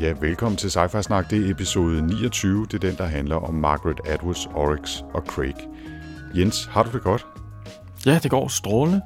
Ja, 0.00 0.14
velkommen 0.20 0.56
til 0.56 0.68
Sci-Fi 0.68 1.02
Snak. 1.02 1.30
Det 1.30 1.46
er 1.46 1.50
episode 1.50 2.02
29. 2.02 2.66
Det 2.66 2.74
er 2.74 2.78
den, 2.88 2.96
der 2.96 3.04
handler 3.04 3.36
om 3.36 3.54
Margaret 3.54 4.00
Atwoods, 4.06 4.46
Oryx 4.54 5.00
og 5.14 5.22
Craig. 5.26 5.54
Jens, 6.34 6.64
har 6.64 6.82
du 6.82 6.90
det 6.92 7.02
godt? 7.02 7.26
Ja, 8.06 8.18
det 8.22 8.30
går 8.30 8.48
strålende. 8.48 9.00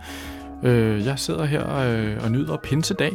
Øh, 0.64 1.06
jeg 1.06 1.18
sidder 1.18 1.44
her 1.44 1.76
øh, 1.76 2.24
og 2.24 2.30
nyder 2.32 2.56
pinsedag. 2.56 3.12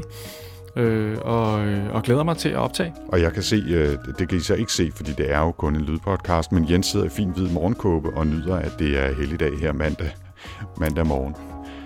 Øh, 0.76 1.18
og, 1.22 1.66
øh, 1.68 1.96
og 1.96 2.04
glæder 2.04 2.24
mig 2.24 2.38
til 2.38 2.50
at 2.50 2.56
optage. 2.56 2.94
Og 3.08 3.22
jeg 3.22 3.34
kan 3.34 3.44
se, 3.44 3.56
øh, 3.56 3.98
det 4.20 4.30
kan 4.30 4.38
I 4.38 4.42
så 4.42 4.56
ikke 4.56 4.74
se, 4.74 4.92
fordi 4.96 5.12
det 5.12 5.32
er 5.32 5.40
jo 5.40 5.52
kun 5.52 5.76
en 5.76 5.82
lydpodcast, 5.82 6.52
men 6.52 6.72
Jens 6.72 6.88
sidder 6.88 7.06
i 7.06 7.10
fin 7.10 7.30
hvid 7.30 7.50
morgenkåbe 7.50 8.10
og 8.10 8.28
nyder, 8.28 8.56
at 8.56 8.72
det 8.80 9.00
er 9.00 9.16
helligdag 9.16 9.60
her 9.60 9.72
mandag, 9.72 10.16
mandag 10.78 11.06
morgen. 11.06 11.36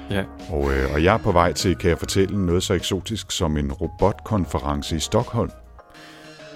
Ja, 0.09 0.23
Og, 0.49 0.73
øh, 0.73 0.93
og 0.93 1.03
jeg 1.03 1.13
er 1.13 1.17
på 1.17 1.31
vej 1.31 1.53
til, 1.53 1.75
kan 1.75 1.89
jeg 1.89 1.97
fortælle, 1.97 2.45
noget 2.45 2.63
så 2.63 2.73
eksotisk 2.73 3.31
som 3.31 3.57
en 3.57 3.71
robotkonference 3.71 4.95
i 4.95 4.99
Stockholm. 4.99 5.49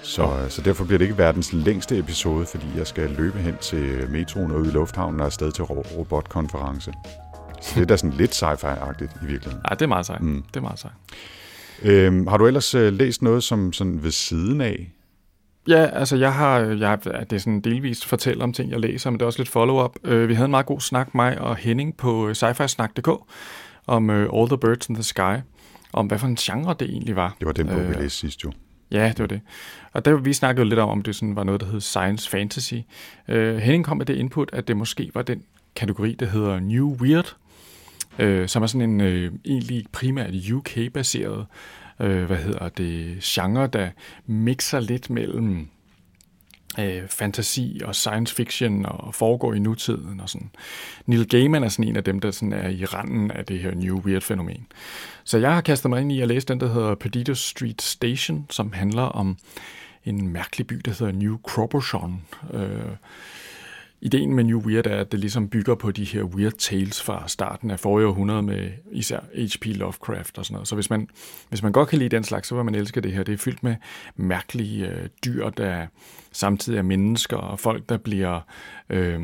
Så, 0.06 0.46
så 0.48 0.62
derfor 0.62 0.84
bliver 0.84 0.98
det 0.98 1.04
ikke 1.04 1.18
verdens 1.18 1.52
længste 1.52 1.98
episode, 1.98 2.46
fordi 2.46 2.66
jeg 2.76 2.86
skal 2.86 3.10
løbe 3.10 3.38
hen 3.38 3.56
til 3.60 4.10
metroen 4.10 4.50
og 4.50 4.60
ud 4.60 4.66
i 4.66 4.70
lufthavnen 4.70 5.20
og 5.20 5.26
afsted 5.26 5.52
til 5.52 5.64
ro- 5.64 5.86
robotkonference. 5.98 6.92
Så 7.60 7.72
det 7.74 7.82
er 7.82 7.86
da 7.86 7.96
sådan 7.96 8.16
lidt 8.16 8.42
sci-fi-agtigt 8.42 9.24
i 9.24 9.26
virkeligheden. 9.26 9.60
Ej, 9.64 9.74
det 9.74 9.82
er 9.82 9.86
meget 9.86 10.06
sejt. 10.06 10.20
Mm. 10.22 10.42
Det 10.48 10.56
er 10.56 10.60
meget 10.60 10.78
sejt. 10.78 10.92
Øhm, 11.82 12.26
har 12.26 12.36
du 12.36 12.46
ellers 12.46 12.74
øh, 12.74 12.92
læst 12.92 13.22
noget 13.22 13.42
som 13.42 13.72
sådan 13.72 14.02
ved 14.02 14.10
siden 14.10 14.60
af? 14.60 14.92
Ja, 15.68 15.86
altså 15.92 16.16
jeg 16.16 16.34
har, 16.34 16.58
jeg, 16.58 17.04
det 17.04 17.32
er 17.32 17.38
sådan 17.38 17.60
delvist 17.60 18.06
fortælle 18.06 18.42
om 18.44 18.52
ting, 18.52 18.70
jeg 18.70 18.80
læser, 18.80 19.10
men 19.10 19.18
det 19.18 19.22
er 19.22 19.26
også 19.26 19.38
lidt 19.38 19.48
follow-up. 19.48 19.96
Øh, 20.04 20.28
vi 20.28 20.34
havde 20.34 20.44
en 20.44 20.50
meget 20.50 20.66
god 20.66 20.80
snak, 20.80 21.14
mig 21.14 21.40
og 21.40 21.56
Henning, 21.56 21.96
på 21.96 22.30
sci-fi-snak.dk 22.34 23.08
om 23.86 24.10
øh, 24.10 24.28
All 24.34 24.48
the 24.48 24.58
Birds 24.58 24.86
in 24.88 24.94
the 24.94 25.04
Sky, 25.04 25.36
om 25.92 26.06
hvad 26.06 26.18
for 26.18 26.26
en 26.26 26.36
genre 26.36 26.74
det 26.80 26.90
egentlig 26.90 27.16
var. 27.16 27.36
Det 27.38 27.46
var 27.46 27.52
den 27.52 27.66
bog, 27.66 27.76
vi 27.76 27.82
Øh, 27.94 28.00
læste 28.00 28.18
sidst 28.18 28.44
jo. 28.44 28.52
Ja, 28.90 29.08
det 29.08 29.18
var 29.18 29.26
det. 29.26 29.40
Og 29.92 30.04
der 30.04 30.16
vi 30.16 30.32
snakkede 30.32 30.64
jo 30.64 30.68
lidt 30.68 30.80
om, 30.80 30.88
om 30.88 31.02
det 31.02 31.16
sådan 31.16 31.36
var 31.36 31.44
noget, 31.44 31.60
der 31.60 31.66
hed 31.66 31.80
science 31.80 32.30
fantasy. 32.30 32.74
Øh, 33.28 33.56
Henning 33.56 33.84
kom 33.84 33.96
med 33.96 34.06
det 34.06 34.16
input, 34.16 34.50
at 34.52 34.68
det 34.68 34.76
måske 34.76 35.10
var 35.14 35.22
den 35.22 35.42
kategori, 35.76 36.16
der 36.20 36.26
hedder 36.26 36.60
New 36.60 36.96
Weird, 36.96 37.36
øh, 38.18 38.48
som 38.48 38.62
er 38.62 38.66
sådan 38.66 38.90
en 38.90 39.00
øh, 39.00 39.32
egentlig 39.44 39.84
primært 39.92 40.34
UK-baseret, 40.52 41.46
øh, 42.00 42.24
hvad 42.24 42.36
hedder 42.36 42.68
det, 42.68 43.18
genre, 43.22 43.66
der 43.66 43.90
mixer 44.26 44.80
lidt 44.80 45.10
mellem 45.10 45.68
øh, 46.78 47.08
fantasi 47.08 47.80
og 47.84 47.94
science 47.94 48.34
fiction 48.34 48.86
og 48.86 49.14
foregår 49.14 49.54
i 49.54 49.58
nutiden 49.58 50.20
og 50.20 50.28
sådan. 50.28 50.50
Neil 51.06 51.28
Gaiman 51.28 51.64
er 51.64 51.68
sådan 51.68 51.88
en 51.88 51.96
af 51.96 52.04
dem, 52.04 52.20
der 52.20 52.30
sådan 52.30 52.52
er 52.52 52.68
i 52.68 52.84
randen 52.84 53.30
af 53.30 53.44
det 53.44 53.58
her 53.58 53.74
New 53.74 54.00
Weird-fænomen. 54.00 54.66
Så 55.24 55.38
jeg 55.38 55.54
har 55.54 55.60
kastet 55.60 55.90
mig 55.90 56.00
ind 56.00 56.12
i 56.12 56.20
at 56.20 56.28
læse 56.28 56.46
den, 56.46 56.60
der 56.60 56.72
hedder 56.72 56.94
Perdido 56.94 57.34
Street 57.34 57.82
Station, 57.82 58.46
som 58.50 58.72
handler 58.72 59.02
om 59.02 59.38
en 60.04 60.28
mærkelig 60.28 60.66
by, 60.66 60.74
der 60.84 60.90
hedder 60.90 61.12
New 61.12 61.38
Croboshon. 61.38 62.22
Øh, 62.52 62.80
ideen 64.06 64.34
med 64.34 64.44
New 64.44 64.60
Weird 64.60 64.86
er, 64.86 65.00
at 65.00 65.12
det 65.12 65.20
ligesom 65.20 65.48
bygger 65.48 65.74
på 65.74 65.90
de 65.90 66.04
her 66.04 66.22
weird 66.22 66.52
tales 66.52 67.02
fra 67.02 67.28
starten 67.28 67.70
af 67.70 67.80
forrige 67.80 68.06
århundrede 68.06 68.42
med 68.42 68.70
især 68.92 69.20
H.P. 69.34 69.66
Lovecraft 69.66 70.38
og 70.38 70.44
sådan 70.44 70.54
noget. 70.54 70.68
Så 70.68 70.74
hvis 70.74 70.90
man, 70.90 71.08
hvis 71.48 71.62
man 71.62 71.72
godt 71.72 71.88
kan 71.88 71.98
lide 71.98 72.16
den 72.16 72.24
slags, 72.24 72.48
så 72.48 72.54
vil 72.54 72.64
man 72.64 72.74
elske 72.74 73.00
det 73.00 73.12
her. 73.12 73.22
Det 73.22 73.34
er 73.34 73.38
fyldt 73.38 73.62
med 73.62 73.76
mærkelige 74.16 74.88
øh, 74.88 75.08
dyr, 75.24 75.50
der 75.50 75.86
samtidig 76.32 76.78
er 76.78 76.82
mennesker, 76.82 77.36
og 77.36 77.60
folk, 77.60 77.88
der 77.88 77.96
bliver... 77.96 78.40
Øh, 78.90 79.20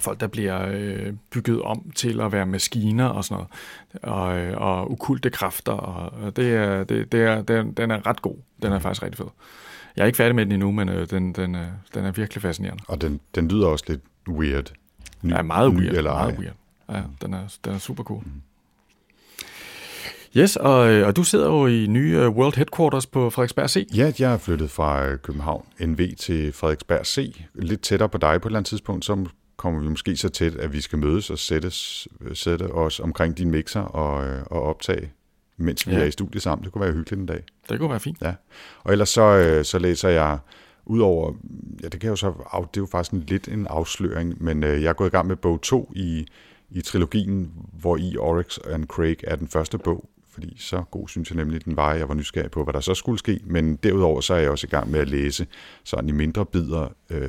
folk, 0.00 0.20
der 0.20 0.26
bliver 0.26 0.68
øh, 0.74 1.12
bygget 1.30 1.62
om 1.62 1.90
til 1.94 2.20
at 2.20 2.32
være 2.32 2.46
maskiner 2.46 3.06
og 3.06 3.24
sådan 3.24 3.34
noget, 3.34 3.48
og, 4.02 4.38
øh, 4.38 4.56
og 4.56 4.90
ukulte 4.90 5.30
kræfter, 5.30 5.72
og 5.72 6.12
og 6.22 6.36
det 6.36 6.54
er, 6.54 6.84
det, 6.84 7.12
det 7.12 7.22
er, 7.22 7.42
den, 7.42 7.72
den 7.72 7.90
er 7.90 8.06
ret 8.06 8.22
god. 8.22 8.36
Den 8.62 8.72
er 8.72 8.78
faktisk 8.78 9.02
rigtig 9.02 9.18
fed. 9.18 9.30
Jeg 9.98 10.04
er 10.04 10.06
ikke 10.06 10.16
færdig 10.16 10.34
med 10.34 10.44
den 10.44 10.52
endnu, 10.52 10.70
men 10.70 10.88
øh, 10.88 11.10
den, 11.10 11.32
den, 11.32 11.54
øh, 11.54 11.66
den 11.94 12.04
er 12.04 12.12
virkelig 12.12 12.42
fascinerende. 12.42 12.82
Og 12.88 13.00
den, 13.00 13.20
den 13.34 13.48
lyder 13.48 13.66
også 13.66 13.84
lidt 13.88 14.00
weird. 14.28 14.72
Ny, 15.22 15.30
Ja, 15.30 15.42
meget 15.42 15.74
ny 15.74 15.78
weird. 15.78 15.94
Eller 15.94 16.12
meget 16.12 16.32
ej. 16.34 16.38
weird. 16.40 16.54
Ja, 16.92 17.02
den 17.26 17.34
er, 17.34 17.56
den 17.64 17.74
er 17.74 17.78
super 17.78 18.02
cool. 18.04 18.22
Yes, 20.36 20.56
og, 20.56 20.92
øh, 20.92 21.06
og 21.06 21.16
du 21.16 21.22
sidder 21.22 21.46
jo 21.46 21.66
i 21.66 21.86
nye 21.86 22.16
øh, 22.18 22.28
World 22.28 22.56
Headquarters 22.56 23.06
på 23.06 23.30
Frederiksberg 23.30 23.70
C. 23.70 23.88
Ja, 23.94 24.12
jeg 24.18 24.32
er 24.32 24.38
flyttet 24.38 24.70
fra 24.70 25.06
øh, 25.06 25.18
København 25.18 25.66
NV 25.80 26.14
til 26.18 26.52
Frederiksberg 26.52 27.06
C. 27.06 27.44
Lidt 27.54 27.80
tættere 27.80 28.08
på 28.08 28.18
dig 28.18 28.40
på 28.40 28.48
et 28.48 28.50
eller 28.50 28.58
andet 28.58 28.68
tidspunkt, 28.68 29.04
så 29.04 29.26
kommer 29.56 29.80
vi 29.80 29.88
måske 29.88 30.16
så 30.16 30.28
tæt, 30.28 30.54
at 30.54 30.72
vi 30.72 30.80
skal 30.80 30.98
mødes 30.98 31.30
og 31.30 31.38
sættes, 31.38 32.08
sætte 32.34 32.62
os 32.62 33.00
omkring 33.00 33.38
din 33.38 33.50
mixer 33.50 33.80
og, 33.80 34.42
og 34.46 34.62
optage, 34.62 35.10
mens 35.58 35.86
vi 35.86 35.92
Ja. 35.92 35.98
er 36.00 36.04
i 36.04 36.10
studiet 36.10 36.42
sammen. 36.42 36.64
Det 36.64 36.72
kunne 36.72 36.82
være 36.84 36.92
hyggeligt 36.92 37.20
en 37.20 37.26
dag. 37.26 37.42
Det 37.68 37.78
kunne 37.78 37.90
være 37.90 38.00
fint. 38.00 38.18
Ja. 38.22 38.34
Og 38.84 38.92
ellers 38.92 39.08
så, 39.08 39.22
øh, 39.22 39.64
så 39.64 39.78
læser 39.78 40.08
jeg 40.08 40.38
udover, 40.86 41.32
ja 41.82 41.88
det 41.88 42.00
kan 42.00 42.10
jo 42.10 42.16
så, 42.16 42.26
af- 42.26 42.66
det 42.74 42.76
er 42.76 42.82
jo 42.82 42.86
faktisk 42.90 43.12
en, 43.12 43.20
lidt 43.28 43.48
en 43.48 43.66
afsløring, 43.66 44.42
men 44.44 44.64
øh, 44.64 44.82
jeg 44.82 44.88
er 44.88 44.92
gået 44.92 45.08
i 45.08 45.10
gang 45.10 45.26
med 45.26 45.36
bog 45.36 45.60
2 45.62 45.92
i, 45.96 46.26
i 46.70 46.80
trilogien, 46.80 47.52
hvor 47.80 47.96
i 47.96 48.16
Oryx 48.16 48.58
and 48.70 48.86
Craig 48.86 49.16
er 49.24 49.36
den 49.36 49.48
første 49.48 49.78
bog, 49.78 50.08
fordi 50.30 50.56
så 50.60 50.82
god 50.90 51.08
synes 51.08 51.30
jeg 51.30 51.36
nemlig, 51.36 51.64
den 51.64 51.76
var, 51.76 51.94
jeg 51.94 52.08
var 52.08 52.14
nysgerrig 52.14 52.50
på, 52.50 52.64
hvad 52.64 52.74
der 52.74 52.80
så 52.80 52.94
skulle 52.94 53.18
ske, 53.18 53.40
men 53.44 53.76
derudover 53.76 54.20
så 54.20 54.34
er 54.34 54.38
jeg 54.38 54.50
også 54.50 54.66
i 54.66 54.70
gang 54.70 54.90
med 54.90 55.00
at 55.00 55.08
læse 55.08 55.46
sådan 55.84 56.08
i 56.08 56.12
mindre 56.12 56.46
bidder 56.46 56.88
øh, 57.10 57.28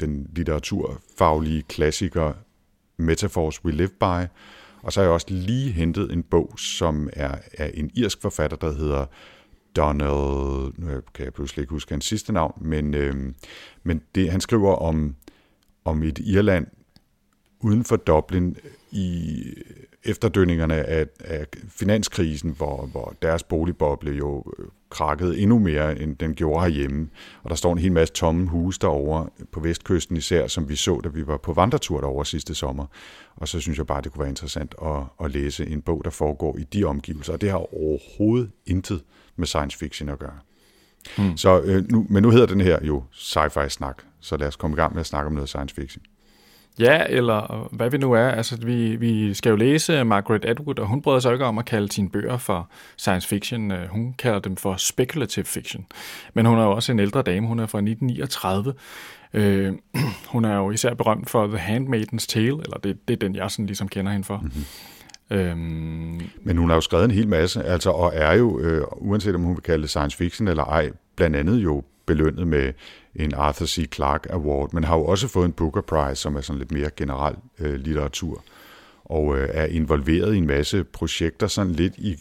den 0.00 0.30
litteraturfaglige 0.36 1.62
klassiker 1.62 2.32
Metaphors 2.96 3.64
We 3.64 3.72
Live 3.72 3.88
By, 4.00 4.26
og 4.82 4.92
så 4.92 5.00
har 5.00 5.04
jeg 5.04 5.12
også 5.12 5.26
lige 5.30 5.70
hentet 5.72 6.12
en 6.12 6.22
bog, 6.22 6.54
som 6.58 7.08
er 7.12 7.38
af 7.58 7.70
en 7.74 7.90
irsk 7.94 8.22
forfatter, 8.22 8.56
der 8.56 8.72
hedder 8.72 9.06
Donald, 9.76 10.78
nu 10.78 11.00
kan 11.14 11.24
jeg 11.24 11.32
pludselig 11.32 11.62
ikke 11.62 11.70
huske 11.70 11.92
hans 11.92 12.04
sidste 12.04 12.32
navn, 12.32 12.52
men, 12.60 12.94
øh, 12.94 13.32
men 13.82 14.02
det, 14.14 14.30
han 14.30 14.40
skriver 14.40 14.74
om, 14.74 15.16
om 15.84 16.02
et 16.02 16.18
Irland 16.18 16.66
uden 17.60 17.84
for 17.84 17.96
Dublin 17.96 18.56
i 18.90 19.42
efterdønningerne 20.04 20.74
af, 20.74 21.06
af 21.20 21.46
finanskrisen, 21.68 22.50
hvor, 22.50 22.86
hvor 22.86 23.14
deres 23.22 23.42
boligboble 23.42 24.10
jo 24.10 24.52
øh, 24.58 24.66
krakkede 24.90 25.38
endnu 25.38 25.58
mere, 25.58 26.00
end 26.00 26.16
den 26.16 26.34
gjorde 26.34 26.60
herhjemme. 26.60 27.08
Og 27.42 27.50
der 27.50 27.56
står 27.56 27.72
en 27.72 27.78
hel 27.78 27.92
masse 27.92 28.14
tomme 28.14 28.48
huse 28.48 28.80
derovre 28.80 29.28
på 29.52 29.60
vestkysten 29.60 30.16
især, 30.16 30.46
som 30.46 30.68
vi 30.68 30.76
så, 30.76 31.00
da 31.04 31.08
vi 31.08 31.26
var 31.26 31.36
på 31.36 31.52
vandretur 31.52 32.00
derovre 32.00 32.26
sidste 32.26 32.54
sommer. 32.54 32.86
Og 33.36 33.48
så 33.48 33.60
synes 33.60 33.78
jeg 33.78 33.86
bare, 33.86 34.00
det 34.02 34.12
kunne 34.12 34.20
være 34.20 34.28
interessant 34.28 34.74
at, 34.82 35.02
at 35.24 35.30
læse 35.30 35.66
en 35.66 35.82
bog, 35.82 36.02
der 36.04 36.10
foregår 36.10 36.58
i 36.58 36.62
de 36.62 36.84
omgivelser. 36.84 37.32
Og 37.32 37.40
det 37.40 37.50
har 37.50 37.74
overhovedet 37.74 38.50
intet 38.66 39.02
med 39.36 39.46
science 39.46 39.78
fiction 39.78 40.08
at 40.08 40.18
gøre. 40.18 40.38
Hmm. 41.16 41.36
Så, 41.36 41.60
øh, 41.60 41.90
nu, 41.90 42.06
men 42.08 42.22
nu 42.22 42.30
hedder 42.30 42.46
den 42.46 42.60
her 42.60 42.78
jo 42.82 43.02
sci-fi 43.12 43.68
snak, 43.68 44.02
så 44.20 44.36
lad 44.36 44.48
os 44.48 44.56
komme 44.56 44.74
i 44.74 44.76
gang 44.76 44.92
med 44.92 45.00
at 45.00 45.06
snakke 45.06 45.26
om 45.26 45.32
noget 45.32 45.48
science 45.48 45.74
fiction. 45.74 46.02
Ja, 46.78 47.02
eller 47.08 47.68
hvad 47.72 47.90
vi 47.90 47.98
nu 47.98 48.12
er. 48.12 48.28
Altså, 48.28 48.56
vi, 48.56 48.96
vi 48.96 49.34
skal 49.34 49.50
jo 49.50 49.56
læse 49.56 50.04
Margaret 50.04 50.44
Atwood, 50.44 50.78
og 50.78 50.86
hun 50.86 51.02
bryder 51.02 51.18
sig 51.18 51.32
ikke 51.32 51.44
om 51.44 51.58
at 51.58 51.64
kalde 51.64 51.92
sine 51.92 52.10
bøger 52.10 52.36
for 52.38 52.70
science 52.96 53.28
fiction. 53.28 53.72
Øh, 53.72 53.88
Hun 53.88 54.14
kalder 54.18 54.38
dem 54.38 54.56
for 54.56 54.76
speculative 54.76 55.44
fiction. 55.44 55.86
Men 56.34 56.46
hun 56.46 56.58
er 56.58 56.62
jo 56.62 56.70
også 56.70 56.92
en 56.92 56.98
ældre 56.98 57.22
dame. 57.22 57.46
Hun 57.46 57.58
er 57.58 57.66
fra 57.66 57.78
1939. 57.78 58.74
Øh, 59.34 59.72
hun 60.34 60.44
er 60.44 60.56
jo 60.56 60.70
især 60.70 60.94
berømt 60.94 61.30
for 61.30 61.46
The 61.46 61.58
Handmaid's 61.58 62.26
Tale, 62.28 62.46
eller 62.64 62.78
det, 62.84 63.08
det 63.08 63.14
er 63.14 63.18
den, 63.18 63.36
jeg 63.36 63.50
sådan 63.50 63.66
ligesom 63.66 63.88
kender 63.88 64.12
hende 64.12 64.24
for. 64.24 64.36
Mm-hmm. 64.36 64.64
Øhm, 65.30 66.20
Men 66.42 66.56
hun 66.56 66.68
har 66.68 66.76
jo 66.76 66.80
skrevet 66.80 67.04
en 67.04 67.10
hel 67.10 67.28
masse, 67.28 67.62
altså, 67.64 67.90
og 67.90 68.12
er 68.14 68.32
jo, 68.32 68.58
øh, 68.60 68.82
uanset 68.96 69.34
om 69.34 69.42
hun 69.42 69.54
vil 69.54 69.62
kalde 69.62 69.82
det 69.82 69.90
science 69.90 70.16
fiction 70.16 70.48
eller 70.48 70.64
ej, 70.64 70.90
blandt 71.16 71.36
andet 71.36 71.56
jo 71.56 71.82
belønnet 72.06 72.46
med 72.46 72.72
en 73.18 73.34
Arthur 73.34 73.66
C. 73.66 73.88
Clarke 73.92 74.32
Award, 74.32 74.72
men 74.72 74.84
har 74.84 74.96
jo 74.96 75.04
også 75.04 75.28
fået 75.28 75.44
en 75.44 75.52
Booker 75.52 75.80
Prize, 75.80 76.16
som 76.16 76.36
er 76.36 76.40
sådan 76.40 76.58
lidt 76.58 76.72
mere 76.72 76.90
generel 76.96 77.36
øh, 77.58 77.74
litteratur, 77.74 78.44
og 79.04 79.38
øh, 79.38 79.48
er 79.52 79.64
involveret 79.64 80.34
i 80.34 80.38
en 80.38 80.46
masse 80.46 80.84
projekter, 80.84 81.46
sådan 81.46 81.72
lidt 81.72 81.96
i 81.96 82.16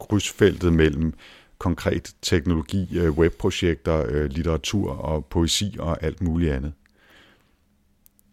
krydsfeltet 0.00 0.72
mellem 0.72 1.14
konkret 1.58 2.14
teknologi, 2.22 2.98
øh, 2.98 3.10
webprojekter, 3.10 4.06
øh, 4.08 4.24
litteratur 4.24 4.90
og 4.90 5.24
poesi 5.24 5.76
og 5.78 6.02
alt 6.02 6.22
muligt 6.22 6.52
andet. 6.52 6.72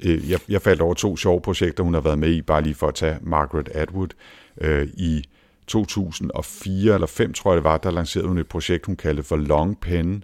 Øh, 0.06 0.30
jeg, 0.30 0.40
jeg 0.50 0.62
faldt 0.62 0.82
over 0.82 0.94
to 0.94 1.18
sjove 1.18 1.42
projekter, 1.42 1.84
hun 1.84 1.94
har 1.94 2.02
været 2.02 2.20
med 2.20 2.30
i, 2.30 2.42
bare 2.42 2.62
lige 2.62 2.76
for 2.76 2.88
at 2.88 2.96
tage 2.96 3.18
Margaret 3.22 3.70
Atwood. 3.70 4.10
Øh, 4.62 4.88
I 4.94 5.24
2004 5.68 6.94
eller 6.94 7.08
5 7.08 7.34
tror 7.34 7.52
jeg 7.52 7.56
det 7.56 7.64
var, 7.64 7.78
der 7.78 7.92
lancerede 7.92 8.28
hun 8.28 8.38
et 8.38 8.48
projekt, 8.48 8.86
hun 8.86 8.96
kaldte 8.96 9.24
for 9.24 9.36
Long 9.36 9.80
Pen, 9.80 10.24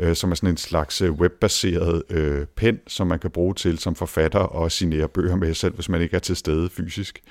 øh, 0.00 0.16
som 0.16 0.30
er 0.30 0.34
sådan 0.34 0.50
en 0.50 0.56
slags 0.56 1.02
øh, 1.02 1.12
webbaseret 1.12 2.02
øh, 2.10 2.46
pen, 2.46 2.78
som 2.86 3.06
man 3.06 3.18
kan 3.18 3.30
bruge 3.30 3.54
til 3.54 3.78
som 3.78 3.94
forfatter 3.94 4.38
og 4.38 4.72
signere 4.72 5.08
bøger 5.08 5.36
med 5.36 5.54
selv, 5.54 5.74
hvis 5.74 5.88
man 5.88 6.00
ikke 6.02 6.16
er 6.16 6.20
til 6.20 6.36
stede 6.36 6.70
fysisk. 6.70 7.22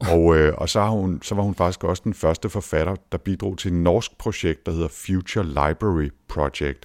Og, 0.00 0.36
øh, 0.36 0.54
og 0.56 0.68
så, 0.68 0.80
har 0.80 0.90
hun, 0.90 1.22
så 1.22 1.34
var 1.34 1.42
hun 1.42 1.54
faktisk 1.54 1.84
også 1.84 2.02
den 2.04 2.14
første 2.14 2.48
forfatter, 2.48 2.94
der 3.12 3.18
bidrog 3.18 3.58
til 3.58 3.68
et 3.68 3.78
norsk 3.78 4.18
projekt, 4.18 4.66
der 4.66 4.72
hedder 4.72 4.88
Future 4.88 5.46
Library 5.46 6.10
Project. 6.28 6.84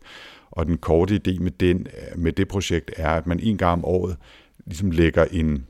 Og 0.51 0.65
den 0.65 0.77
korte 0.77 1.21
idé 1.27 1.43
med, 1.43 1.51
den, 1.51 1.87
øh, 1.87 2.19
med 2.19 2.31
det 2.31 2.47
projekt 2.47 2.91
er, 2.97 3.09
at 3.09 3.27
man 3.27 3.39
en 3.39 3.57
gang 3.57 3.73
om 3.73 3.85
året 3.85 4.17
ligesom 4.65 4.91
lægger 4.91 5.25
en, 5.31 5.67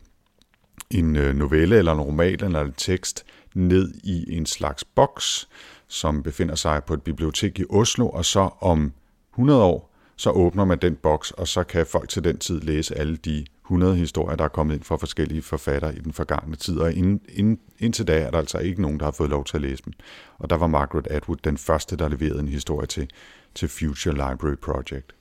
en 0.92 1.16
øh, 1.16 1.36
novelle 1.36 1.78
eller 1.78 1.92
en 1.92 2.02
roman 2.02 2.44
eller 2.44 2.62
en 2.62 2.74
tekst 2.74 3.26
ned 3.56 3.94
i 4.04 4.38
en 4.38 4.46
slags 4.46 4.84
boks, 4.84 5.50
som 5.88 6.24
befinder 6.24 6.56
sig 6.56 6.84
på 6.84 6.94
et 6.94 7.02
bibliotek 7.02 7.60
i 7.60 7.66
Oslo, 7.70 8.10
og 8.10 8.26
så 8.26 8.50
om 8.62 8.94
100 9.36 9.64
år, 9.64 9.92
så 10.16 10.30
åbner 10.30 10.66
man 10.66 10.78
den 10.78 10.96
boks, 10.96 11.32
og 11.32 11.48
så 11.48 11.64
kan 11.64 11.86
folk 11.86 12.10
til 12.10 12.24
den 12.24 12.38
tid 12.38 12.62
læse 12.62 12.98
alle 12.98 13.18
de 13.18 13.46
100 13.66 13.96
historier, 13.96 14.36
der 14.36 14.44
er 14.44 14.50
kommet 14.50 14.76
ind 14.76 14.84
fra 14.84 14.96
forskellige 14.96 15.42
forfattere 15.42 15.96
i 15.96 16.00
den 16.00 16.14
forgangne 16.14 16.56
tid, 16.56 16.80
og 16.80 16.94
ind, 16.94 17.20
ind, 17.30 17.58
indtil 17.80 18.08
da 18.08 18.20
er 18.20 18.32
der 18.32 18.38
altså 18.38 18.58
ikke 18.58 18.82
nogen, 18.82 19.00
der 19.00 19.06
har 19.06 19.12
fået 19.12 19.30
lov 19.30 19.46
til 19.46 19.58
at 19.58 19.62
læse 19.62 19.84
dem. 19.86 19.94
Og 20.38 20.50
der 20.50 20.56
var 20.56 20.68
Margaret 20.68 21.08
Atwood 21.08 21.38
den 21.44 21.58
første, 21.58 21.96
der 21.96 22.10
leverede 22.10 22.40
en 22.40 22.48
historie 22.48 22.88
til, 22.88 23.10
til 23.56 23.70
Future 23.70 24.14
Library 24.14 24.56
Project. 24.56 25.16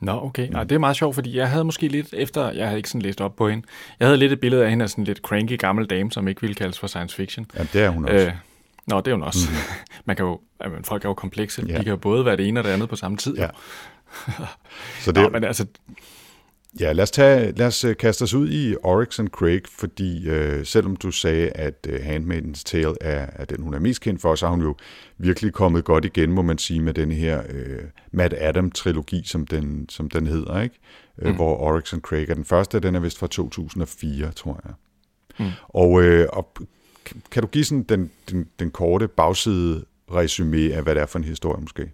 Nå, 0.00 0.12
okay. 0.12 0.48
Mm. 0.48 0.56
Ja, 0.56 0.64
det 0.64 0.72
er 0.72 0.78
meget 0.78 0.96
sjovt, 0.96 1.14
fordi 1.14 1.36
jeg 1.36 1.50
havde 1.50 1.64
måske 1.64 1.88
lidt 1.88 2.08
efter, 2.12 2.50
jeg 2.50 2.66
havde 2.66 2.78
ikke 2.78 2.88
sådan 2.88 3.02
læst 3.02 3.20
op 3.20 3.36
på 3.36 3.48
hende, 3.48 3.66
jeg 4.00 4.08
havde 4.08 4.18
lidt 4.18 4.32
et 4.32 4.40
billede 4.40 4.64
af 4.64 4.70
hende 4.70 4.82
af 4.82 4.90
sådan 4.90 5.04
lidt 5.04 5.18
cranky 5.18 5.58
gammel 5.58 5.86
dame, 5.86 6.12
som 6.12 6.28
ikke 6.28 6.40
ville 6.40 6.54
kaldes 6.54 6.78
for 6.78 6.86
science 6.86 7.16
fiction. 7.16 7.46
Ja, 7.56 7.62
det 7.72 7.82
er 7.82 7.88
hun 7.88 8.04
også. 8.04 8.26
Øh, 8.26 8.32
nå, 8.90 9.00
det 9.00 9.08
er 9.08 9.14
hun 9.14 9.22
også. 9.22 9.50
Mm. 9.50 9.56
Man 10.06 10.16
kan 10.16 10.24
jo, 10.26 10.40
jamen, 10.64 10.84
folk 10.84 11.04
er 11.04 11.08
jo 11.08 11.14
komplekse. 11.14 11.64
Ja. 11.68 11.78
De 11.78 11.84
kan 11.84 11.90
jo 11.90 11.96
både 11.96 12.24
være 12.24 12.36
det 12.36 12.48
ene 12.48 12.60
og 12.60 12.64
det 12.64 12.70
andet 12.70 12.88
på 12.88 12.96
samme 12.96 13.16
tid. 13.16 13.36
Ja. 13.36 13.48
Så 15.00 15.12
det, 15.12 15.22
nå, 15.22 15.28
men 15.28 15.44
altså, 15.44 15.66
Ja, 16.80 16.92
lad 16.92 17.02
os, 17.02 17.10
tage, 17.10 17.52
lad 17.52 17.66
os 17.66 17.84
øh, 17.84 17.96
kaste 17.96 18.22
os 18.22 18.34
ud 18.34 18.48
i 18.50 18.76
Oryx 18.82 19.20
and 19.20 19.28
Craig, 19.28 19.62
fordi 19.78 20.28
øh, 20.28 20.66
selvom 20.66 20.96
du 20.96 21.10
sagde, 21.10 21.48
at 21.48 21.86
øh, 21.88 22.00
Handmaid's 22.00 22.62
Tale 22.64 22.94
er, 23.00 23.26
er 23.32 23.44
den, 23.44 23.62
hun 23.62 23.74
er 23.74 23.78
mest 23.78 24.00
kendt 24.00 24.20
for, 24.20 24.34
så 24.34 24.46
har 24.46 24.50
hun 24.50 24.62
jo 24.62 24.74
virkelig 25.18 25.52
kommet 25.52 25.84
godt 25.84 26.04
igen, 26.04 26.32
må 26.32 26.42
man 26.42 26.58
sige, 26.58 26.80
med 26.80 26.94
den 26.94 27.12
her 27.12 27.42
øh, 27.48 27.82
Matt 28.12 28.34
Adam-trilogi, 28.38 29.22
som 29.24 29.46
den, 29.46 29.88
som 29.88 30.10
den 30.10 30.26
hedder, 30.26 30.60
ikke? 30.60 30.78
Øh, 31.18 31.28
mm. 31.28 31.36
hvor 31.36 31.56
Oryx 31.56 31.92
and 31.92 32.02
Craig 32.02 32.30
er 32.30 32.34
den 32.34 32.44
første, 32.44 32.80
den 32.80 32.94
er 32.94 33.00
vist 33.00 33.18
fra 33.18 33.26
2004, 33.26 34.32
tror 34.32 34.60
jeg. 34.64 34.74
Mm. 35.38 35.52
Og, 35.68 36.02
øh, 36.02 36.28
og 36.32 36.52
kan 37.30 37.42
du 37.42 37.48
give 37.48 37.64
sådan 37.64 37.82
den, 37.82 38.10
den, 38.30 38.46
den 38.58 38.70
korte 38.70 39.08
bagside 39.08 39.84
resume 40.14 40.74
af, 40.74 40.82
hvad 40.82 40.94
det 40.94 41.02
er 41.02 41.06
for 41.06 41.18
en 41.18 41.24
historie 41.24 41.60
måske? 41.60 41.90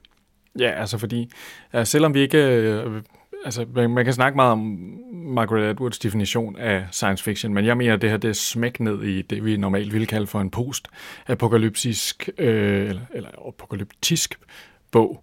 Ja, 0.59 0.71
altså 0.71 0.99
fordi, 0.99 1.31
altså 1.73 1.91
selvom 1.91 2.15
vi 2.15 2.21
ikke 2.21 2.39
øh, 2.39 3.03
altså, 3.45 3.67
man, 3.75 3.91
man 3.91 4.05
kan 4.05 4.15
snakke 4.15 4.37
meget 4.37 4.53
om 4.53 4.79
Margaret 5.13 5.65
Atwoods 5.65 5.99
definition 5.99 6.57
af 6.57 6.87
science 6.91 7.25
fiction, 7.25 7.55
men 7.55 7.67
jeg 7.67 7.77
mener, 7.77 7.95
at 7.95 8.03
det 8.03 8.11
her 8.11 8.17
det 8.17 8.29
er 8.29 8.33
smæk 8.33 8.81
ned 8.81 9.03
i 9.03 9.23
det, 9.23 9.45
vi 9.45 9.57
normalt 9.57 9.93
ville 9.93 10.07
kalde 10.07 10.27
for 10.27 10.41
en 10.41 10.51
post-apokalyptisk, 10.51 12.29
øh, 12.39 12.89
eller, 12.89 13.03
eller 13.15 13.29
apokalyptisk 13.49 14.39
bog. 14.91 15.23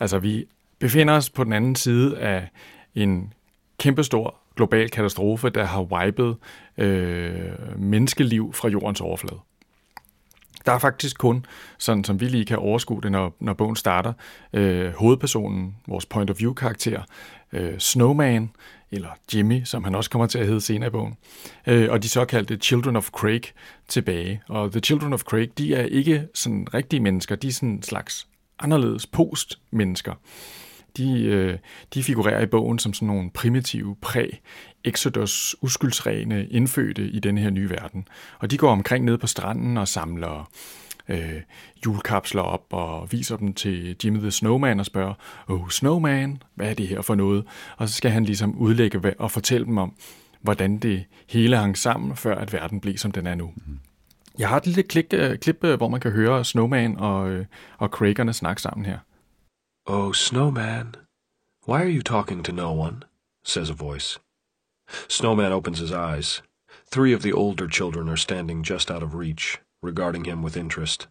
Altså, 0.00 0.18
vi 0.18 0.44
befinder 0.78 1.14
os 1.14 1.30
på 1.30 1.44
den 1.44 1.52
anden 1.52 1.76
side 1.76 2.18
af 2.18 2.48
en 2.94 3.32
kæmpestor 3.78 4.41
global 4.56 4.90
katastrofe, 4.90 5.50
der 5.50 5.64
har 5.64 5.82
wiped 5.82 6.34
øh, 6.78 7.78
menneskeliv 7.78 8.52
fra 8.52 8.68
jordens 8.68 9.00
overflade. 9.00 9.40
Der 10.66 10.72
er 10.72 10.78
faktisk 10.78 11.18
kun, 11.18 11.46
sådan 11.78 12.04
som 12.04 12.20
vi 12.20 12.28
lige 12.28 12.44
kan 12.44 12.58
overskue 12.58 13.00
det, 13.02 13.12
når, 13.12 13.36
når 13.40 13.52
bogen 13.52 13.76
starter, 13.76 14.12
øh, 14.52 14.92
hovedpersonen, 14.92 15.76
vores 15.88 16.06
point 16.06 16.30
of 16.30 16.38
view 16.38 16.54
karakter, 16.54 17.02
øh, 17.52 17.78
Snowman, 17.78 18.50
eller 18.90 19.08
Jimmy, 19.34 19.64
som 19.64 19.84
han 19.84 19.94
også 19.94 20.10
kommer 20.10 20.26
til 20.26 20.38
at 20.38 20.46
hedde 20.46 20.60
senere 20.60 20.86
i 20.86 20.90
bogen, 20.90 21.16
øh, 21.66 21.90
og 21.90 22.02
de 22.02 22.08
såkaldte 22.08 22.56
Children 22.56 22.96
of 22.96 23.10
Craig 23.10 23.42
tilbage. 23.88 24.42
Og 24.48 24.72
The 24.72 24.80
Children 24.80 25.12
of 25.12 25.22
Craig, 25.22 25.58
de 25.58 25.74
er 25.74 25.84
ikke 25.84 26.26
sådan 26.34 26.66
rigtige 26.74 27.00
mennesker, 27.00 27.36
de 27.36 27.48
er 27.48 27.52
sådan 27.52 27.68
en 27.68 27.82
slags 27.82 28.26
anderledes 28.58 29.06
post-mennesker. 29.06 30.14
De, 30.96 31.24
øh, 31.24 31.58
de 31.94 32.02
figurerer 32.02 32.42
i 32.42 32.46
bogen 32.46 32.78
som 32.78 32.94
sådan 32.94 33.06
nogle 33.06 33.30
primitive 33.30 33.96
præ 34.00 34.28
Exodus 34.84 35.56
uskyldsrene 35.60 36.46
indfødte 36.46 37.02
i 37.02 37.18
den 37.18 37.38
her 37.38 37.50
nye 37.50 37.70
verden. 37.70 38.08
Og 38.38 38.50
de 38.50 38.58
går 38.58 38.70
omkring 38.70 39.04
ned 39.04 39.18
på 39.18 39.26
stranden 39.26 39.76
og 39.76 39.88
samler 39.88 40.50
øh, 41.08 41.40
julekapsler 41.86 42.42
op 42.42 42.66
og 42.70 43.12
viser 43.12 43.36
dem 43.36 43.54
til 43.54 43.96
Jimmy 44.04 44.18
the 44.18 44.30
Snowman 44.30 44.80
og 44.80 44.86
spørger, 44.86 45.14
oh 45.48 45.68
Snowman, 45.68 46.42
hvad 46.54 46.70
er 46.70 46.74
det 46.74 46.88
her 46.88 47.02
for 47.02 47.14
noget? 47.14 47.44
Og 47.76 47.88
så 47.88 47.94
skal 47.94 48.10
han 48.10 48.24
ligesom 48.24 48.58
udlægge 48.58 49.20
og 49.20 49.30
fortælle 49.30 49.66
dem 49.66 49.78
om, 49.78 49.94
hvordan 50.40 50.78
det 50.78 51.04
hele 51.28 51.56
hang 51.56 51.78
sammen, 51.78 52.16
før 52.16 52.34
at 52.34 52.52
verden 52.52 52.80
blev, 52.80 52.96
som 52.96 53.12
den 53.12 53.26
er 53.26 53.34
nu. 53.34 53.52
Mm. 53.56 53.78
Jeg 54.38 54.48
har 54.48 54.56
et 54.56 54.66
lille 54.66 54.82
klik, 54.82 55.14
uh, 55.14 55.36
klip, 55.36 55.64
uh, 55.64 55.74
hvor 55.74 55.88
man 55.88 56.00
kan 56.00 56.10
høre 56.10 56.44
Snowman 56.44 56.96
og, 56.98 57.44
og 57.78 57.88
Craigerne 57.88 58.32
snakke 58.32 58.62
sammen 58.62 58.86
her. 58.86 58.98
Oh, 59.86 60.12
Snowman, 60.12 60.94
why 61.64 61.82
are 61.82 61.88
you 61.88 62.02
talking 62.02 62.42
to 62.44 62.52
no 62.52 62.72
one? 62.72 63.04
says 63.42 63.68
a 63.68 63.74
voice. 63.74 64.18
Snowman 65.08 65.50
opens 65.52 65.78
his 65.80 65.92
eyes. 65.92 66.40
Three 66.86 67.12
of 67.12 67.22
the 67.22 67.32
older 67.32 67.66
children 67.66 68.08
are 68.08 68.16
standing 68.16 68.62
just 68.62 68.90
out 68.90 69.02
of 69.02 69.14
reach. 69.14 69.58
regarding 69.82 70.24
him 70.24 70.42
with 70.42 70.56
interest. 70.56 71.08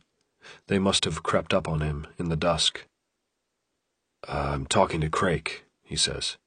They 0.67 0.79
must 0.79 1.03
have 1.05 1.23
crept 1.23 1.53
up 1.53 1.67
on 1.67 1.81
him 1.81 2.07
in 2.17 2.29
the 2.29 2.37
dusk. 2.37 2.87
I'm 4.27 4.65
talking 4.65 5.01
to 5.01 5.09
Crake, 5.09 5.65
he 5.83 5.97
says. 5.97 6.37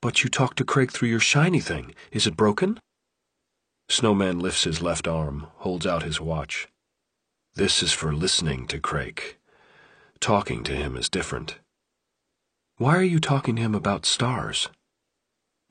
But 0.00 0.22
you 0.22 0.30
talk 0.30 0.54
to 0.54 0.64
Crake 0.64 0.92
through 0.92 1.08
your 1.08 1.20
shiny 1.20 1.60
thing. 1.60 1.94
Is 2.12 2.26
it 2.26 2.36
broken? 2.36 2.78
Snowman 3.88 4.38
lifts 4.38 4.64
his 4.64 4.80
left 4.82 5.08
arm, 5.08 5.48
holds 5.56 5.86
out 5.86 6.04
his 6.04 6.20
watch. 6.20 6.68
This 7.54 7.82
is 7.82 7.92
for 7.92 8.14
listening 8.14 8.66
to 8.68 8.78
Crake. 8.78 9.38
Talking 10.20 10.64
to 10.64 10.72
him 10.72 10.96
is 10.96 11.08
different. 11.08 11.58
Why 12.78 12.96
are 12.96 13.10
you 13.14 13.20
talking 13.20 13.56
to 13.56 13.62
him 13.62 13.74
about 13.74 14.06
stars? 14.06 14.70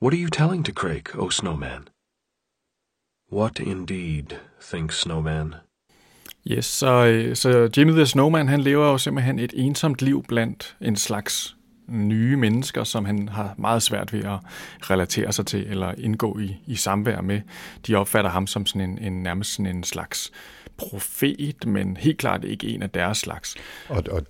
What 0.00 0.12
are 0.12 0.20
you 0.20 0.28
telling 0.28 0.64
to 0.64 0.72
Crake, 0.72 1.16
O 1.16 1.20
oh 1.20 1.28
Snowman? 1.30 1.88
What 3.30 3.60
indeed, 3.60 4.38
thinks 4.60 4.98
Snowman. 4.98 5.54
Yes, 6.50 6.66
så, 6.66 7.30
så 7.34 7.70
Jimmy 7.76 7.92
the 7.92 8.06
Snowman, 8.06 8.48
han 8.48 8.60
lever 8.60 8.86
jo 8.86 8.98
simpelthen 8.98 9.38
et 9.38 9.52
ensomt 9.56 10.02
liv 10.02 10.24
blandt 10.28 10.76
en 10.80 10.96
slags 10.96 11.56
nye 11.88 12.36
mennesker, 12.36 12.84
som 12.84 13.04
han 13.04 13.28
har 13.28 13.54
meget 13.58 13.82
svært 13.82 14.12
ved 14.12 14.24
at 14.24 14.38
relatere 14.90 15.32
sig 15.32 15.46
til 15.46 15.66
eller 15.66 15.94
indgå 15.98 16.38
i, 16.38 16.56
i 16.66 16.76
samvær 16.76 17.20
med. 17.20 17.40
De 17.86 17.94
opfatter 17.94 18.30
ham 18.30 18.46
som 18.46 18.66
sådan 18.66 18.90
en, 18.90 18.98
en 18.98 19.22
nærmest 19.22 19.52
sådan 19.52 19.76
en 19.76 19.84
slags 19.84 20.32
profet, 20.76 21.66
men 21.66 21.96
helt 21.96 22.18
klart 22.18 22.44
ikke 22.44 22.68
en 22.68 22.82
af 22.82 22.90
deres 22.90 23.18
slags. 23.18 23.54
Og, 23.88 24.02
og 24.10 24.22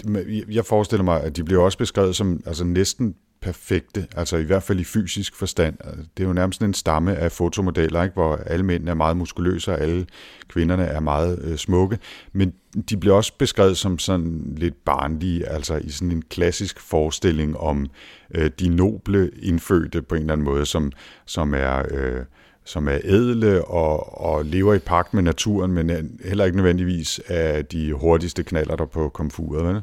jeg 0.51 0.65
forestiller 0.65 1.05
mig, 1.05 1.23
at 1.23 1.37
de 1.37 1.45
bliver 1.45 1.63
også 1.63 1.79
beskrevet 1.79 2.17
som 2.17 2.43
altså 2.47 2.65
næsten 2.65 3.15
perfekte, 3.41 4.07
altså 4.17 4.37
i 4.37 4.43
hvert 4.43 4.63
fald 4.63 4.81
i 4.81 4.85
fysisk 4.85 5.35
forstand. 5.35 5.79
Det 6.17 6.23
er 6.23 6.29
jo 6.29 6.33
nærmest 6.33 6.63
en 6.63 6.75
stamme 6.75 7.17
af 7.17 7.33
fotomodeller, 7.33 8.03
ikke? 8.03 8.15
hvor 8.15 8.37
alle 8.37 8.65
mænd 8.65 8.89
er 8.89 8.95
meget 8.95 9.17
muskuløse, 9.17 9.73
og 9.73 9.81
alle 9.81 10.07
kvinderne 10.49 10.85
er 10.85 11.01
meget 11.01 11.39
øh, 11.45 11.57
smukke, 11.57 11.99
men 12.33 12.53
de 12.91 12.97
bliver 12.97 13.17
også 13.17 13.33
beskrevet 13.39 13.77
som 13.77 13.99
sådan 13.99 14.55
lidt 14.57 14.85
barnlige, 14.85 15.49
altså 15.49 15.77
i 15.77 15.91
sådan 15.91 16.13
en 16.13 16.23
klassisk 16.23 16.81
forestilling 16.81 17.57
om 17.57 17.87
øh, 18.35 18.51
de 18.61 18.69
noble 18.69 19.31
indfødte 19.43 20.03
på 20.03 20.15
en 20.15 20.21
eller 20.21 20.33
anden 20.33 20.45
måde, 20.45 20.67
som, 20.67 20.93
som 21.27 21.55
er... 21.55 21.83
Øh, 21.91 22.25
som 22.67 22.89
er 22.89 22.99
edle 23.05 23.65
og, 23.65 24.21
og 24.21 24.45
lever 24.45 24.75
i 24.75 24.79
pagt 24.79 25.15
med 25.15 25.23
naturen, 25.23 25.73
men 25.73 26.19
heller 26.25 26.45
ikke 26.45 26.57
nødvendigvis 26.57 27.21
af 27.27 27.67
de 27.67 27.93
hurtigste 27.93 28.43
knaller 28.43 28.77
der 28.77 28.85
på 28.85 29.09
komfuret. 29.09 29.65
Vel? 29.65 29.83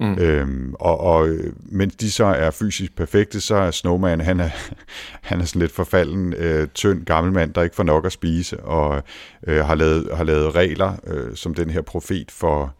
Mm. 0.00 0.18
Øhm, 0.18 0.74
og, 0.74 1.00
og 1.00 1.28
mens 1.62 1.96
de 1.96 2.10
så 2.10 2.24
er 2.24 2.50
fysisk 2.50 2.96
perfekte, 2.96 3.40
så 3.40 3.54
er 3.54 3.70
Snowman, 3.70 4.20
han 4.20 4.40
er, 4.40 4.48
han 5.30 5.40
er 5.40 5.44
sådan 5.44 5.60
lidt 5.60 5.72
forfalden, 5.72 6.32
øh, 6.32 6.68
tynd 6.68 7.04
gammel 7.04 7.32
mand, 7.32 7.54
der 7.54 7.62
ikke 7.62 7.76
får 7.76 7.82
nok 7.82 8.06
at 8.06 8.12
spise, 8.12 8.60
og 8.60 9.02
øh, 9.46 9.64
har, 9.64 9.74
lavet, 9.74 10.08
har 10.14 10.24
lavet 10.24 10.54
regler 10.54 10.92
øh, 11.06 11.36
som 11.36 11.54
den 11.54 11.70
her 11.70 11.82
profet 11.82 12.30
for, 12.30 12.74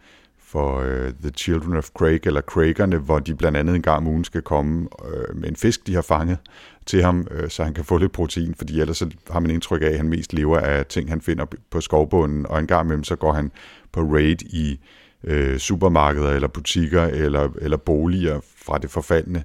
for 0.51 0.79
øh, 0.79 1.13
The 1.21 1.29
Children 1.29 1.77
of 1.77 1.89
Craig, 1.89 2.27
eller 2.27 2.41
Craigerne, 2.41 2.97
hvor 2.97 3.19
de 3.19 3.35
blandt 3.35 3.57
andet 3.57 3.75
en 3.75 3.81
gang 3.81 3.97
om 3.97 4.07
ugen 4.07 4.23
skal 4.23 4.41
komme 4.41 4.87
øh, 5.05 5.37
med 5.37 5.49
en 5.49 5.55
fisk, 5.55 5.87
de 5.87 5.95
har 5.95 6.01
fanget 6.01 6.37
til 6.85 7.03
ham, 7.03 7.27
øh, 7.31 7.49
så 7.49 7.63
han 7.63 7.73
kan 7.73 7.85
få 7.85 7.97
lidt 7.97 8.11
protein, 8.11 8.55
fordi 8.57 8.81
ellers 8.81 8.97
så 8.97 9.09
har 9.29 9.39
man 9.39 9.51
indtryk 9.51 9.81
af, 9.81 9.87
at 9.87 9.97
han 9.97 10.09
mest 10.09 10.33
lever 10.33 10.59
af 10.59 10.85
ting, 10.85 11.09
han 11.09 11.21
finder 11.21 11.45
på 11.71 11.81
skovbunden, 11.81 12.45
og 12.45 12.59
en 12.59 12.67
gang 12.67 12.85
imellem 12.85 13.03
så 13.03 13.15
går 13.15 13.33
han 13.33 13.51
på 13.91 14.01
raid 14.01 14.41
i 14.41 14.79
øh, 15.23 15.57
supermarkeder 15.57 16.29
eller 16.29 16.47
butikker 16.47 17.03
eller, 17.03 17.49
eller 17.61 17.77
boliger 17.77 18.39
fra 18.55 18.77
det 18.77 18.89
forfaldende 18.89 19.43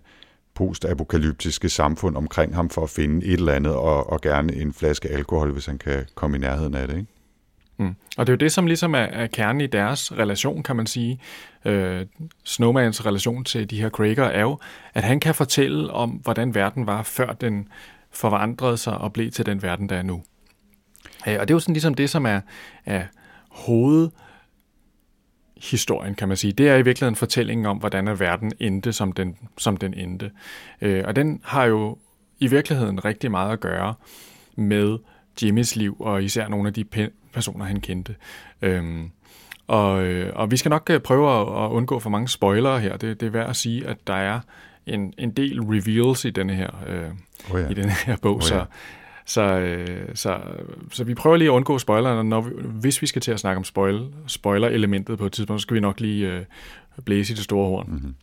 postapokalyptiske 0.55 1.69
samfund 1.69 2.17
omkring 2.17 2.55
ham 2.55 2.71
for 2.71 2.83
at 2.83 2.91
finde 2.91 3.27
et 3.27 3.33
eller 3.33 3.53
andet, 3.53 3.73
og, 3.73 4.13
og 4.13 4.21
gerne 4.21 4.55
en 4.55 4.73
flaske 4.73 5.09
alkohol, 5.09 5.53
hvis 5.53 5.67
han 5.67 5.79
kan 5.79 6.05
komme 6.15 6.37
i 6.37 6.41
nærheden 6.41 6.75
af 6.75 6.89
det. 6.89 6.97
Ikke? 6.97 7.16
Mm. 7.79 7.95
Og 8.17 8.27
det 8.27 8.33
er 8.33 8.33
jo 8.33 8.37
det, 8.37 8.53
som 8.53 8.67
ligesom 8.67 8.95
er, 8.95 8.99
er 8.99 9.27
kernen 9.27 9.61
i 9.61 9.67
deres 9.67 10.13
relation, 10.13 10.63
kan 10.63 10.77
man 10.77 10.87
sige. 10.87 11.21
Øh, 11.65 12.07
Snowmans 12.45 13.07
relation 13.07 13.45
til 13.45 13.71
de 13.71 13.81
her 13.81 13.89
Krager 13.89 14.25
er 14.25 14.41
jo, 14.41 14.59
at 14.95 15.05
han 15.05 15.21
kan 15.21 15.35
fortælle 15.35 15.93
om, 15.93 16.11
hvordan 16.11 16.55
verden 16.55 16.87
var, 16.87 17.03
før 17.03 17.33
den 17.33 17.69
forvandrede 18.11 18.77
sig 18.77 18.99
og 18.99 19.13
blev 19.13 19.31
til 19.31 19.47
den 19.47 19.63
verden, 19.63 19.89
der 19.89 19.97
er 19.97 20.03
nu. 20.03 20.23
Øh, 21.29 21.37
og 21.41 21.49
det 21.49 21.51
er 21.51 21.55
jo 21.55 21.61
sådan 21.61 21.73
ligesom 21.73 21.95
det, 21.95 22.11
som 22.11 22.27
er, 22.27 22.41
er 22.85 23.03
hoved 23.51 24.11
historien, 25.57 26.15
kan 26.15 26.29
man 26.29 26.37
sige. 26.37 26.53
Det 26.53 26.69
er 26.69 26.77
i 26.77 26.83
virkeligheden 26.83 27.17
fortællingen 27.17 27.67
om, 27.67 27.77
hvordan 27.77 28.21
verden 28.21 28.53
endte, 28.61 28.93
som 28.93 29.13
den, 29.13 29.37
som 29.59 29.77
den 29.77 29.95
endte. 29.95 30.31
Øh, 30.81 31.05
og 31.07 31.17
den 31.17 31.41
har 31.45 31.65
jo 31.65 31.99
i 32.39 32.47
virkeligheden 32.47 33.05
rigtig 33.05 33.31
meget 33.31 33.53
at 33.53 33.61
gøre 33.61 33.95
med 34.57 34.99
Jimmys 35.43 35.77
liv, 35.77 35.97
og 36.01 36.25
især 36.25 36.49
nogle 36.49 36.69
af 36.69 36.75
de 36.75 36.85
personer, 37.33 37.65
han 37.65 37.81
kendte. 37.81 38.15
Øhm, 38.63 39.11
og, 39.67 40.05
øh, 40.05 40.33
og 40.35 40.51
vi 40.51 40.57
skal 40.57 40.69
nok 40.69 40.91
øh, 40.91 41.01
prøve 41.01 41.31
at, 41.31 41.65
at 41.65 41.71
undgå 41.71 41.99
for 41.99 42.11
mange 42.11 42.29
spoilere 42.29 42.81
her. 42.81 42.97
Det, 42.97 43.21
det 43.21 43.27
er 43.27 43.31
værd 43.31 43.51
at 43.51 43.57
sige, 43.57 43.87
at 43.87 43.97
der 44.07 44.15
er 44.15 44.41
en, 44.87 45.13
en 45.19 45.31
del 45.31 45.61
reveals 45.61 46.25
i 46.25 46.31
denne 46.31 46.55
her, 46.55 46.71
øh, 46.89 47.11
oh 47.55 47.61
ja. 47.61 47.69
i 47.69 47.75
denne 47.75 47.93
her 48.07 48.17
bog, 48.23 48.37
oh 48.37 48.43
ja. 48.43 48.47
så, 48.47 48.65
så, 49.27 49.43
øh, 49.43 50.09
så, 50.15 50.41
så 50.93 51.05
vi 51.05 51.15
prøver 51.15 51.37
lige 51.37 51.49
at 51.49 51.53
undgå 51.53 51.79
spoilerne. 51.79 52.29
Når 52.29 52.41
vi, 52.41 52.51
hvis 52.65 53.03
vi 53.03 53.07
skal 53.07 53.23
til 53.23 53.33
at 53.33 53.41
snakke 53.41 53.59
om 53.59 53.65
spoil, 53.65 54.07
spoiler-elementet 54.27 55.19
på 55.19 55.27
et 55.27 55.33
tidspunkt, 55.33 55.63
så 55.63 55.63
skal 55.63 55.75
vi 55.75 55.81
nok 55.81 56.01
lige 56.01 56.33
øh, 56.33 56.45
blæse 57.05 57.33
i 57.33 57.37
det 57.37 57.45
store 57.45 57.69
horn. 57.69 57.87
Mm-hmm. 57.91 58.15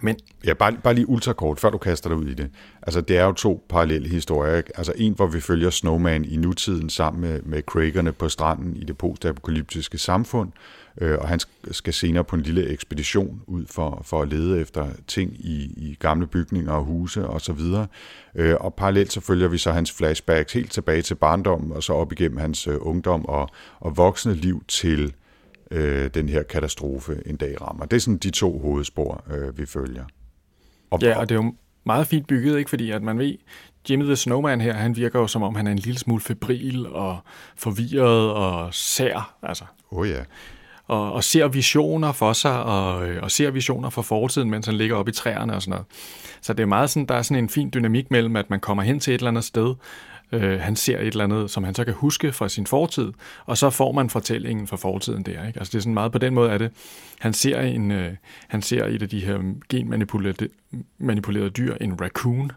Men 0.00 0.16
ja, 0.46 0.54
bare, 0.54 0.76
bare 0.84 0.94
lige 0.94 1.08
ultrakort, 1.08 1.60
før 1.60 1.70
du 1.70 1.78
kaster 1.78 2.10
dig 2.10 2.18
ud 2.18 2.26
i 2.26 2.34
det. 2.34 2.50
Altså, 2.82 3.00
det 3.00 3.18
er 3.18 3.24
jo 3.24 3.32
to 3.32 3.66
parallelle 3.68 4.08
historier. 4.08 4.56
Ikke? 4.56 4.78
Altså, 4.78 4.92
en, 4.96 5.12
hvor 5.12 5.26
vi 5.26 5.40
følger 5.40 5.70
Snowman 5.70 6.24
i 6.24 6.36
nutiden 6.36 6.90
sammen 6.90 7.20
med, 7.20 7.42
med 7.42 7.62
Craigerne 7.62 8.12
på 8.12 8.28
stranden 8.28 8.76
i 8.76 8.84
det 8.84 8.98
postapokalyptiske 8.98 9.98
samfund, 9.98 10.52
øh, 11.00 11.18
og 11.18 11.28
han 11.28 11.40
skal 11.70 11.92
senere 11.92 12.24
på 12.24 12.36
en 12.36 12.42
lille 12.42 12.68
ekspedition 12.68 13.42
ud 13.46 13.64
for, 13.70 14.02
for 14.04 14.22
at 14.22 14.28
lede 14.28 14.60
efter 14.60 14.86
ting 15.06 15.32
i, 15.32 15.72
i 15.76 15.96
gamle 16.00 16.26
bygninger 16.26 16.72
og 16.72 16.84
huse 16.84 17.26
og 17.26 17.40
så 17.40 17.52
videre. 17.52 17.86
Øh, 18.34 18.56
og 18.60 18.74
parallelt 18.74 19.12
så 19.12 19.20
følger 19.20 19.48
vi 19.48 19.58
så 19.58 19.72
hans 19.72 19.92
flashbacks 19.92 20.52
helt 20.52 20.72
tilbage 20.72 21.02
til 21.02 21.14
barndommen, 21.14 21.72
og 21.72 21.82
så 21.82 21.92
op 21.92 22.12
igennem 22.12 22.38
hans 22.38 22.66
øh, 22.66 22.76
ungdom 22.80 23.26
og, 23.26 23.48
og 23.80 23.96
voksne 23.96 24.34
liv 24.34 24.62
til 24.68 25.12
øh, 25.70 26.10
den 26.14 26.28
her 26.28 26.42
katastrofe 26.42 27.22
en 27.26 27.36
dag 27.36 27.60
rammer. 27.60 27.84
Det 27.84 27.96
er 27.96 28.00
sådan 28.00 28.18
de 28.18 28.30
to 28.30 28.58
hovedspor, 28.58 29.24
øh, 29.30 29.58
vi 29.58 29.66
følger. 29.66 30.04
Og, 30.90 30.98
ja, 31.02 31.18
og 31.18 31.28
det 31.28 31.34
er 31.34 31.42
jo 31.44 31.54
meget 31.84 32.06
fint 32.06 32.26
bygget, 32.26 32.58
ikke? 32.58 32.70
fordi 32.70 32.90
at 32.90 33.02
man 33.02 33.18
ved, 33.18 33.34
Jimmy 33.90 34.04
the 34.04 34.16
Snowman 34.16 34.60
her, 34.60 34.72
han 34.72 34.96
virker 34.96 35.20
jo 35.20 35.26
som 35.26 35.42
om, 35.42 35.54
han 35.54 35.66
er 35.66 35.70
en 35.70 35.78
lille 35.78 35.98
smule 35.98 36.20
febril 36.20 36.86
og 36.86 37.18
forvirret 37.56 38.32
og 38.32 38.74
sær. 38.74 39.36
Altså. 39.42 39.64
Oh 39.90 40.08
ja. 40.08 40.22
Og, 40.86 41.12
og 41.12 41.24
ser 41.24 41.48
visioner 41.48 42.12
for 42.12 42.32
sig, 42.32 42.62
og, 42.62 43.08
øh, 43.08 43.22
og 43.22 43.30
ser 43.30 43.50
visioner 43.50 43.90
for 43.90 44.02
fortiden, 44.02 44.50
mens 44.50 44.66
han 44.66 44.74
ligger 44.74 44.96
oppe 44.96 45.10
i 45.10 45.14
træerne 45.14 45.54
og 45.54 45.62
sådan 45.62 45.70
noget. 45.70 45.86
Så 46.40 46.52
det 46.52 46.62
er 46.62 46.66
meget 46.66 46.90
sådan, 46.90 47.06
der 47.06 47.14
er 47.14 47.22
sådan 47.22 47.44
en 47.44 47.48
fin 47.48 47.70
dynamik 47.74 48.10
mellem, 48.10 48.36
at 48.36 48.50
man 48.50 48.60
kommer 48.60 48.82
hen 48.82 49.00
til 49.00 49.14
et 49.14 49.18
eller 49.18 49.30
andet 49.30 49.44
sted, 49.44 49.74
øh, 50.32 50.60
han 50.60 50.76
ser 50.76 50.98
et 50.98 51.06
eller 51.06 51.24
andet, 51.24 51.50
som 51.50 51.64
han 51.64 51.74
så 51.74 51.84
kan 51.84 51.94
huske 51.94 52.32
fra 52.32 52.48
sin 52.48 52.66
fortid, 52.66 53.12
og 53.46 53.58
så 53.58 53.70
får 53.70 53.92
man 53.92 54.10
fortællingen 54.10 54.66
fra 54.66 54.76
fortiden 54.76 55.22
der. 55.22 55.46
Ikke? 55.46 55.58
Altså 55.58 55.70
det 55.72 55.78
er 55.78 55.82
sådan 55.82 55.94
meget 55.94 56.12
på 56.12 56.18
den 56.18 56.34
måde, 56.34 56.50
at 56.50 56.60
det, 56.60 56.70
han 57.18 57.32
ser, 57.32 57.60
en, 57.60 57.90
øh, 57.90 58.12
han 58.48 58.62
ser 58.62 58.84
et 58.84 59.02
af 59.02 59.08
de 59.08 59.20
her 59.20 59.54
genmanipulerede 59.68 60.48
manipulerede 60.98 61.50
dyr, 61.50 61.74
en 61.80 62.00
raccoon, 62.00 62.52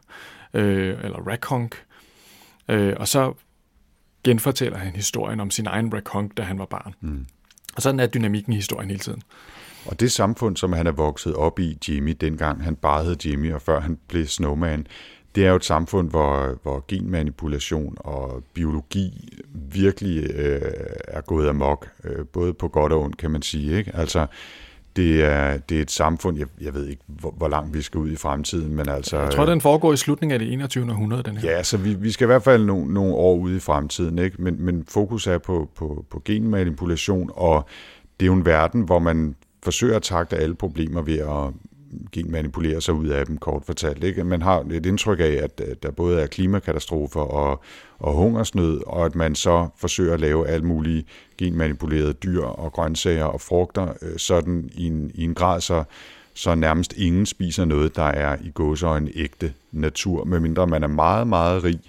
øh, 0.53 0.97
eller 1.03 1.27
racconk, 1.27 1.83
øh, 2.69 2.93
og 2.97 3.07
så 3.07 3.33
genfortæller 4.23 4.77
han 4.77 4.95
historien 4.95 5.39
om 5.39 5.51
sin 5.51 5.67
egen 5.67 5.93
racconk, 5.93 6.37
da 6.37 6.41
han 6.41 6.59
var 6.59 6.65
barn. 6.65 6.93
Mm. 7.01 7.25
Og 7.75 7.81
sådan 7.81 7.99
er 7.99 8.07
dynamikken 8.07 8.53
i 8.53 8.55
historien 8.55 8.89
hele 8.89 8.99
tiden. 8.99 9.21
Og 9.85 9.99
det 9.99 10.11
samfund, 10.11 10.57
som 10.57 10.73
han 10.73 10.87
er 10.87 10.91
vokset 10.91 11.35
op 11.35 11.59
i, 11.59 11.77
Jimmy, 11.87 12.17
dengang 12.21 12.63
han 12.63 12.75
bare 12.75 13.03
hed 13.03 13.25
Jimmy, 13.25 13.53
og 13.53 13.61
før 13.61 13.79
han 13.79 13.97
blev 14.07 14.27
Snowman, 14.27 14.87
det 15.35 15.45
er 15.45 15.49
jo 15.49 15.55
et 15.55 15.65
samfund, 15.65 16.09
hvor, 16.09 16.59
hvor 16.63 16.85
genmanipulation 16.87 17.95
og 17.99 18.43
biologi 18.53 19.39
virkelig 19.53 20.31
øh, 20.35 20.61
er 21.07 21.21
gået 21.21 21.49
amok, 21.49 21.87
øh, 22.03 22.25
både 22.25 22.53
på 22.53 22.67
godt 22.67 22.93
og 22.93 23.01
ondt, 23.01 23.17
kan 23.17 23.31
man 23.31 23.41
sige. 23.41 23.77
Ikke? 23.77 23.95
Altså, 23.95 24.25
det 24.95 25.23
er, 25.23 25.57
det 25.57 25.77
er 25.77 25.81
et 25.81 25.91
samfund, 25.91 26.37
jeg, 26.37 26.47
jeg 26.61 26.73
ved 26.73 26.87
ikke, 26.87 27.01
hvor, 27.07 27.31
hvor 27.37 27.47
langt 27.47 27.73
vi 27.73 27.81
skal 27.81 27.97
ud 27.97 28.11
i 28.11 28.15
fremtiden, 28.15 28.75
men 28.75 28.89
altså... 28.89 29.19
Jeg 29.19 29.31
tror, 29.31 29.45
den 29.45 29.61
foregår 29.61 29.93
i 29.93 29.97
slutningen 29.97 30.33
af 30.33 30.39
det 30.39 30.53
21. 30.53 30.91
århundrede, 30.91 31.23
den 31.23 31.37
her. 31.37 31.51
Ja, 31.51 31.63
så 31.63 31.77
vi, 31.77 31.93
vi 31.93 32.11
skal 32.11 32.25
i 32.25 32.27
hvert 32.27 32.43
fald 32.43 32.65
nogle, 32.65 32.93
nogle 32.93 33.13
år 33.13 33.35
ud 33.35 33.55
i 33.55 33.59
fremtiden, 33.59 34.19
ikke? 34.19 34.41
Men, 34.41 34.65
men 34.65 34.85
fokus 34.87 35.27
er 35.27 35.37
på, 35.37 35.69
på, 35.75 36.05
på 36.09 36.21
genmanipulation, 36.25 37.29
og 37.33 37.65
det 38.19 38.25
er 38.25 38.27
jo 38.27 38.33
en 38.33 38.45
verden, 38.45 38.81
hvor 38.81 38.99
man 38.99 39.35
forsøger 39.63 39.95
at 39.95 40.01
takte 40.01 40.37
alle 40.37 40.55
problemer 40.55 41.01
ved 41.01 41.17
at 41.17 41.53
genmanipulerer 42.11 42.79
sig 42.79 42.93
ud 42.93 43.07
af 43.07 43.25
dem, 43.25 43.37
kort 43.37 43.63
fortalt. 43.65 44.03
Ikke? 44.03 44.23
Man 44.23 44.41
har 44.41 44.59
et 44.71 44.85
indtryk 44.85 45.19
af, 45.19 45.39
at 45.43 45.61
der 45.83 45.91
både 45.91 46.21
er 46.21 46.27
klimakatastrofer 46.27 47.21
og, 47.21 47.61
og 47.99 48.13
hungersnød, 48.13 48.81
og 48.87 49.05
at 49.05 49.15
man 49.15 49.35
så 49.35 49.67
forsøger 49.77 50.13
at 50.13 50.19
lave 50.19 50.47
alle 50.47 50.65
mulige 50.65 51.05
genmanipulerede 51.37 52.13
dyr 52.13 52.43
og 52.43 52.73
grøntsager 52.73 53.25
og 53.25 53.41
frugter, 53.41 53.93
øh, 54.01 54.17
sådan 54.17 54.69
i 54.73 54.87
en, 54.87 55.11
i 55.13 55.23
en 55.23 55.33
grad, 55.33 55.61
så, 55.61 55.83
så 56.33 56.55
nærmest 56.55 56.93
ingen 56.97 57.25
spiser 57.25 57.65
noget, 57.65 57.95
der 57.95 58.03
er 58.03 58.37
i 58.43 58.51
gåsøjne 58.51 59.11
ægte 59.15 59.53
natur, 59.71 60.23
medmindre 60.23 60.67
man 60.67 60.83
er 60.83 60.87
meget, 60.87 61.27
meget 61.27 61.63
rig 61.63 61.79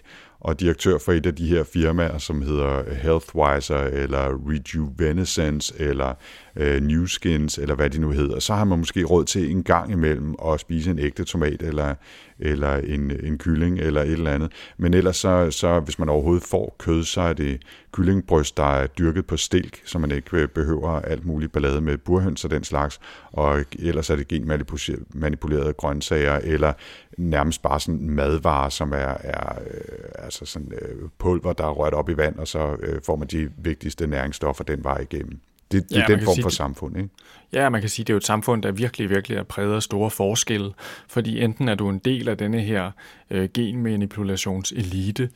og 0.43 0.61
direktør 0.61 0.99
for 0.99 1.13
et 1.13 1.27
af 1.27 1.35
de 1.35 1.49
her 1.49 1.65
firmaer, 1.65 2.19
som 2.19 2.43
hedder 2.43 2.95
Healthwiser, 2.95 3.79
eller 3.79 4.49
Rejuvenescence, 4.49 5.75
eller 5.79 6.15
øh, 6.57 6.83
Newskins, 6.83 7.59
eller 7.59 7.75
hvad 7.75 7.91
de 7.91 8.01
nu 8.01 8.11
hedder, 8.11 8.41
så 8.41 8.55
har 8.55 8.65
man 8.65 8.79
måske 8.79 9.05
råd 9.05 9.25
til 9.25 9.51
en 9.51 9.63
gang 9.63 9.93
imellem 9.93 10.35
at 10.47 10.61
spise 10.61 10.91
en 10.91 10.99
ægte 10.99 11.25
tomat, 11.25 11.63
eller, 11.63 11.95
eller 12.39 12.77
en, 12.77 13.27
en 13.27 13.39
kylling, 13.39 13.79
eller 13.79 14.03
et 14.03 14.13
eller 14.13 14.31
andet. 14.31 14.53
Men 14.77 14.95
ellers 14.95 15.17
så, 15.17 15.51
så, 15.51 15.81
hvis 15.81 15.99
man 15.99 16.09
overhovedet 16.09 16.45
får 16.45 16.77
kød, 16.79 17.05
så 17.05 17.21
er 17.21 17.33
det 17.33 17.63
kyllingbryst, 17.93 18.57
der 18.57 18.75
er 18.75 18.87
dyrket 18.87 19.27
på 19.27 19.37
stilk, 19.37 19.81
så 19.85 19.99
man 19.99 20.11
ikke 20.11 20.37
øh, 20.37 20.49
behøver 20.49 20.91
alt 20.91 21.27
muligt 21.27 21.53
ballade 21.53 21.81
med 21.81 21.99
burhøns 21.99 22.45
og 22.45 22.51
den 22.51 22.65
slags, 22.65 23.01
og 23.33 23.65
ellers 23.79 24.11
er 24.11 24.17
det 24.17 24.29
genmanipulerede 24.29 25.73
grøntsager, 25.73 26.41
eller 26.45 26.73
nærmest 27.19 27.63
bare 27.63 27.81
sådan 27.81 28.11
madvarer, 28.11 28.69
som 28.69 28.93
er, 28.93 29.17
er 29.21 29.59
øh, 29.71 30.25
altså 30.25 30.47
sådan 30.47 30.73
øh, 30.83 31.09
pulver, 31.19 31.53
der 31.53 31.65
er 31.65 31.71
rørt 31.71 31.95
op 31.95 32.09
i 32.09 32.17
vand, 32.17 32.39
og 32.39 32.49
så 32.49 32.77
øh, 32.83 33.01
får 33.07 33.17
man 33.17 33.29
de 33.29 33.51
vigtigste 33.59 34.07
næringsstoffer 34.07 34.65
den 34.65 34.85
vej 34.85 34.99
igennem. 34.99 35.41
Det, 35.73 35.89
det 35.89 35.97
ja, 35.97 36.03
er 36.03 36.07
den 36.07 36.25
form 36.25 36.35
sige, 36.35 36.43
for 36.43 36.51
samfund, 36.51 36.97
ikke? 36.97 37.09
Ja, 37.53 37.69
man 37.69 37.81
kan 37.81 37.91
sige, 37.91 38.05
det 38.05 38.11
er 38.11 38.15
jo 38.15 38.19
et 38.19 38.27
samfund, 38.27 38.63
der 38.63 38.73
virkelig, 38.73 39.11
virkelig 39.11 39.39
er 39.39 39.43
præget 39.43 39.75
af 39.75 39.83
store 39.83 40.11
forskelle, 40.11 40.73
fordi 41.09 41.41
enten 41.41 41.69
er 41.69 41.75
du 41.75 41.89
en 41.89 41.99
del 41.99 42.29
af 42.29 42.39
denne 42.39 42.61
her 42.61 42.91
øh, 43.31 43.49
genmanipulationselite, 43.55 45.29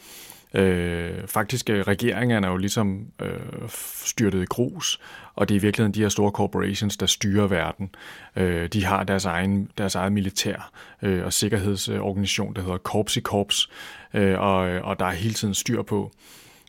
Øh, 0.54 1.26
faktisk 1.26 1.70
øh, 1.70 1.80
regeringerne 1.80 2.46
er 2.46 2.50
jo 2.50 2.56
ligesom 2.56 3.06
øh, 3.22 3.68
styrtet 4.04 4.42
i 4.42 4.44
grus, 4.44 5.00
og 5.34 5.48
det 5.48 5.54
er 5.54 5.58
i 5.58 5.62
virkeligheden 5.62 5.94
de 5.94 6.00
her 6.00 6.08
store 6.08 6.30
corporations, 6.30 6.96
der 6.96 7.06
styrer 7.06 7.46
verden. 7.46 7.90
Øh, 8.36 8.68
de 8.68 8.84
har 8.84 9.04
deres 9.04 9.24
egen, 9.24 9.70
deres 9.78 9.94
eget 9.94 10.12
militær 10.12 10.70
øh, 11.02 11.24
og 11.24 11.32
sikkerhedsorganisation, 11.32 12.54
der 12.54 12.62
hedder 12.62 12.78
Corps 12.78 13.16
i 13.16 13.20
Corps, 13.20 13.70
øh, 14.14 14.40
og, 14.40 14.58
og 14.58 14.98
der 14.98 15.06
er 15.06 15.12
hele 15.12 15.34
tiden 15.34 15.54
styr 15.54 15.82
på, 15.82 16.12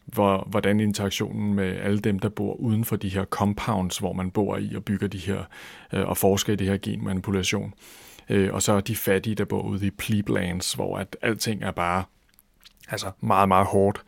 hvor, 0.08 0.48
hvordan 0.50 0.80
interaktionen 0.80 1.54
med 1.54 1.78
alle 1.78 2.00
dem, 2.00 2.20
der 2.20 2.30
bor 2.30 2.54
uden 2.54 2.86
for 2.86 2.96
de 2.96 3.10
her 3.10 3.26
compounds, 3.26 3.98
hvor 3.98 4.14
man 4.14 4.32
bor 4.32 4.58
i 4.58 4.76
og 4.76 4.84
bygger 4.84 5.08
de 5.08 5.18
her 5.18 5.44
øh, 5.94 6.08
og 6.08 6.18
forsker 6.18 6.54
i 6.54 6.56
det 6.56 6.68
her 6.68 6.78
genmanipulation. 6.78 7.74
Øh, 8.30 8.54
og 8.54 8.62
så 8.62 8.80
de 8.80 8.96
fattige, 8.96 9.36
der 9.36 9.46
bor 9.46 9.62
ude 9.62 9.88
i 9.88 9.92
pleblands, 9.92 10.74
hvor 10.74 10.98
at 10.98 11.18
alting 11.22 11.64
er 11.64 11.72
bare 11.72 12.04
altså 12.90 13.12
meget, 13.22 13.48
meget 13.48 13.68
hårdt, 13.68 14.02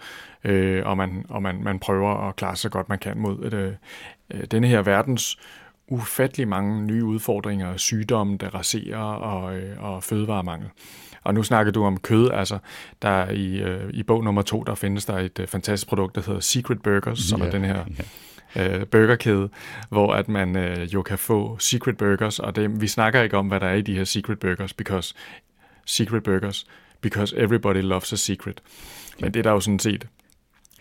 øh, 0.43 0.85
og, 0.85 0.97
man, 0.97 1.25
og 1.29 1.41
man, 1.41 1.63
man 1.63 1.79
prøver 1.79 2.27
at 2.27 2.35
klare 2.35 2.55
sig 2.55 2.61
så 2.61 2.69
godt 2.69 2.89
man 2.89 2.99
kan 2.99 3.17
mod 3.17 3.45
et, 3.45 3.53
øh, 3.53 4.43
denne 4.51 4.67
her 4.67 4.81
verdens 4.81 5.39
ufattelig 5.87 6.47
mange 6.47 6.83
nye 6.85 7.05
udfordringer, 7.05 7.77
sygdomme, 7.77 8.37
der 8.37 8.55
raserer 8.55 8.97
og, 8.97 9.57
øh, 9.57 9.83
og 9.83 10.03
fødevaremangel. 10.03 10.69
Og 11.29 11.35
nu 11.35 11.43
snakker 11.43 11.71
du 11.71 11.85
om 11.85 11.97
kød, 11.97 12.31
altså 12.33 12.57
der 13.01 13.29
i, 13.29 13.59
øh, 13.59 13.89
i 13.93 14.03
bog 14.03 14.23
nummer 14.23 14.41
to, 14.41 14.63
der 14.63 14.75
findes 14.75 15.05
der 15.05 15.17
et 15.17 15.39
øh, 15.39 15.47
fantastisk 15.47 15.87
produkt, 15.87 16.15
der 16.15 16.21
hedder 16.25 16.39
Secret 16.39 16.81
Burgers, 16.81 17.19
som 17.19 17.39
yeah. 17.39 17.47
er 17.47 17.51
den 17.51 17.63
her 17.63 17.83
øh, 18.55 18.85
burgerkæde, 18.85 19.49
hvor 19.89 20.13
at 20.13 20.29
man 20.29 20.55
øh, 20.55 20.93
jo 20.93 21.01
kan 21.01 21.17
få 21.17 21.57
Secret 21.59 21.97
Burgers, 21.97 22.39
og 22.39 22.55
det, 22.55 22.81
vi 22.81 22.87
snakker 22.87 23.21
ikke 23.21 23.37
om, 23.37 23.47
hvad 23.47 23.59
der 23.59 23.67
er 23.67 23.73
i 23.73 23.81
de 23.81 23.95
her 23.95 24.03
Secret 24.03 24.39
Burgers, 24.39 24.73
because 24.73 25.13
Secret 25.85 26.23
Burgers 26.23 26.65
because 27.01 27.37
everybody 27.37 27.81
loves 27.81 28.13
a 28.13 28.15
secret. 28.15 28.61
Men 29.19 29.33
det 29.33 29.43
der 29.43 29.51
jo 29.51 29.59
sådan 29.59 29.79
set 29.79 30.07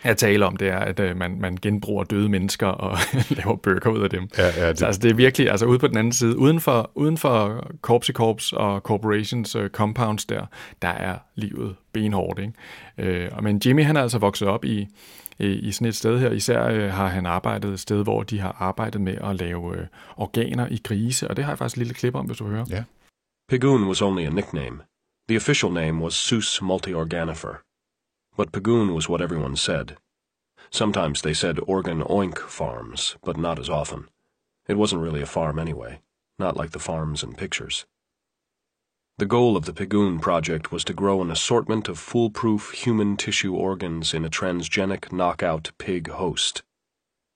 jeg 0.05 0.17
taler 0.17 0.47
om, 0.47 0.57
det 0.57 0.69
er, 0.69 0.79
at 0.79 1.01
øh, 1.01 1.17
man, 1.17 1.41
man 1.41 1.59
genbruger 1.63 2.05
døde 2.05 2.29
mennesker 2.29 2.67
og 2.67 2.99
laver 3.39 3.57
burger 3.57 3.91
ud 3.91 4.03
af 4.03 4.11
dem. 4.11 4.29
Ja, 4.39 4.47
ja, 4.47 4.69
det... 4.69 4.79
Så 4.79 4.87
altså, 4.87 5.01
det 5.03 5.11
er 5.11 5.15
virkelig, 5.15 5.51
altså 5.51 5.67
ude 5.67 5.79
på 5.79 5.87
den 5.87 5.97
anden 5.97 6.13
side, 6.13 6.39
uden 6.39 6.61
for, 6.61 6.91
uden 6.95 7.19
for 7.19 7.67
corps 7.83 8.11
corps 8.13 8.53
og 8.53 8.81
corporations 8.81 9.57
uh, 9.57 9.69
compounds 9.69 10.25
der, 10.25 10.47
der 10.83 10.89
er 10.89 11.19
livet 11.35 11.77
benhårdt. 11.93 12.39
Ikke? 12.39 12.53
Øh, 12.99 13.43
men 13.43 13.61
Jimmy 13.67 13.85
han 13.85 13.97
er 13.97 14.03
altså 14.03 14.19
vokset 14.19 14.49
op 14.49 14.65
i, 14.65 14.89
i 15.39 15.73
sådan 15.73 15.89
et 15.89 15.97
sted 15.97 16.19
her. 16.19 16.31
Især 16.31 16.65
øh, 16.65 16.93
har 16.93 17.07
han 17.07 17.27
arbejdet 17.27 17.73
et 17.73 17.81
sted, 17.81 18.03
hvor 18.03 18.23
de 18.23 18.41
har 18.41 18.57
arbejdet 18.59 19.01
med 19.01 19.19
at 19.25 19.37
lave 19.37 19.77
øh, 19.77 19.87
organer 20.17 20.69
i 20.71 20.81
grise, 20.85 21.29
og 21.29 21.37
det 21.37 21.45
har 21.45 21.53
jeg 21.53 21.59
faktisk 21.59 21.77
et 21.77 21.79
lille 21.79 21.95
klip 21.95 22.15
om, 22.15 22.27
hvis 22.27 22.39
du 22.39 22.45
hører. 22.45 22.65
Ja. 22.71 22.85
Pigoon 23.49 23.87
was 23.89 24.03
only 24.03 24.27
a 24.27 24.31
nickname. 24.31 24.79
The 25.29 25.37
official 25.37 25.73
name 25.73 26.03
was 26.03 26.15
Sus 26.15 26.63
multiorganifer. 26.63 27.68
But 28.39 28.53
Pigoon 28.53 28.95
was 28.95 29.09
what 29.09 29.21
everyone 29.21 29.57
said. 29.57 29.97
Sometimes 30.71 31.23
they 31.23 31.35
said 31.35 31.59
Organ 31.67 32.03
Oink 32.05 32.39
Farms, 32.39 33.17
but 33.25 33.37
not 33.37 33.59
as 33.59 33.69
often. 33.69 34.09
It 34.69 34.79
wasn't 34.79 35.03
really 35.03 35.21
a 35.21 35.27
farm 35.27 35.59
anyway, 35.59 36.03
not 36.39 36.57
like 36.57 36.71
the 36.71 36.79
farms 36.79 37.25
in 37.25 37.35
pictures. 37.35 37.85
The 39.17 39.27
goal 39.27 39.57
of 39.57 39.65
the 39.65 39.73
Pigoon 39.73 40.21
project 40.21 40.71
was 40.71 40.85
to 40.85 40.93
grow 40.93 41.21
an 41.21 41.33
assortment 41.33 41.89
of 41.89 41.99
foolproof 41.99 42.71
human 42.71 43.17
tissue 43.17 43.57
organs 43.57 44.15
in 44.15 44.25
a 44.25 44.31
transgenic 44.31 45.11
knockout 45.11 45.73
pig 45.77 46.09
host. 46.09 46.63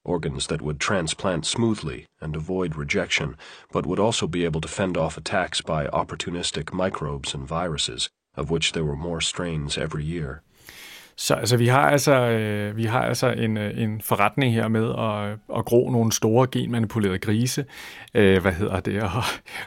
Organs 0.05 0.47
that 0.47 0.63
would 0.63 0.79
transplant 0.79 1.47
smoothly 1.47 2.07
and 2.21 2.37
avoid 2.37 2.77
rejection, 2.77 3.37
but 3.73 3.87
would 3.87 3.99
also 3.99 4.29
be 4.29 4.45
able 4.45 4.61
to 4.61 4.69
fend 4.69 4.97
off 4.97 5.19
attacks 5.19 5.61
by 5.63 5.89
opportunistic 5.89 6.73
microbes 6.73 7.35
and 7.35 7.45
viruses, 7.45 8.09
of 8.37 8.53
which 8.53 8.71
there 8.71 8.85
were 8.85 8.95
more 8.95 9.21
strains 9.21 9.77
every 9.77 10.05
year. 10.05 10.45
Så 11.17 11.35
altså, 11.35 11.57
vi 11.57 11.67
har 11.67 11.91
altså, 11.91 12.15
øh, 12.15 12.77
vi 12.77 12.85
har 12.85 13.03
altså 13.03 13.31
en, 13.31 13.57
øh, 13.57 13.83
en 13.83 14.01
forretning 14.01 14.55
her 14.55 14.69
med 14.69 14.89
at, 14.99 15.31
øh, 15.31 15.59
at 15.59 15.65
gro 15.65 15.91
nogle 15.91 16.13
store 16.13 16.47
genmanipulerede 16.53 17.19
grise, 17.19 17.65
øh, 18.15 18.43
hvad 18.43 18.53
hedder 18.53 18.81
det, 18.81 19.03
og, 19.03 19.11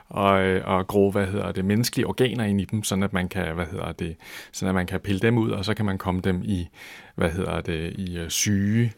og, 0.10 0.44
øh, 0.44 0.62
og 0.66 0.88
gro, 0.88 1.12
hvad 1.12 1.28
hedder 1.28 1.52
det, 1.52 1.66
menneskelige 1.66 2.08
organer 2.08 2.44
ind 2.44 2.62
i 2.62 2.66
dem, 2.66 2.84
sådan 2.84 3.04
at 3.04 3.14
man 3.14 3.30
kan, 3.30 3.56
hvad 3.56 3.66
hedder 3.66 3.92
det, 3.92 4.16
sådan 4.52 4.70
at 4.70 4.76
man 4.76 4.88
kan 4.88 5.00
pille 5.00 5.20
dem 5.20 5.38
ud, 5.38 5.52
og 5.52 5.66
så 5.66 5.74
kan 5.74 5.86
man 5.86 5.98
komme 5.98 6.22
dem 6.22 6.42
i, 6.46 6.68
hvad 7.16 7.30
hedder 7.30 7.62
det, 7.62 7.94
i 7.98 8.18
øh, 8.18 8.30
syge 8.30 8.94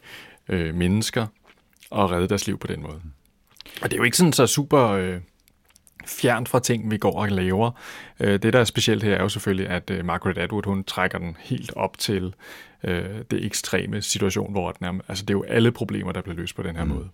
øh, 0.50 0.76
mennesker 0.76 1.26
og 1.92 2.12
redde 2.12 2.28
deres 2.28 2.48
liv 2.48 2.60
på 2.60 2.68
den 2.68 2.82
måde. 2.82 3.02
Og 3.82 3.92
det 3.92 3.94
er 3.94 3.98
jo 3.98 4.04
ikke 4.04 4.18
sådan 4.18 4.34
så 4.34 4.48
super... 4.48 4.88
Øh, 4.88 5.20
fjernt 6.08 6.50
fra 6.50 6.60
ting, 6.60 6.92
vi 6.92 6.98
går 6.98 7.20
og 7.20 7.30
laver. 7.30 7.72
Øh, 8.20 8.42
det, 8.42 8.54
der 8.54 8.60
er 8.60 8.64
specielt 8.64 9.04
her, 9.04 9.16
er 9.16 9.22
jo 9.22 9.30
selvfølgelig, 9.30 9.70
at 9.70 9.90
øh, 9.90 10.06
Margaret 10.06 10.38
Atwood, 10.38 10.64
hun 10.66 10.84
trækker 10.84 11.18
den 11.18 11.38
helt 11.40 11.74
op 11.76 11.98
til 11.98 12.34
øh, 12.84 13.06
det 13.32 13.46
ekstreme 13.46 14.02
situation, 14.02 14.52
hvor 14.52 14.72
den 14.72 14.86
er, 14.86 15.00
altså 15.08 15.26
det 15.26 15.30
er 15.30 15.38
jo 15.38 15.44
alle 15.44 15.72
problemer, 15.72 16.12
der 16.12 16.22
bliver 16.22 16.36
løst 16.36 16.56
på 16.56 16.64
den 16.64 16.76
her 16.76 16.84
mm. 16.84 16.90
måde. 16.90 17.10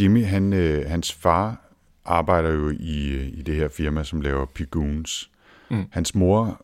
Jimmy, 0.00 0.24
han, 0.24 0.52
øh, 0.52 0.90
hans 0.90 1.12
far 1.12 1.60
arbejder 2.04 2.50
jo 2.50 2.70
i, 2.70 3.28
i 3.28 3.42
det 3.42 3.56
her 3.56 3.68
firma, 3.68 4.04
som 4.04 4.20
laver 4.20 4.46
Pigoons. 4.46 5.30
Mm. 5.70 5.84
Hans 5.90 6.14
mor 6.14 6.62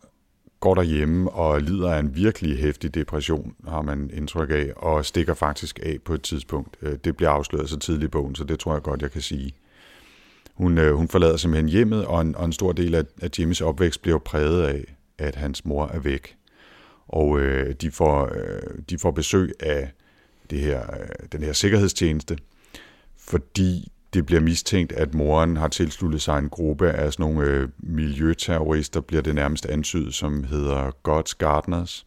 går 0.61 0.75
derhjemme 0.75 1.31
og 1.31 1.61
lider 1.61 1.93
af 1.93 2.01
en 2.01 2.17
virkelig 2.17 2.59
hæftig 2.59 2.95
depression, 2.95 3.55
har 3.69 3.83
man 3.83 4.11
indtryk 4.13 4.51
af, 4.51 4.73
og 4.77 5.05
stikker 5.05 5.35
faktisk 5.35 5.79
af 5.83 5.99
på 6.05 6.15
et 6.15 6.23
tidspunkt. 6.23 6.77
Det 7.05 7.17
bliver 7.17 7.31
afsløret 7.31 7.69
så 7.69 7.79
tidligt 7.79 8.05
i 8.05 8.11
bogen, 8.11 8.35
så 8.35 8.45
det 8.45 8.59
tror 8.59 8.73
jeg 8.73 8.83
godt, 8.83 9.03
jeg 9.03 9.11
kan 9.11 9.21
sige. 9.21 9.55
Hun, 10.59 10.79
øh, 10.79 10.95
hun 10.95 11.09
forlader 11.09 11.37
simpelthen 11.37 11.69
hjemmet, 11.69 12.05
og 12.05 12.21
en, 12.21 12.37
og 12.37 12.45
en 12.45 12.53
stor 12.53 12.73
del 12.73 12.95
af, 12.95 13.05
af 13.23 13.29
Jimmys 13.39 13.61
opvækst 13.61 14.03
bliver 14.03 14.19
præget 14.19 14.63
af, 14.63 14.85
at 15.19 15.35
hans 15.35 15.65
mor 15.65 15.87
er 15.87 15.99
væk. 15.99 16.37
Og 17.09 17.41
øh, 17.41 17.75
de, 17.75 17.91
får, 17.91 18.31
øh, 18.35 18.79
de 18.91 18.99
får 18.99 19.11
besøg 19.11 19.53
af 19.61 19.93
det 20.51 20.61
her, 20.61 20.83
øh, 21.01 21.09
den 21.33 21.43
her 21.43 21.53
sikkerhedstjeneste, 21.53 22.39
fordi 23.19 23.93
det 24.15 24.27
bliver 24.27 24.41
mistænkt, 24.41 24.93
at 24.93 25.15
moren 25.15 25.57
har 25.57 25.69
tilsluttet 25.69 26.23
sig 26.23 26.39
en 26.39 26.49
gruppe 26.49 26.91
af 26.91 27.13
sådan 27.13 27.27
nogle 27.35 27.51
øh, 27.51 27.69
miljøterrorister, 27.79 29.01
bliver 29.01 29.23
det 29.23 29.35
nærmest 29.35 29.67
antydet, 29.67 30.15
som 30.15 30.45
hedder 30.45 30.91
God's 31.09 31.33
Gardeners. 31.39 32.05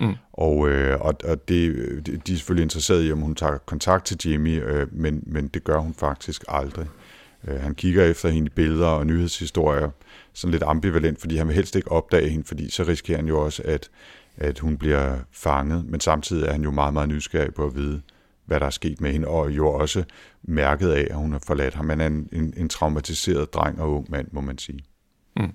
Mm. 0.00 0.14
Og, 0.32 0.68
øh, 0.68 1.00
og, 1.00 1.14
og 1.24 1.48
det, 1.48 1.76
de 2.26 2.32
er 2.32 2.36
selvfølgelig 2.36 2.62
interesseret 2.62 3.08
i, 3.08 3.12
om 3.12 3.18
hun 3.18 3.34
tager 3.34 3.58
kontakt 3.58 4.06
til 4.06 4.18
Jimmy, 4.24 4.62
øh, 4.62 4.86
men, 4.92 5.22
men 5.26 5.48
det 5.48 5.64
gør 5.64 5.78
hun 5.78 5.94
faktisk 5.94 6.44
aldrig. 6.48 6.86
Øh, 7.48 7.60
han 7.60 7.74
kigger 7.74 8.04
efter 8.04 8.28
hende 8.28 8.50
billeder 8.50 8.86
og 8.86 9.06
nyhedshistorier, 9.06 9.90
sådan 10.32 10.50
lidt 10.50 10.62
ambivalent, 10.62 11.20
fordi 11.20 11.36
han 11.36 11.48
vil 11.48 11.56
helst 11.56 11.76
ikke 11.76 11.92
opdage 11.92 12.28
hende, 12.28 12.44
fordi 12.44 12.70
så 12.70 12.82
risikerer 12.82 13.18
han 13.18 13.28
jo 13.28 13.44
også, 13.44 13.62
at, 13.64 13.90
at 14.36 14.58
hun 14.58 14.76
bliver 14.76 15.18
fanget, 15.32 15.86
men 15.86 16.00
samtidig 16.00 16.46
er 16.46 16.52
han 16.52 16.62
jo 16.62 16.70
meget, 16.70 16.92
meget 16.92 17.08
nysgerrig 17.08 17.54
på 17.54 17.66
at 17.66 17.76
vide, 17.76 18.02
hvad 18.46 18.60
der 18.60 18.66
er 18.66 18.70
sket 18.70 19.00
med 19.00 19.12
hende, 19.12 19.28
og 19.28 19.50
jo 19.50 19.68
også 19.68 20.04
mærket 20.42 20.90
af, 20.90 21.06
at 21.10 21.16
hun 21.16 21.32
har 21.32 21.42
forladt 21.46 21.74
ham. 21.74 21.88
Han 21.88 22.00
er 22.00 22.06
en, 22.06 22.28
en, 22.32 22.54
en 22.56 22.68
traumatiseret 22.68 23.54
dreng 23.54 23.80
og 23.80 23.90
ung 23.90 24.06
mand, 24.10 24.28
må 24.32 24.40
man 24.40 24.58
sige. 24.58 24.80
Mm. 25.36 25.52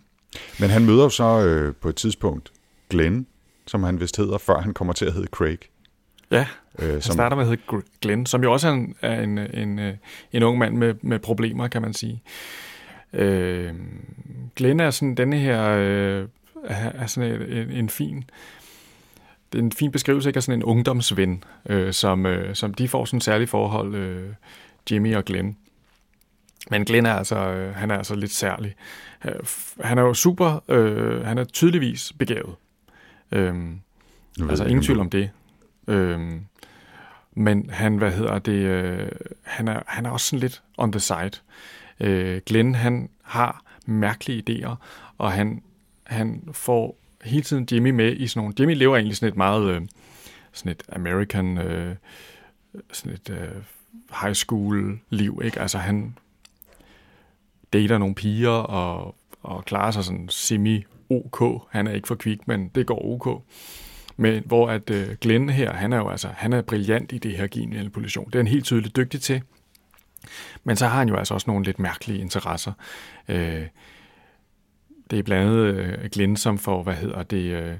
Men 0.60 0.69
han 0.69 0.86
møder 0.86 1.10
så 1.10 1.45
øh, 1.45 1.76
på 1.76 1.89
et 1.89 1.95
tidspunkt 1.95 2.52
Glenn, 2.89 3.28
som 3.67 3.84
han 3.84 4.00
vist 4.00 4.17
hedder, 4.17 4.38
før 4.38 4.60
han 4.60 4.73
kommer 4.73 4.93
til 4.93 5.06
at 5.06 5.13
hedde 5.13 5.28
Craig. 5.28 5.60
Ja, 6.32 6.47
øh, 6.80 6.90
han 6.90 7.02
som, 7.02 7.13
starter 7.13 7.36
med 7.36 7.44
at 7.44 7.50
hedde 7.50 7.84
Glenn, 8.02 8.26
som 8.26 8.44
jo 8.44 8.54
også 8.54 8.68
er 8.68 8.72
en, 8.72 8.96
er 9.02 9.22
en, 9.22 9.38
en, 9.38 9.80
øh, 9.80 9.94
en 10.32 10.44
ung 10.44 10.58
mand 10.58 10.78
med, 10.78 10.94
med 11.02 11.20
problemer, 11.20 11.68
kan 11.68 11.82
man 11.82 11.94
sige. 11.94 12.22
Øh, 13.13 13.74
Glenn 14.56 14.80
er 14.80 14.92
sådan 14.92 15.16
denne 15.16 15.38
her, 15.38 15.70
øh, 15.70 16.28
er 16.70 17.08
sådan 17.08 17.42
en, 17.52 17.72
en 17.72 17.90
fin, 17.90 18.24
det 19.54 19.60
er 19.60 19.63
en 19.63 19.72
fin 19.72 19.92
beskrivelse 19.92 20.30
ikke, 20.30 20.38
af 20.38 20.44
sådan 20.44 20.60
en 20.60 20.63
ungdomsven, 20.63 21.44
øh, 21.70 21.94
som, 21.94 22.26
øh, 22.26 22.56
som 22.56 22.74
de 22.74 22.88
får 22.88 23.06
sådan 23.06 23.18
en 23.18 23.22
særlig 23.22 23.50
forhold, 23.50 23.96
øh, 23.96 24.30
Jimmy 24.92 25.16
og 25.16 25.26
Glenn. 25.26 25.58
Men 26.72 26.86
Glenn 26.86 27.06
er 27.06 27.13
altså, 27.13 27.36
øh, 27.36 27.76
han 27.76 27.92
er 27.92 27.98
altså 27.98 28.16
lidt 28.16 28.32
særlig. 28.32 28.76
Øh, 29.26 29.34
han 29.84 29.98
er 29.98 30.02
jo 30.02 30.13
super, 30.13 30.63
øh, 30.68 31.26
han 31.26 31.38
er 31.38 31.44
tydeligvis 31.44 32.13
begavet. 32.20 32.56
Øh, 33.32 33.56
altså 34.50 34.66
ingen 34.66 34.84
tvivl 34.84 35.00
om 35.00 35.10
det. 35.10 35.30
Øhm, 35.88 36.46
men 37.38 37.69
han, 37.69 37.97
hvad 37.97 38.12
hedder 38.12 38.39
det, 38.39 38.52
øh, 38.52 39.10
han, 39.43 39.67
er, 39.67 39.84
han 39.88 40.06
er 40.06 40.10
også 40.10 40.28
sådan 40.28 40.39
lidt 40.39 40.63
on 40.78 40.91
the 40.91 41.00
side. 41.00 41.32
Øh, 42.00 42.41
Glenn, 42.45 42.76
han 42.76 43.10
har 43.23 43.63
mærkelige 43.86 44.43
idéer, 44.50 44.76
og 45.17 45.32
han, 45.32 45.63
han 46.04 46.50
får 46.52 46.97
hele 47.23 47.43
tiden 47.43 47.67
Jimmy 47.71 47.89
med 47.89 48.15
i 48.15 48.28
sådan 48.28 48.39
nogle... 48.39 48.56
Jimmy 48.60 48.76
lever 48.76 48.95
egentlig 48.95 49.17
sådan 49.17 49.30
et 49.30 49.38
meget... 49.38 49.69
Øh, 49.69 49.82
sådan 50.52 50.71
et 50.71 50.84
American... 50.89 51.58
Øh, 51.58 51.95
sådan 52.91 53.13
et 53.13 53.30
øh, 53.30 53.63
high 54.21 54.36
school 54.36 55.00
liv, 55.10 55.41
ikke? 55.43 55.62
Altså 55.62 55.78
han 55.78 56.17
dater 57.73 57.97
nogle 57.97 58.15
piger 58.15 58.50
og, 58.50 59.15
og 59.43 59.65
klarer 59.65 59.91
sig 59.91 60.04
sådan 60.04 60.30
semi-OK. 60.32 61.67
Han 61.69 61.88
er 61.88 61.91
ikke 61.91 62.08
for 62.08 62.15
kvik, 62.15 62.47
men 62.47 62.67
det 62.76 62.88
går 62.88 63.06
OK. 63.06 63.43
Men 64.17 64.43
hvor 64.45 64.69
at 64.69 64.89
øh, 64.89 65.15
Glenn 65.21 65.49
her, 65.49 65.73
han 65.73 65.93
er 65.93 65.97
jo 65.97 66.10
altså, 66.10 66.27
han 66.27 66.53
er 66.53 66.62
brilliant 66.62 67.12
i 67.12 67.17
det 67.17 67.38
her 67.38 67.47
genmanipulation. 67.47 68.25
Det 68.25 68.36
er 68.36 68.39
han 68.39 68.47
helt 68.47 68.65
tydeligt 68.65 68.95
dygtig 68.95 69.21
til. 69.21 69.41
Men 70.63 70.75
så 70.75 70.88
har 70.88 70.97
han 70.97 71.10
jo 71.10 71.15
altså 71.15 71.34
også 71.34 71.49
nogle 71.49 71.65
lidt 71.65 71.80
mærkelige 71.80 72.19
interesser. 72.19 72.71
Øh, 73.27 73.63
det 75.12 75.19
er 75.19 75.23
blandt 75.23 75.51
andet 75.51 75.75
øh, 75.75 76.10
Glenn, 76.12 76.38
som 76.38 76.58
får, 76.58 76.84
hvad 76.84 76.95
hedder 76.95 77.23
det, 77.23 77.43
øh, 77.43 77.73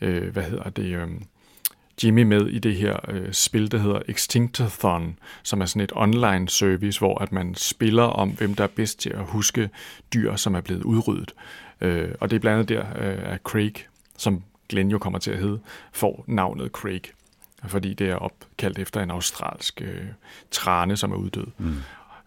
øh, 0.00 0.32
hvad 0.32 0.42
hedder 0.42 0.70
det, 0.70 0.84
øh, 0.84 1.08
Jimmy 2.04 2.22
med 2.22 2.46
i 2.46 2.58
det 2.58 2.76
her 2.76 2.96
øh, 3.08 3.32
spil, 3.32 3.70
der 3.72 3.78
hedder 3.78 4.02
Extinctathon, 4.08 5.18
som 5.42 5.60
er 5.60 5.66
sådan 5.66 5.82
et 5.82 5.92
online 5.94 6.48
service, 6.48 6.98
hvor 6.98 7.18
at 7.18 7.32
man 7.32 7.54
spiller 7.54 8.02
om, 8.02 8.30
hvem 8.30 8.54
der 8.54 8.64
er 8.64 8.68
bedst 8.68 9.00
til 9.00 9.10
at 9.10 9.24
huske 9.24 9.70
dyr, 10.14 10.36
som 10.36 10.54
er 10.54 10.60
blevet 10.60 10.82
udryddet. 10.82 11.34
Øh, 11.80 12.08
og 12.20 12.30
det 12.30 12.36
er 12.36 12.40
blandt 12.40 12.70
andet 12.70 12.94
der, 12.96 13.08
øh, 13.08 13.32
at 13.32 13.40
Craig, 13.44 13.74
som 14.16 14.42
Glenn 14.68 14.90
jo 14.90 14.98
kommer 14.98 15.18
til 15.18 15.30
at 15.30 15.38
hedde, 15.38 15.58
får 15.92 16.24
navnet 16.26 16.70
Craig, 16.70 17.02
fordi 17.66 17.94
det 17.94 18.10
er 18.10 18.16
opkaldt 18.16 18.78
efter 18.78 19.02
en 19.02 19.10
australsk 19.10 19.82
øh, 19.82 20.04
trane, 20.50 20.96
som 20.96 21.12
er 21.12 21.16
uddød. 21.16 21.46
Mm. 21.58 21.74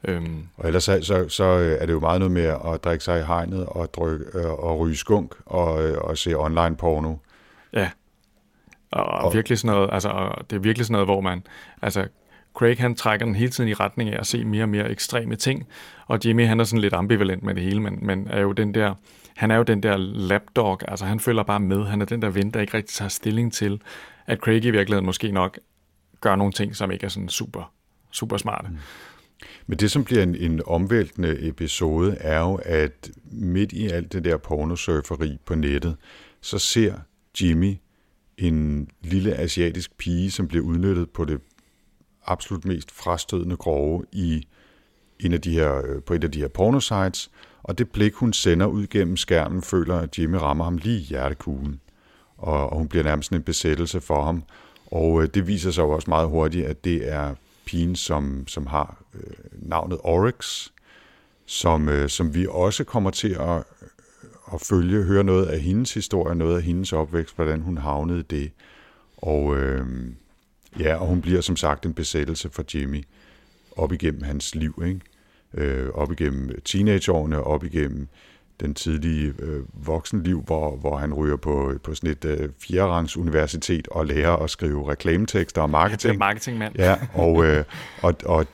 Øhm. 0.03 0.47
Og 0.57 0.67
ellers 0.67 0.83
så, 0.83 0.99
så, 1.01 1.29
så 1.29 1.43
øh, 1.43 1.81
er 1.81 1.85
det 1.85 1.93
jo 1.93 1.99
meget 1.99 2.19
noget 2.19 2.31
med 2.31 2.55
at 2.73 2.83
drikke 2.83 3.03
sig 3.03 3.19
i 3.19 3.23
hegnet 3.23 3.65
og, 3.65 3.93
drykke, 3.93 4.25
øh, 4.33 4.51
og 4.51 4.79
ryge 4.79 4.95
skunk 4.95 5.35
og, 5.45 5.87
øh, 5.87 5.97
og 5.97 6.17
se 6.17 6.33
online 6.37 6.75
porno. 6.75 7.15
Ja, 7.73 7.89
og, 8.91 9.05
og 9.05 9.33
virkelig 9.33 9.57
sådan 9.57 9.75
noget, 9.75 9.89
altså, 9.91 10.31
det 10.49 10.55
er 10.55 10.59
virkelig 10.59 10.85
sådan 10.85 10.93
noget, 10.93 11.07
hvor 11.07 11.21
man, 11.21 11.43
altså 11.81 12.07
Craig 12.53 12.77
han 12.77 12.95
trækker 12.95 13.25
den 13.25 13.35
hele 13.35 13.51
tiden 13.51 13.69
i 13.69 13.73
retning 13.73 14.09
af 14.09 14.19
at 14.19 14.27
se 14.27 14.45
mere 14.45 14.63
og 14.63 14.69
mere 14.69 14.89
ekstreme 14.89 15.35
ting, 15.35 15.67
og 16.07 16.19
Jimmy 16.25 16.45
han 16.45 16.59
er 16.59 16.63
sådan 16.63 16.81
lidt 16.81 16.93
ambivalent 16.93 17.43
med 17.43 17.55
det 17.55 17.63
hele, 17.63 17.79
men, 17.79 17.99
men 18.01 18.27
er 18.27 18.41
jo 18.41 18.51
den 18.51 18.73
der, 18.73 18.93
han 19.39 19.51
er 19.51 19.55
jo 19.55 19.63
den 19.63 19.83
der 19.83 19.97
lapdog, 19.97 20.79
altså 20.87 21.05
han 21.05 21.19
følger 21.19 21.43
bare 21.43 21.59
med, 21.59 21.85
han 21.85 22.01
er 22.01 22.05
den 22.05 22.21
der 22.21 22.29
ven, 22.29 22.51
der 22.51 22.61
ikke 22.61 22.73
rigtig 22.77 22.95
tager 22.95 23.09
stilling 23.09 23.53
til, 23.53 23.81
at 24.25 24.39
Craig 24.39 24.65
i 24.65 24.71
virkeligheden 24.71 25.05
måske 25.05 25.31
nok 25.31 25.59
gør 26.21 26.35
nogle 26.35 26.53
ting, 26.53 26.75
som 26.75 26.91
ikke 26.91 27.05
er 27.05 27.09
sådan 27.09 27.29
super, 27.29 27.73
super 28.11 28.37
smarte. 28.37 28.69
Mm. 28.69 28.77
Men 29.67 29.79
det, 29.79 29.91
som 29.91 30.03
bliver 30.03 30.23
en, 30.23 30.35
en 30.35 30.61
omvæltende 30.65 31.47
episode, 31.47 32.17
er 32.19 32.39
jo, 32.39 32.59
at 32.65 33.09
midt 33.31 33.71
i 33.71 33.87
alt 33.87 34.13
det 34.13 34.25
der 34.25 34.37
pornosurferi 34.37 35.37
på 35.45 35.55
nettet, 35.55 35.97
så 36.41 36.59
ser 36.59 36.93
Jimmy 37.41 37.77
en 38.37 38.89
lille 39.01 39.35
asiatisk 39.35 39.97
pige, 39.97 40.31
som 40.31 40.47
bliver 40.47 40.65
udnyttet 40.65 41.09
på 41.09 41.25
det 41.25 41.41
absolut 42.25 42.65
mest 42.65 42.91
frastødende 42.91 43.57
grove 43.57 44.05
i 44.11 44.47
en 45.19 45.33
af 45.33 45.41
de 45.41 45.51
her, 45.51 45.81
øh, 45.85 46.03
på 46.03 46.13
et 46.13 46.23
af 46.23 46.31
de 46.31 46.39
her 46.39 46.47
pornosites, 46.47 47.31
og 47.63 47.77
det 47.77 47.91
blik, 47.91 48.13
hun 48.13 48.33
sender 48.33 48.65
ud 48.65 48.87
gennem 48.87 49.17
skærmen, 49.17 49.61
føler, 49.61 49.95
at 49.95 50.19
Jimmy 50.19 50.35
rammer 50.35 50.63
ham 50.63 50.77
lige 50.77 50.99
i 50.99 51.03
hjertekuglen. 51.03 51.79
Og, 52.37 52.69
og 52.69 52.77
hun 52.77 52.87
bliver 52.87 53.03
nærmest 53.03 53.31
en 53.31 53.43
besættelse 53.43 54.01
for 54.01 54.23
ham. 54.23 54.43
Og 54.91 55.23
øh, 55.23 55.29
det 55.33 55.47
viser 55.47 55.71
sig 55.71 55.81
jo 55.81 55.89
også 55.89 56.09
meget 56.09 56.27
hurtigt, 56.27 56.65
at 56.65 56.83
det 56.83 57.11
er 57.11 57.35
pigen, 57.65 57.95
som, 57.95 58.47
som 58.47 58.67
har 58.67 59.03
øh, 59.13 59.33
navnet 59.51 59.99
Oryx, 60.03 60.69
som, 61.45 61.89
øh, 61.89 62.09
som 62.09 62.35
vi 62.35 62.47
også 62.49 62.83
kommer 62.83 63.11
til 63.11 63.29
at, 63.29 63.57
øh, 63.57 63.89
at 64.53 64.61
følge, 64.61 65.03
høre 65.03 65.23
noget 65.23 65.45
af 65.45 65.59
hendes 65.59 65.93
historie, 65.93 66.35
noget 66.35 66.55
af 66.55 66.63
hendes 66.63 66.93
opvækst, 66.93 67.35
hvordan 67.35 67.61
hun 67.61 67.77
havnede 67.77 68.23
det. 68.23 68.51
Og 69.17 69.57
øh, 69.57 69.85
ja, 70.79 70.95
og 70.95 71.07
hun 71.07 71.21
bliver 71.21 71.41
som 71.41 71.55
sagt 71.55 71.85
en 71.85 71.93
besættelse 71.93 72.49
for 72.49 72.63
Jimmy 72.73 73.03
op 73.75 73.91
igennem 73.91 74.21
hans 74.21 74.55
liv, 74.55 74.81
ikke? 74.85 75.01
Øh, 75.53 75.89
op 75.89 76.11
igennem 76.11 76.61
teenageårene, 76.65 77.43
op 77.43 77.63
igennem 77.63 78.07
den 78.59 78.73
tidlige 78.73 79.33
øh, 79.39 79.63
voksenliv, 79.73 80.41
hvor, 80.41 80.75
hvor 80.75 80.97
han 80.97 81.13
ryger 81.13 81.35
på, 81.35 81.73
på 81.83 81.95
sådan 81.95 82.09
et 82.09 82.25
øh, 82.25 82.49
fjerderangs 82.59 83.17
universitet 83.17 83.87
og 83.87 84.05
lærer 84.05 84.35
at 84.35 84.49
skrive 84.49 84.91
reklametekster 84.91 85.61
og 85.61 85.69
marketing. 85.69 86.13
Ja, 86.13 86.17
marketingmand. 86.17 86.75
Ja, 86.77 86.97
og, 87.13 87.43
øh, 87.45 87.63
og, 88.01 88.15
og 88.25 88.45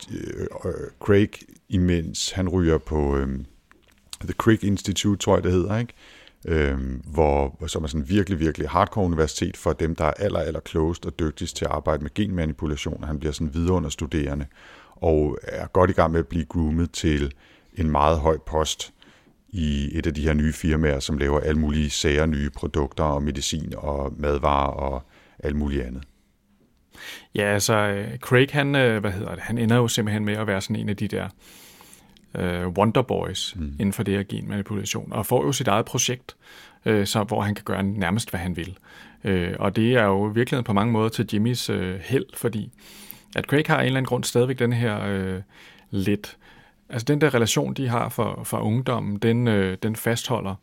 øh, 0.66 0.72
Craig, 1.00 1.30
imens 1.70 2.32
han 2.32 2.50
ryger 2.50 2.78
på 2.78 3.18
øh, 3.18 3.28
The 4.22 4.34
Crick 4.34 4.64
Institute, 4.64 5.18
tror 5.18 5.36
jeg 5.36 5.44
det 5.44 5.52
hedder, 5.52 5.78
ikke? 5.78 5.94
Øh, 6.48 6.78
hvor, 7.14 7.68
som 7.68 7.84
er 7.84 7.88
sådan 7.88 8.10
virkelig, 8.10 8.40
virkelig 8.40 8.70
hardcore 8.70 9.06
universitet 9.06 9.58
for 9.58 9.74
dem, 9.74 9.96
der 9.96 10.06
er 10.06 10.14
aller, 10.20 10.40
aller 10.40 10.60
klogest 10.60 11.06
og 11.06 11.20
dygtigst 11.20 11.56
til 11.56 11.66
at 11.66 11.72
arbejde 11.72 12.04
med 12.04 12.14
genmanipulation. 12.14 13.04
Han 13.04 13.20
bliver 13.20 13.32
sådan 13.32 13.54
vidunderstuderende 13.54 14.46
og 14.96 15.38
er 15.44 15.68
godt 15.68 15.90
i 15.90 15.94
gang 15.94 16.12
med 16.12 16.20
at 16.20 16.28
blive 16.28 16.46
groomet 16.46 16.92
til 16.92 17.34
en 17.74 17.90
meget 17.90 18.20
høj 18.20 18.38
post 18.38 18.94
i 19.50 19.98
et 19.98 20.08
af 20.08 20.14
de 20.14 20.22
her 20.22 20.34
nye 20.34 20.54
firmaer, 20.54 21.00
som 21.00 21.18
laver 21.18 21.40
alle 21.40 21.60
mulige 21.60 21.90
sager, 21.90 22.26
nye 22.26 22.50
produkter 22.50 23.04
og 23.04 23.24
medicin 23.24 23.74
og 23.78 24.14
madvarer 24.18 24.72
og 24.72 25.04
alt 25.40 25.56
muligt 25.56 25.84
andet. 25.84 26.04
Ja, 27.36 27.44
altså 27.44 28.06
Craig, 28.20 28.48
han, 28.52 28.76
øh, 28.76 29.00
hvad 29.02 29.12
hedder 29.12 29.36
det, 29.36 29.44
han 29.44 29.58
ender 29.58 29.76
jo 29.76 29.88
simpelthen 29.88 30.26
med 30.26 30.34
at 30.34 30.48
være 30.48 30.62
sådan 30.62 30.76
en 30.76 30.90
af 30.90 30.98
de 30.98 31.08
der 31.08 31.30
uh, 32.40 32.68
Wonder 32.68 33.02
Boys 33.02 33.56
mm. 33.56 33.76
inden 33.80 33.94
for 33.94 34.04
det 34.04 34.14
her 34.14 34.24
genmanipulation, 34.24 35.14
og 35.14 35.26
får 35.26 35.46
jo 35.46 35.52
sit 35.52 35.68
eget 35.68 35.86
projekt, 35.86 36.36
uh, 36.86 37.06
så, 37.06 37.24
hvor 37.24 37.42
han 37.42 37.56
kan 37.56 37.64
gøre 37.64 37.84
nærmest, 37.84 38.30
hvad 38.30 38.40
han 38.40 38.58
vil. 38.58 38.78
Uh, 39.24 39.60
og 39.60 39.76
det 39.76 39.94
er 39.94 40.04
jo 40.04 40.24
virkelig 40.24 40.64
på 40.64 40.74
mange 40.74 40.94
måder 40.94 41.10
til 41.10 41.30
Jimmys 41.34 41.70
uh, 41.70 41.96
held, 42.02 42.26
fordi 42.34 42.72
at 43.36 43.46
Craig 43.46 43.64
har 43.68 43.80
en 43.80 43.86
eller 43.86 43.98
anden 43.98 44.08
grund 44.08 44.24
stadigvæk 44.24 44.60
den 44.60 44.74
her 44.74 45.06
øh, 45.06 45.42
lidt 45.92 46.38
Altså 46.90 47.06
den 47.06 47.22
der 47.22 47.34
relation, 47.34 47.74
de 47.74 47.88
har 47.88 48.10
for, 48.10 48.44
for 48.44 48.58
ungdommen, 48.58 49.18
den, 49.18 49.48
øh, 49.48 49.78
den 49.84 49.96
fastholder. 49.96 50.56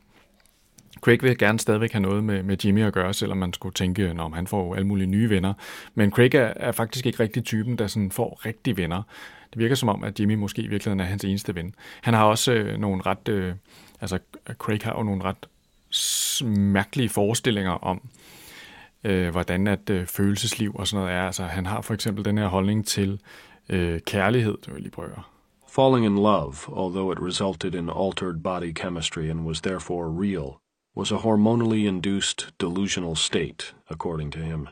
Craig 1.01 1.23
vil 1.23 1.39
gerne 1.39 1.59
stadigvæk 1.59 1.93
have 1.93 2.03
noget 2.03 2.25
med, 2.25 2.43
med 2.43 2.57
Jimmy 2.65 2.83
at 2.85 2.93
gøre, 2.93 3.15
selvom 3.15 3.39
man 3.39 3.53
skulle 3.53 3.75
tænke, 3.75 4.15
når 4.15 4.29
han 4.29 4.47
får 4.47 4.75
alle 4.75 4.87
mulige 4.87 5.07
nye 5.07 5.31
venner. 5.31 5.55
Men 5.95 6.11
Craig 6.11 6.35
er, 6.35 6.53
er 6.57 6.73
faktisk 6.73 7.07
ikke 7.07 7.21
rigtig 7.21 7.45
typen, 7.45 7.79
der 7.79 7.87
sådan 7.87 8.11
får 8.11 8.41
rigtige 8.47 8.77
venner. 8.77 9.03
Det 9.51 9.59
virker 9.59 9.75
som 9.75 9.89
om, 9.89 10.05
at 10.05 10.21
Jimmy 10.21 10.35
måske 10.35 10.63
i 10.63 10.67
virkeligheden 10.67 11.01
er 11.01 11.05
hans 11.05 11.25
eneste 11.25 11.55
ven. 11.55 11.75
Han 12.01 12.15
har 12.15 12.25
også 12.25 12.53
øh, 12.53 12.79
nogle 12.79 13.03
ret... 13.07 13.29
Øh, 13.29 13.55
altså, 14.01 14.19
Craig 14.53 14.81
har 14.83 14.95
jo 14.99 15.03
nogle 15.03 15.25
ret 15.25 15.47
mærkelige 16.47 17.09
forestillinger 17.09 17.73
om, 17.73 18.09
øh, 19.05 19.31
hvordan 19.31 19.67
at 19.67 19.91
øh, 19.91 20.07
følelsesliv 20.07 20.75
og 20.75 20.87
sådan 20.87 21.03
noget 21.03 21.17
er. 21.17 21.27
Altså, 21.27 21.43
han 21.45 21.67
har 21.67 21.81
for 21.81 21.95
eksempel 21.95 22.25
den 22.25 22.39
her 22.39 22.47
holdning 22.47 22.87
til 22.87 23.21
øh, 23.69 24.01
kærlighed. 24.01 24.59
Falling 25.69 26.07
in 26.07 26.17
love, 26.17 26.55
although 26.69 27.13
it 27.13 27.19
resulted 27.21 27.75
in 27.75 27.89
altered 27.89 28.43
body 28.43 28.73
chemistry 28.75 29.31
and 29.31 29.47
was 29.47 29.61
therefore 29.61 30.11
real, 30.11 30.59
was 30.97 31.13
a 31.13 31.17
hormonally 31.17 31.87
induced 31.87 32.53
delusional 32.61 33.17
state, 33.17 33.75
according 33.91 34.33
to 34.33 34.39
him. 34.39 34.69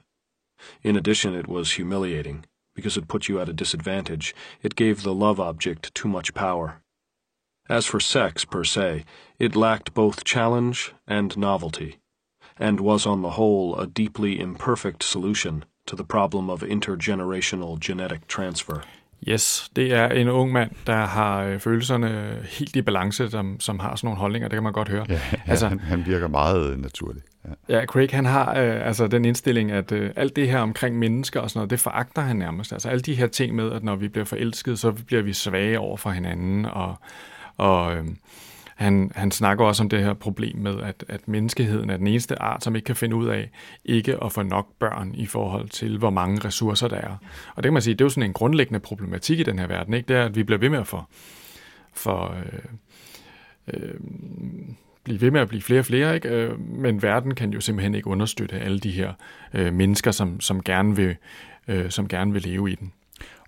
In 0.83 0.97
addition, 0.97 1.35
it 1.35 1.49
was 1.49 1.77
humiliating, 1.77 2.45
because 2.75 2.99
it 2.99 3.09
put 3.09 3.29
you 3.29 3.41
at 3.41 3.49
a 3.49 3.53
disadvantage. 3.53 4.35
It 4.63 4.77
gave 4.77 5.03
the 5.03 5.15
love 5.15 5.41
object 5.41 5.95
too 5.95 6.09
much 6.09 6.35
power. 6.35 6.83
As 7.69 7.87
for 7.87 8.01
sex 8.01 8.45
per 8.45 8.65
se, 8.65 9.05
it 9.39 9.57
lacked 9.57 9.95
both 9.95 10.25
challenge 10.25 10.93
and 11.07 11.37
novelty, 11.39 11.99
and 12.61 12.81
was 12.81 13.07
on 13.07 13.23
the 13.23 13.31
whole 13.31 13.83
a 13.83 13.87
deeply 13.87 14.41
imperfect 14.41 15.05
solution 15.05 15.65
to 15.87 15.97
the 15.97 16.05
problem 16.05 16.51
of 16.51 16.63
intergenerational 16.63 17.79
genetic 17.81 18.21
transfer. 18.29 18.81
Yes, 19.29 19.71
det 19.77 19.95
er 19.95 20.09
en 20.09 20.29
ung 20.29 20.53
mand, 20.53 20.71
der 20.87 21.07
har 21.07 21.43
øh, 21.43 21.59
følelserne 21.59 22.39
helt 22.43 22.77
i 22.77 22.83
balance, 22.83 23.31
som, 23.31 23.61
som 23.61 23.79
har 23.79 23.97
sådan 23.97 24.07
nogle 24.07 24.19
holdninger, 24.19 24.49
det 24.49 24.57
kan 24.57 24.63
man 24.63 24.73
godt 24.73 24.89
høre. 24.89 25.07
Ja, 25.09 25.15
ja 25.33 25.39
altså, 25.47 25.69
han, 25.69 25.79
han 25.79 26.07
virker 26.07 26.29
meget 26.29 26.81
naturlig. 26.81 27.23
Ja, 27.69 27.79
ja 27.79 27.87
Craig 27.87 28.09
han 28.13 28.25
har 28.25 28.51
øh, 28.51 28.87
altså 28.87 29.07
den 29.07 29.25
indstilling, 29.25 29.71
at 29.71 29.93
øh, 29.93 30.11
alt 30.17 30.37
det 30.37 30.49
her 30.49 30.59
omkring 30.59 30.99
mennesker 30.99 31.41
og 31.41 31.51
sådan 31.51 31.59
noget, 31.59 31.71
det 31.71 31.81
foragter 31.81 32.23
han 32.23 32.37
nærmest. 32.37 32.73
Altså 32.73 32.89
alle 32.89 33.01
de 33.01 33.15
her 33.15 33.27
ting 33.27 33.55
med, 33.55 33.73
at 33.73 33.85
når 33.85 33.97
vi 33.97 34.09
bliver 34.09 34.25
forelsket, 34.25 34.79
så 34.79 34.93
bliver 34.93 35.23
vi 35.23 35.33
svage 35.33 35.79
over 35.79 35.97
for 35.97 36.11
hinanden, 36.11 36.67
og, 36.67 36.95
og 37.57 37.97
øh, 37.97 38.05
han, 38.81 39.13
han 39.15 39.31
snakker 39.31 39.65
også 39.65 39.83
om 39.83 39.89
det 39.89 40.05
her 40.05 40.15
problem 40.15 40.59
med, 40.59 40.81
at, 40.81 41.05
at 41.09 41.29
menneskeheden 41.29 41.91
er 41.91 41.97
den 41.97 42.07
eneste 42.07 42.43
art, 42.43 42.65
som 42.65 42.77
ikke 42.77 42.87
kan 42.87 42.97
finde 42.97 43.17
ud 43.17 43.29
af 43.29 43.51
ikke 43.85 44.25
at 44.25 44.33
få 44.33 44.43
nok 44.43 44.67
børn 44.79 45.15
i 45.15 45.27
forhold 45.27 45.69
til, 45.69 45.99
hvor 45.99 46.11
mange 46.11 46.45
ressourcer 46.45 46.89
der 46.89 46.97
er. 46.97 47.17
Og 47.55 47.57
det 47.57 47.65
kan 47.65 47.73
man 47.73 47.83
sige, 47.83 47.95
det 47.95 48.01
er 48.01 48.05
jo 48.05 48.09
sådan 48.09 48.23
en 48.23 48.33
grundlæggende 48.33 48.81
problematik 48.81 49.41
i 49.41 49.43
den 49.43 49.59
her 49.59 49.67
verden, 49.67 49.95
ikke? 49.95 50.09
det 50.09 50.17
er, 50.17 50.25
at 50.25 50.37
vi 50.37 50.43
bliver 50.43 50.59
ved 50.59 50.69
med 50.69 50.79
at 50.79 50.87
få, 50.87 51.03
for, 51.93 52.37
øh, 52.37 52.63
øh, 53.75 54.01
blive 55.05 55.21
ved 55.21 55.31
med 55.31 55.41
at 55.41 55.49
blive 55.49 55.63
flere 55.63 55.81
og 55.81 55.87
flere, 55.87 56.15
ikke? 56.15 56.29
Øh, 56.29 56.61
men 56.61 57.03
verden 57.03 57.35
kan 57.35 57.51
jo 57.51 57.61
simpelthen 57.61 57.95
ikke 57.95 58.09
understøtte 58.09 58.59
alle 58.59 58.79
de 58.79 58.91
her 58.91 59.13
øh, 59.55 59.75
mennesker, 59.75 60.11
som, 60.11 60.41
som, 60.41 60.63
gerne 60.63 60.97
vil, 60.97 61.17
øh, 61.69 61.91
som 61.91 62.09
gerne 62.09 62.33
vil 62.33 62.43
leve 62.43 62.71
i 62.71 62.75
den. 62.75 62.93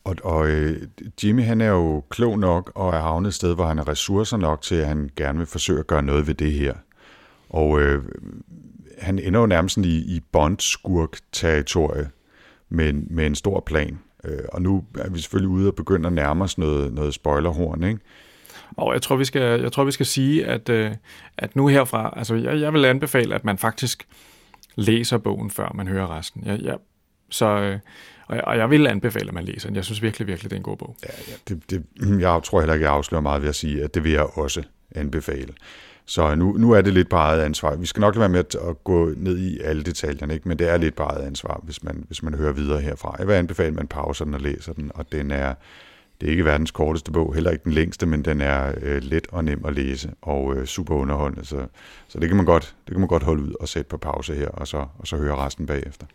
Og, 0.05 0.17
og 0.25 0.49
øh, 0.49 0.83
Jimmy 1.25 1.43
han 1.43 1.61
er 1.61 1.69
jo 1.69 2.05
klog 2.11 2.39
nok 2.39 2.73
og 2.75 2.95
er 2.95 3.01
havnet 3.01 3.29
et 3.29 3.35
sted, 3.35 3.55
hvor 3.55 3.67
han 3.67 3.79
har 3.79 3.89
ressourcer 3.89 4.37
nok 4.37 4.63
til, 4.63 4.75
at 4.75 4.87
han 4.87 5.11
gerne 5.17 5.39
vil 5.39 5.47
forsøge 5.47 5.79
at 5.79 5.87
gøre 5.87 6.03
noget 6.03 6.27
ved 6.27 6.35
det 6.35 6.53
her. 6.53 6.75
Og 7.51 7.81
øh, 7.81 8.05
han 8.99 9.19
ender 9.19 9.41
jo 9.41 9.47
nærmest 9.47 9.77
i, 9.77 10.17
i 10.17 10.21
Bond-skurk-territorie 10.33 12.11
med, 12.69 12.93
med 12.93 13.27
en 13.27 13.35
stor 13.35 13.61
plan. 13.61 13.99
Øh, 14.25 14.39
og 14.53 14.63
nu 14.63 14.85
er 14.99 15.11
vi 15.11 15.21
selvfølgelig 15.21 15.49
ude 15.49 15.69
og 15.69 15.75
begynde 15.75 16.07
at 16.07 16.13
nærme 16.13 16.45
os 16.45 16.59
noget, 16.59 16.93
noget 16.93 17.15
spoilerhorn, 17.15 17.83
ikke? 17.83 18.01
Og 18.77 18.93
jeg 18.93 19.03
tror, 19.03 19.17
vi 19.17 19.25
skal, 19.25 19.61
jeg 19.61 19.73
tror, 19.73 19.85
vi 19.85 19.91
skal 19.91 20.07
sige, 20.07 20.47
at, 20.47 20.69
øh, 20.69 20.91
at 21.39 21.57
nu 21.57 21.67
herfra, 21.67 22.15
altså 22.17 22.35
jeg, 22.35 22.61
jeg 22.61 22.73
vil 22.73 22.85
anbefale, 22.85 23.35
at 23.35 23.45
man 23.45 23.59
faktisk 23.59 24.09
læser 24.75 25.19
bogen, 25.19 25.51
før 25.51 25.73
man 25.75 25.89
hører 25.89 26.19
resten. 26.19 26.43
Jeg, 26.47 26.61
jeg, 26.61 26.77
så, 27.31 27.47
øh, 27.47 27.79
og 28.33 28.37
jeg, 28.37 28.45
og 28.45 28.59
jeg 28.59 28.71
vil 28.71 28.87
anbefale, 28.87 29.29
at 29.29 29.35
man 29.35 29.45
læser 29.45 29.69
den. 29.69 29.77
Jeg 29.77 29.85
synes 29.85 30.03
virkelig, 30.03 30.27
virkelig, 30.27 30.51
det 30.51 30.57
er 30.57 30.61
en 30.61 30.63
god 30.63 30.77
bog. 30.77 30.97
Ja, 31.03 31.09
ja 31.29 31.33
det, 31.49 31.71
det, 31.71 31.85
mm, 32.01 32.21
jeg 32.21 32.41
tror 32.45 32.61
heller 32.61 32.75
ikke, 32.75 32.87
jeg 32.87 32.93
afslører 32.93 33.23
meget 33.23 33.43
ved 33.43 33.49
at 33.49 33.55
sige, 33.55 33.85
at 33.85 33.95
det 33.95 34.05
vil 34.05 34.13
jeg 34.13 34.39
også 34.39 34.63
anbefale. 34.95 35.55
Så 36.05 36.35
nu, 36.35 36.53
nu 36.53 36.73
er 36.73 36.81
det 36.81 36.93
lidt 36.93 37.09
på 37.09 37.17
eget 37.17 37.41
ansvar. 37.41 37.77
Vi 37.77 37.87
skal 37.87 38.01
nok 38.01 38.19
være 38.19 38.29
med 38.29 38.39
at, 38.69 38.85
gå 38.85 39.13
ned 39.17 39.39
i 39.39 39.61
alle 39.61 39.83
detaljerne, 39.83 40.35
ikke? 40.35 40.49
men 40.49 40.59
det 40.59 40.69
er 40.69 40.77
lidt 40.77 40.95
på 40.95 41.03
eget 41.03 41.27
ansvar, 41.27 41.61
hvis 41.63 41.83
man, 41.83 42.05
hvis 42.07 42.23
man 42.23 42.35
hører 42.35 42.53
videre 42.53 42.81
herfra. 42.81 43.17
Jeg 43.19 43.27
vil 43.27 43.35
anbefale, 43.35 43.69
at 43.69 43.75
man 43.75 43.87
pauser 43.87 44.25
den 44.25 44.35
og 44.35 44.41
læser 44.41 44.73
den, 44.73 44.91
og 44.95 45.13
den 45.13 45.31
er, 45.31 45.55
det 46.21 46.27
er 46.27 46.31
ikke 46.31 46.45
verdens 46.45 46.71
korteste 46.71 47.13
bog, 47.13 47.35
heller 47.35 47.51
ikke 47.51 47.65
den 47.65 47.73
længste, 47.73 48.07
men 48.07 48.25
den 48.25 48.41
er 48.41 48.73
øh, 48.83 49.03
let 49.03 49.27
og 49.33 49.45
nem 49.45 49.65
at 49.65 49.75
læse 49.75 50.11
og 50.23 50.57
øh, 50.57 50.67
super 50.67 50.95
underholdende, 50.95 51.47
så, 51.47 51.67
så 52.09 52.19
det, 52.19 52.29
kan 52.29 52.37
man 52.37 52.47
godt, 52.47 52.75
det 52.87 52.93
kan 52.93 53.01
man 53.01 53.09
godt 53.09 53.23
holde 53.23 53.43
ud 53.43 53.55
og 53.61 53.69
sætte 53.69 53.89
på 53.89 53.97
pause 53.97 54.35
her, 54.35 54.49
og 54.49 54.69
så, 54.69 54.87
og 54.99 55.07
så 55.07 55.17
høre 55.17 55.37
resten 55.37 55.67
bagefter. 55.67 56.07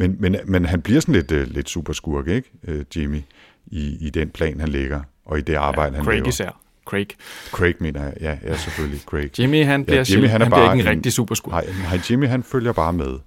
Men, 0.00 0.16
men, 0.18 0.36
men 0.44 0.64
han 0.64 0.82
bliver 0.82 1.00
sådan 1.00 1.14
lidt, 1.14 1.32
uh, 1.32 1.42
lidt 1.54 1.68
superskurk, 1.68 2.28
ikke, 2.28 2.50
uh, 2.68 2.96
Jimmy, 2.96 3.22
i, 3.66 4.06
i 4.06 4.10
den 4.10 4.30
plan, 4.30 4.60
han 4.60 4.68
lægger, 4.68 5.00
og 5.24 5.38
i 5.38 5.40
det 5.40 5.54
arbejde, 5.54 5.90
ja, 5.90 5.96
han 5.96 6.04
Craig 6.04 6.16
laver. 6.16 6.28
især. 6.28 6.60
Craig. 6.86 7.06
Craig 7.50 7.74
mener 7.80 8.02
jeg, 8.04 8.14
ja, 8.20 8.38
ja 8.42 8.56
selvfølgelig, 8.56 9.00
Craig. 9.00 9.40
Jimmy, 9.40 9.64
han 9.64 9.84
bliver, 9.84 10.04
ja, 10.08 10.14
Jimmy, 10.14 10.28
han 10.28 10.40
er 10.40 10.44
han 10.44 10.50
bare 10.50 10.60
bliver 10.60 10.72
ikke 10.72 10.82
en, 10.82 10.88
en 10.88 10.96
rigtig 10.96 11.12
superskurk. 11.12 11.52
Nej, 11.52 11.66
nej, 11.82 12.00
Jimmy, 12.10 12.26
han 12.26 12.42
følger 12.42 12.72
bare 12.72 12.92
med. 12.92 13.18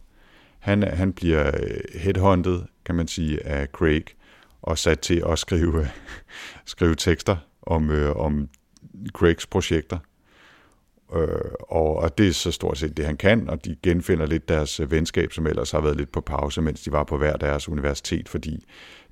Han, 0.60 0.84
han 0.84 1.14
bliver 1.14 1.48
øh, 1.48 2.02
headhunted, 2.02 2.60
kan 2.86 2.96
man 2.96 3.08
sige, 3.08 3.46
af 3.48 3.68
Craig, 3.68 4.04
og 4.62 4.78
sat 4.78 5.00
til 5.00 5.24
at 5.30 5.40
skrive, 5.40 5.88
skrive 6.66 6.96
tekster 6.96 7.36
om, 7.62 7.92
øh, 7.92 8.16
om 8.16 8.50
Craigs 9.14 9.46
projekter. 9.46 9.98
Øh, 11.16 11.52
og, 11.60 11.96
og 11.96 12.18
det 12.18 12.28
er 12.28 12.34
så 12.34 12.52
stort 12.52 12.78
set 12.78 12.98
det, 12.98 13.06
han 13.06 13.18
kan, 13.18 13.50
og 13.50 13.66
de 13.66 13.76
genfinder 13.84 14.26
lidt 14.26 14.50
deres 14.50 14.80
øh, 14.80 14.92
venskab, 14.92 15.34
som 15.34 15.48
ellers 15.48 15.72
har 15.72 15.82
været 15.82 15.98
lidt 15.98 16.12
på 16.12 16.22
pause, 16.22 16.62
mens 16.62 16.82
de 16.82 16.92
var 16.92 17.04
på 17.04 17.18
hver 17.18 17.38
deres 17.38 17.70
universitet, 17.70 18.30
fordi 18.30 18.66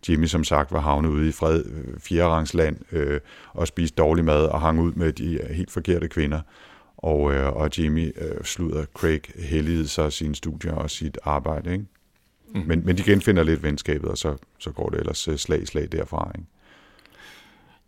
Jimmy 0.09 0.25
som 0.25 0.43
sagt 0.43 0.71
var 0.71 0.79
havnet 0.79 1.09
ude 1.09 1.29
i 1.29 1.31
fred, 1.31 1.65
øh, 1.65 1.99
fjerderangsland 1.99 2.77
øh, 2.91 3.19
og 3.53 3.67
spiste 3.67 3.95
dårlig 3.95 4.25
mad 4.25 4.45
og 4.45 4.61
hang 4.61 4.79
ud 4.79 4.93
med 4.93 5.13
de 5.13 5.39
helt 5.49 5.71
forkerte 5.71 6.07
kvinder. 6.07 6.41
Og, 6.97 7.33
øh, 7.33 7.53
og 7.53 7.69
Jimmy 7.77 8.13
øh, 8.21 8.43
slutter 8.43 8.85
Craig 8.93 9.21
helligede 9.35 9.87
sig 9.87 10.13
sine 10.13 10.35
studier 10.35 10.73
og 10.73 10.89
sit 10.89 11.17
arbejde. 11.23 11.71
Ikke? 11.71 11.85
Mm. 12.55 12.61
Men, 12.67 12.85
men 12.85 12.97
de 12.97 13.03
genfinder 13.03 13.43
lidt 13.43 13.63
venskabet, 13.63 14.09
og 14.09 14.17
så, 14.17 14.37
så 14.59 14.71
går 14.71 14.89
det 14.89 14.99
ellers 14.99 15.27
øh, 15.27 15.37
slag 15.37 15.61
i 15.61 15.65
slag 15.65 15.87
derfra. 15.91 16.31
Ikke? 16.35 16.47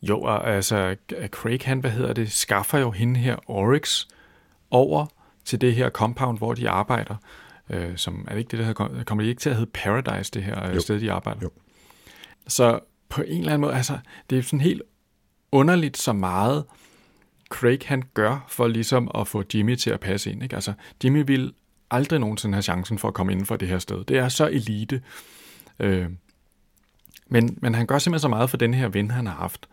Jo, 0.10 0.22
og 0.22 0.50
altså 0.50 0.96
Craig, 1.28 1.60
han, 1.63 1.80
hvad 1.80 1.92
hedder 1.92 2.13
det, 2.13 2.32
skaffer 2.32 2.78
jo 2.80 2.92
hende 2.92 3.20
her 3.20 3.50
Oryx 3.50 4.06
over 4.72 5.06
til 5.46 5.62
det 5.62 5.76
her 5.76 5.89
compound, 5.89 6.38
hvor 6.38 6.54
de 6.54 6.70
arbejder. 6.70 7.16
øh, 7.70 7.98
som 7.98 8.26
er 8.28 8.32
det 8.32 8.39
ikke 8.39 8.52
det, 8.52 8.60
der 8.60 8.66
hedder, 8.66 9.04
kommer 9.04 9.24
det 9.24 9.30
ikke 9.30 9.39
til 9.39 9.50
at 9.50 9.56
hedde 9.56 9.72
Paradise, 9.74 10.32
det 10.32 10.44
her 10.44 10.74
jo. 10.74 10.80
sted, 10.80 11.00
de 11.00 11.12
arbejder? 11.12 11.39
Jo. 11.44 11.50
Så 12.48 12.80
på 13.10 13.22
en 13.22 13.39
eller 13.39 13.52
anden 13.52 13.62
måde, 13.62 13.74
altså, 13.74 13.98
det 14.30 14.38
er 14.38 14.42
sådan 14.42 14.62
helt 14.62 14.82
underligt 15.52 15.98
så 15.98 16.13
meget, 16.13 16.66
Craig 17.50 17.80
han 17.86 18.04
gør 18.13 18.46
for 18.48 18.68
ligesom 18.68 19.12
at 19.16 19.28
få 19.28 19.44
Jimmy 19.54 19.76
til 19.76 19.89
at 19.89 20.00
passe 20.00 20.32
ind. 20.32 20.44
Ikke? 20.44 20.56
Altså, 20.56 20.74
Jimmy 21.04 21.24
vil 21.28 21.54
aldrig 21.92 22.20
nogensinde 22.20 22.56
have 22.56 22.62
chancen 22.62 23.00
for 23.00 23.08
at 23.08 23.13
komme 23.13 23.32
ind 23.32 23.46
for 23.46 23.56
det 23.56 23.68
her 23.68 23.80
sted. 23.80 24.04
Det 24.04 24.18
er 24.18 24.30
så 24.30 24.48
elite. 24.48 25.02
Øh, 25.80 26.10
men, 27.34 27.58
men 27.62 27.76
han 27.76 27.86
gør 27.86 27.98
simpelthen 27.98 28.22
så 28.22 28.28
meget 28.28 28.50
for 28.50 28.58
den 28.58 28.74
her 28.74 28.88
ven, 28.88 29.12
han 29.12 29.28
har 29.28 29.34
haft. 29.34 29.69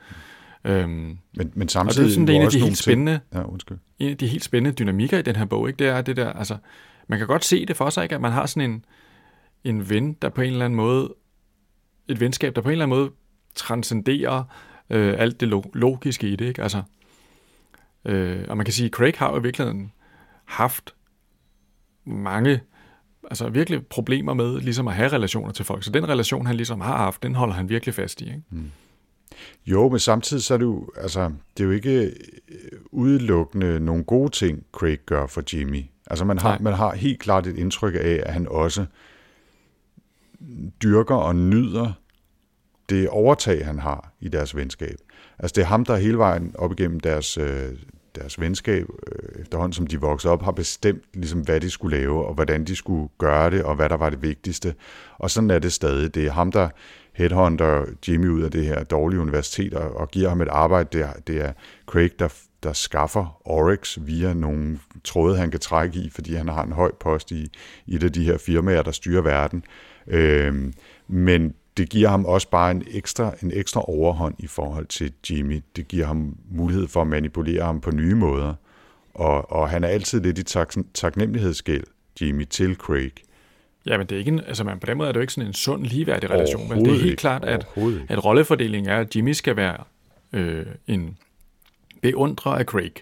Øhm, 0.65 1.19
men, 1.37 1.53
men 1.55 1.69
samtidig... 1.69 2.03
Og 2.03 2.05
det 2.05 2.11
er 2.11 2.15
sådan 2.15 2.27
det 2.27 2.33
er 2.33 2.41
en 2.41 2.47
af 2.47 2.53
de 2.53 2.61
helt 2.61 2.79
spændende, 2.79 3.21
ja, 3.35 3.43
undskyld. 3.43 3.79
en 3.99 4.11
af 4.11 4.17
de 4.17 4.27
helt 4.27 4.45
spændende 4.45 4.77
dynamikker 4.77 5.19
i 5.19 5.23
den 5.23 5.37
her 5.37 5.45
bog, 5.45 5.69
ikke? 5.69 5.79
det 5.79 5.87
er 5.87 6.03
det 6.03 6.17
der, 6.17 6.33
altså, 6.33 6.57
man 7.09 7.19
kan 7.19 7.29
godt 7.29 7.45
se 7.45 7.67
det 7.67 7.77
for 7.77 7.91
sig, 7.91 8.03
ikke? 8.03 8.15
at 8.15 8.21
man 8.21 8.33
har 8.33 8.47
sådan 8.47 8.71
en, 8.71 8.85
en 9.65 9.91
ven, 9.91 10.13
der 10.13 10.29
på 10.29 10.41
en 10.41 10.53
eller 10.53 10.65
anden 10.65 10.77
måde, 10.77 11.15
et 12.09 12.21
venskab, 12.21 12.57
der 12.57 12.63
på 12.63 12.69
en 12.69 12.73
eller 12.73 12.85
anden 12.85 12.99
måde 12.99 13.11
transcenderer 13.55 14.45
øh, 14.91 15.15
alt 15.19 15.41
det 15.41 15.49
logiske 15.75 16.29
i 16.29 16.37
det, 16.37 16.45
ikke? 16.45 16.63
Altså, 16.63 16.83
øh, 18.05 18.45
og 18.49 18.57
man 18.57 18.67
kan 18.67 18.73
sige, 18.73 18.87
at 18.87 18.93
Craig 18.93 19.15
har 19.17 19.31
jo 19.31 19.39
i 19.39 19.43
virkeligheden 19.43 19.93
haft 20.45 20.95
mange 22.05 22.61
altså 23.31 23.49
virkelig 23.49 23.87
problemer 23.87 24.35
med 24.35 24.61
ligesom 24.61 24.89
at 24.89 24.95
have 24.95 25.13
relationer 25.13 25.53
til 25.53 25.65
folk. 25.65 25.85
Så 25.85 25.91
den 25.91 26.09
relation, 26.09 26.47
han 26.47 26.57
ligesom 26.57 26.81
har 26.81 26.97
haft, 26.97 27.23
den 27.23 27.35
holder 27.35 27.55
han 27.55 27.69
virkelig 27.69 27.95
fast 27.95 28.21
i. 28.21 28.25
Ikke? 28.25 28.43
Mm. 28.51 28.71
Jo, 29.67 29.89
men 29.89 29.99
samtidig 29.99 30.43
så 30.43 30.55
er 30.55 30.59
det 30.59 30.65
jo, 30.65 30.91
altså, 30.97 31.33
det 31.57 31.63
er 31.63 31.67
jo 31.67 31.71
ikke 31.71 32.03
øh, 32.49 32.79
udelukkende 32.93 33.81
nogle 33.81 34.05
gode 34.05 34.31
ting, 34.31 34.65
Craig 34.73 34.99
gør 35.07 35.27
for 35.27 35.43
Jimmy. 35.53 35.83
Altså 36.07 36.25
man 36.25 36.39
har, 36.39 36.59
man 36.61 36.73
har 36.73 36.95
helt 36.95 37.21
klart 37.21 37.47
et 37.47 37.57
indtryk 37.57 37.95
af, 37.95 38.23
at 38.27 38.33
han 38.33 38.49
også 38.49 38.87
dyrker 40.83 41.15
og 41.15 41.37
nyder 41.37 41.93
det 42.89 43.09
overtag, 43.09 43.67
han 43.67 43.79
har 43.79 44.13
i 44.21 44.29
deres 44.29 44.57
venskab. 44.57 44.97
Altså 45.39 45.53
det 45.55 45.63
er 45.63 45.67
ham, 45.67 45.85
der 45.85 45.97
hele 45.97 46.19
vejen 46.19 46.55
op 46.59 46.73
igennem 46.73 47.01
deres, 47.01 47.39
øh, 47.39 47.73
deres 48.15 48.41
venskab, 48.41 48.87
øh, 49.07 49.43
efterhånden 49.43 49.73
som 49.73 49.87
de 49.87 50.01
voksede 50.01 50.33
op, 50.33 50.43
har 50.43 50.53
bestemt, 50.53 51.03
ligesom, 51.15 51.41
hvad 51.41 51.61
de 51.61 51.71
skulle 51.71 51.99
lave, 51.99 52.27
og 52.27 52.35
hvordan 52.35 52.65
de 52.65 52.77
skulle 52.77 53.09
gøre 53.19 53.51
det, 53.51 53.63
og 53.63 53.75
hvad 53.75 53.89
der 53.89 53.97
var 53.97 54.11
det 54.11 54.23
vigtigste. 54.23 54.75
Og 55.19 55.31
sådan 55.31 55.51
er 55.51 55.59
det 55.59 55.73
stadig. 55.73 56.15
Det 56.15 56.27
er 56.27 56.31
ham, 56.31 56.53
der 56.53 56.69
headhunter 57.13 57.85
Jimmy 58.09 58.29
ud 58.29 58.43
af 58.43 58.51
det 58.51 58.65
her 58.65 58.85
dårlige 58.85 59.21
universitet 59.21 59.75
og, 59.75 59.97
og 59.97 60.11
giver 60.11 60.29
ham 60.29 60.41
et 60.41 60.49
arbejde. 60.49 60.89
Det 60.93 61.01
er, 61.01 61.13
det 61.27 61.41
er 61.41 61.53
Craig, 61.87 62.11
der, 62.19 62.29
der 62.63 62.73
skaffer 62.73 63.41
Oryx 63.45 63.99
via 64.01 64.33
nogle 64.33 64.79
tråde, 65.05 65.37
han 65.37 65.51
kan 65.51 65.61
trække 65.61 65.99
i, 65.99 66.11
fordi 66.11 66.35
han 66.35 66.49
har 66.49 66.65
en 66.65 66.73
høj 66.73 66.93
post 67.01 67.31
i, 67.31 67.49
i 67.87 67.95
et 67.95 68.05
af 68.05 68.13
de 68.13 68.25
her 68.25 68.39
firmaer, 68.39 68.83
der 68.83 68.91
styrer 68.91 69.23
verden. 69.23 69.65
Øh, 70.07 70.73
men 71.09 71.55
det 71.77 71.89
giver 71.89 72.09
ham 72.09 72.25
også 72.25 72.49
bare 72.49 72.71
en 72.71 72.83
ekstra, 72.91 73.35
en 73.43 73.53
ekstra 73.55 73.85
overhånd 73.89 74.35
i 74.39 74.47
forhold 74.47 74.87
til 74.87 75.13
Jimmy. 75.31 75.63
Det 75.77 75.89
giver 75.89 76.07
ham 76.07 76.37
mulighed 76.51 76.89
for 76.89 77.01
at 77.01 77.07
manipulere 77.07 77.65
ham 77.65 77.81
på 77.81 77.91
nye 77.91 78.15
måder. 78.15 78.55
Og, 79.15 79.53
og 79.53 79.71
han 79.71 79.85
er 79.85 79.89
altid 79.89 80.21
lidt 80.21 80.39
i 80.39 80.43
tak, 80.43 80.73
taknemmelighedsgæld, 80.95 81.85
Jimmy, 82.21 82.45
til 82.45 82.75
Craig. 82.75 83.13
Ja, 83.87 83.99
men 83.99 84.07
det 84.07 84.15
er 84.15 84.19
ikke 84.19 84.31
en, 84.31 84.41
altså 84.41 84.65
man, 84.65 84.79
på 84.79 84.87
den 84.87 84.99
måde 84.99 85.09
er 85.09 85.13
det 85.13 85.17
jo 85.17 85.21
ikke 85.21 85.33
sådan 85.33 85.49
en 85.49 85.55
sund, 85.55 85.85
ligeværdig 85.85 86.31
relation. 86.31 86.69
Men 86.69 86.85
det 86.85 86.91
er 86.91 86.95
helt 86.95 87.05
ikke. 87.05 87.17
klart, 87.17 87.45
at, 87.45 87.67
at 88.09 88.25
rollefordelingen 88.25 88.91
er, 88.91 88.97
at 88.97 89.17
Jimmy 89.17 89.33
skal 89.33 89.57
være 89.57 89.77
øh, 90.33 90.67
en 90.87 91.19
beundrer 92.03 92.53
af 92.53 92.65
Craig. 92.65 92.93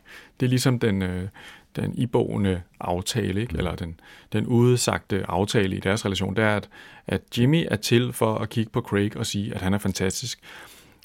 Det 0.40 0.46
er 0.46 0.50
ligesom 0.50 0.78
den, 0.78 1.02
øh, 1.02 1.28
den 1.76 1.94
iboende 1.94 2.62
aftale, 2.81 3.40
ikke? 3.40 3.52
Mm. 3.52 3.59
eller 3.59 3.74
den, 3.74 4.00
den 4.33 4.46
udsagte 4.46 5.24
aftale 5.31 5.76
i 5.76 5.81
deres 5.81 6.04
relation, 6.04 6.37
det 6.37 6.44
er, 6.44 6.57
at, 6.57 6.68
at 7.09 7.38
Jimmy 7.38 7.66
er 7.71 7.77
til 7.77 8.12
for 8.12 8.35
at 8.35 8.49
kigge 8.49 8.71
på 8.71 8.81
Craig 8.81 9.16
og 9.16 9.27
sige, 9.27 9.55
at 9.55 9.62
han 9.62 9.75
er 9.75 9.79
fantastisk, 9.79 10.40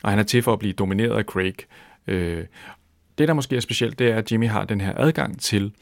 og 0.03 0.09
han 0.09 0.19
er 0.19 0.23
til 0.23 0.43
for 0.43 0.53
at 0.53 0.59
blive 0.59 0.73
domineret 0.73 1.17
af 1.17 1.23
Craig. 1.23 1.55
Øh, 2.07 2.45
det, 3.17 3.27
der 3.27 3.33
måske 3.33 3.55
er 3.55 3.59
specielt, 3.59 3.99
det 3.99 4.07
er, 4.11 4.15
at 4.15 4.31
Jimmy 4.31 4.47
har 4.47 4.65
den 4.65 4.81
her 4.81 4.93
adgang 4.97 5.41
til, 5.41 5.73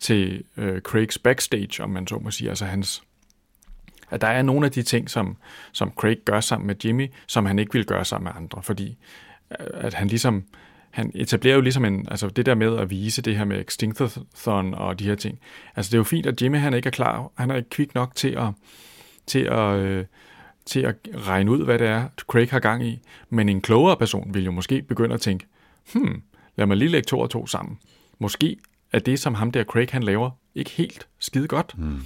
til 0.00 0.44
øh, 0.56 0.80
Craigs 0.80 1.18
backstage, 1.18 1.82
om 1.82 1.90
man 1.90 2.06
så 2.06 2.18
må 2.18 2.30
sige, 2.30 2.48
altså 2.48 2.64
hans 2.64 3.02
at 4.10 4.20
der 4.20 4.26
er 4.26 4.42
nogle 4.42 4.66
af 4.66 4.72
de 4.72 4.82
ting, 4.82 5.10
som, 5.10 5.36
som 5.72 5.92
Craig 5.96 6.18
gør 6.24 6.40
sammen 6.40 6.66
med 6.66 6.84
Jimmy, 6.84 7.10
som 7.26 7.46
han 7.46 7.58
ikke 7.58 7.72
vil 7.72 7.84
gøre 7.84 8.04
sammen 8.04 8.24
med 8.24 8.42
andre, 8.42 8.62
fordi 8.62 8.96
øh, 9.60 9.66
at 9.74 9.94
han 9.94 10.08
ligesom 10.08 10.44
han 10.90 11.10
etablerer 11.14 11.54
jo 11.54 11.60
ligesom 11.60 11.84
en, 11.84 12.06
altså 12.10 12.28
det 12.28 12.46
der 12.46 12.54
med 12.54 12.78
at 12.78 12.90
vise 12.90 13.22
det 13.22 13.36
her 13.36 13.44
med 13.44 13.60
Extinctathon 13.60 14.74
og 14.74 14.98
de 14.98 15.04
her 15.04 15.14
ting. 15.14 15.38
Altså 15.76 15.90
det 15.90 15.94
er 15.94 15.98
jo 15.98 16.04
fint, 16.04 16.26
at 16.26 16.42
Jimmy 16.42 16.58
han 16.58 16.74
ikke 16.74 16.86
er 16.86 16.90
klar, 16.90 17.30
han 17.34 17.50
er 17.50 17.56
ikke 17.56 17.70
kvik 17.70 17.94
nok 17.94 18.14
til 18.14 18.28
at, 18.28 18.48
til 19.26 19.38
at, 19.38 19.78
øh, 19.78 20.04
til 20.66 20.80
at 20.80 20.96
regne 21.14 21.50
ud, 21.50 21.64
hvad 21.64 21.78
det 21.78 21.86
er, 21.86 22.08
Craig 22.18 22.48
har 22.50 22.60
gang 22.60 22.86
i. 22.86 23.00
Men 23.30 23.48
en 23.48 23.60
klogere 23.60 23.96
person 23.96 24.34
vil 24.34 24.44
jo 24.44 24.50
måske 24.50 24.82
begynde 24.82 25.14
at 25.14 25.20
tænke, 25.20 25.46
hmm, 25.92 26.22
lad 26.56 26.66
mig 26.66 26.76
lige 26.76 26.88
lægge 26.88 27.06
to 27.06 27.20
og 27.20 27.30
to 27.30 27.46
sammen. 27.46 27.78
Måske 28.18 28.56
er 28.92 28.98
det, 28.98 29.20
som 29.20 29.34
ham 29.34 29.50
der 29.50 29.64
Craig 29.64 29.88
han 29.90 30.02
laver, 30.02 30.30
ikke 30.54 30.70
helt 30.70 31.08
skide 31.18 31.48
godt. 31.48 31.74
Hmm. 31.76 32.00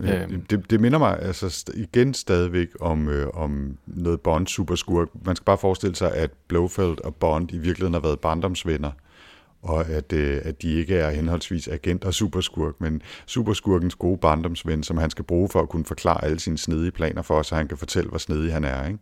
Øhm. 0.00 0.42
det, 0.42 0.70
det 0.70 0.80
minder 0.80 0.98
mig 0.98 1.18
altså 1.22 1.72
igen 1.74 2.14
stadigvæk 2.14 2.68
om, 2.80 3.08
øh, 3.08 3.28
om 3.34 3.78
noget 3.86 4.20
Bond 4.20 4.46
superskurk. 4.46 5.08
Man 5.24 5.36
skal 5.36 5.44
bare 5.44 5.58
forestille 5.58 5.96
sig, 5.96 6.14
at 6.14 6.30
Blofeld 6.48 7.04
og 7.04 7.14
Bond 7.14 7.52
i 7.52 7.58
virkeligheden 7.58 7.94
har 7.94 8.00
været 8.00 8.20
barndomsvenner, 8.20 8.90
og 9.62 9.88
at, 9.88 10.12
øh, 10.12 10.40
at 10.44 10.62
de 10.62 10.74
ikke 10.74 10.96
er 10.96 11.10
henholdsvis 11.10 11.68
agent 11.68 12.04
og 12.04 12.14
superskurk, 12.14 12.80
men 12.80 13.02
superskurkens 13.26 13.94
gode 13.94 14.18
barndomsven, 14.18 14.82
som 14.82 14.96
han 14.96 15.10
skal 15.10 15.24
bruge 15.24 15.48
for 15.48 15.60
at 15.60 15.68
kunne 15.68 15.84
forklare 15.84 16.24
alle 16.24 16.40
sine 16.40 16.58
snedige 16.58 16.90
planer 16.90 17.22
for, 17.22 17.42
så 17.42 17.54
han 17.54 17.68
kan 17.68 17.78
fortælle, 17.78 18.08
hvor 18.08 18.18
snedig 18.18 18.52
han 18.52 18.64
er. 18.64 18.86
Ikke? 18.86 18.98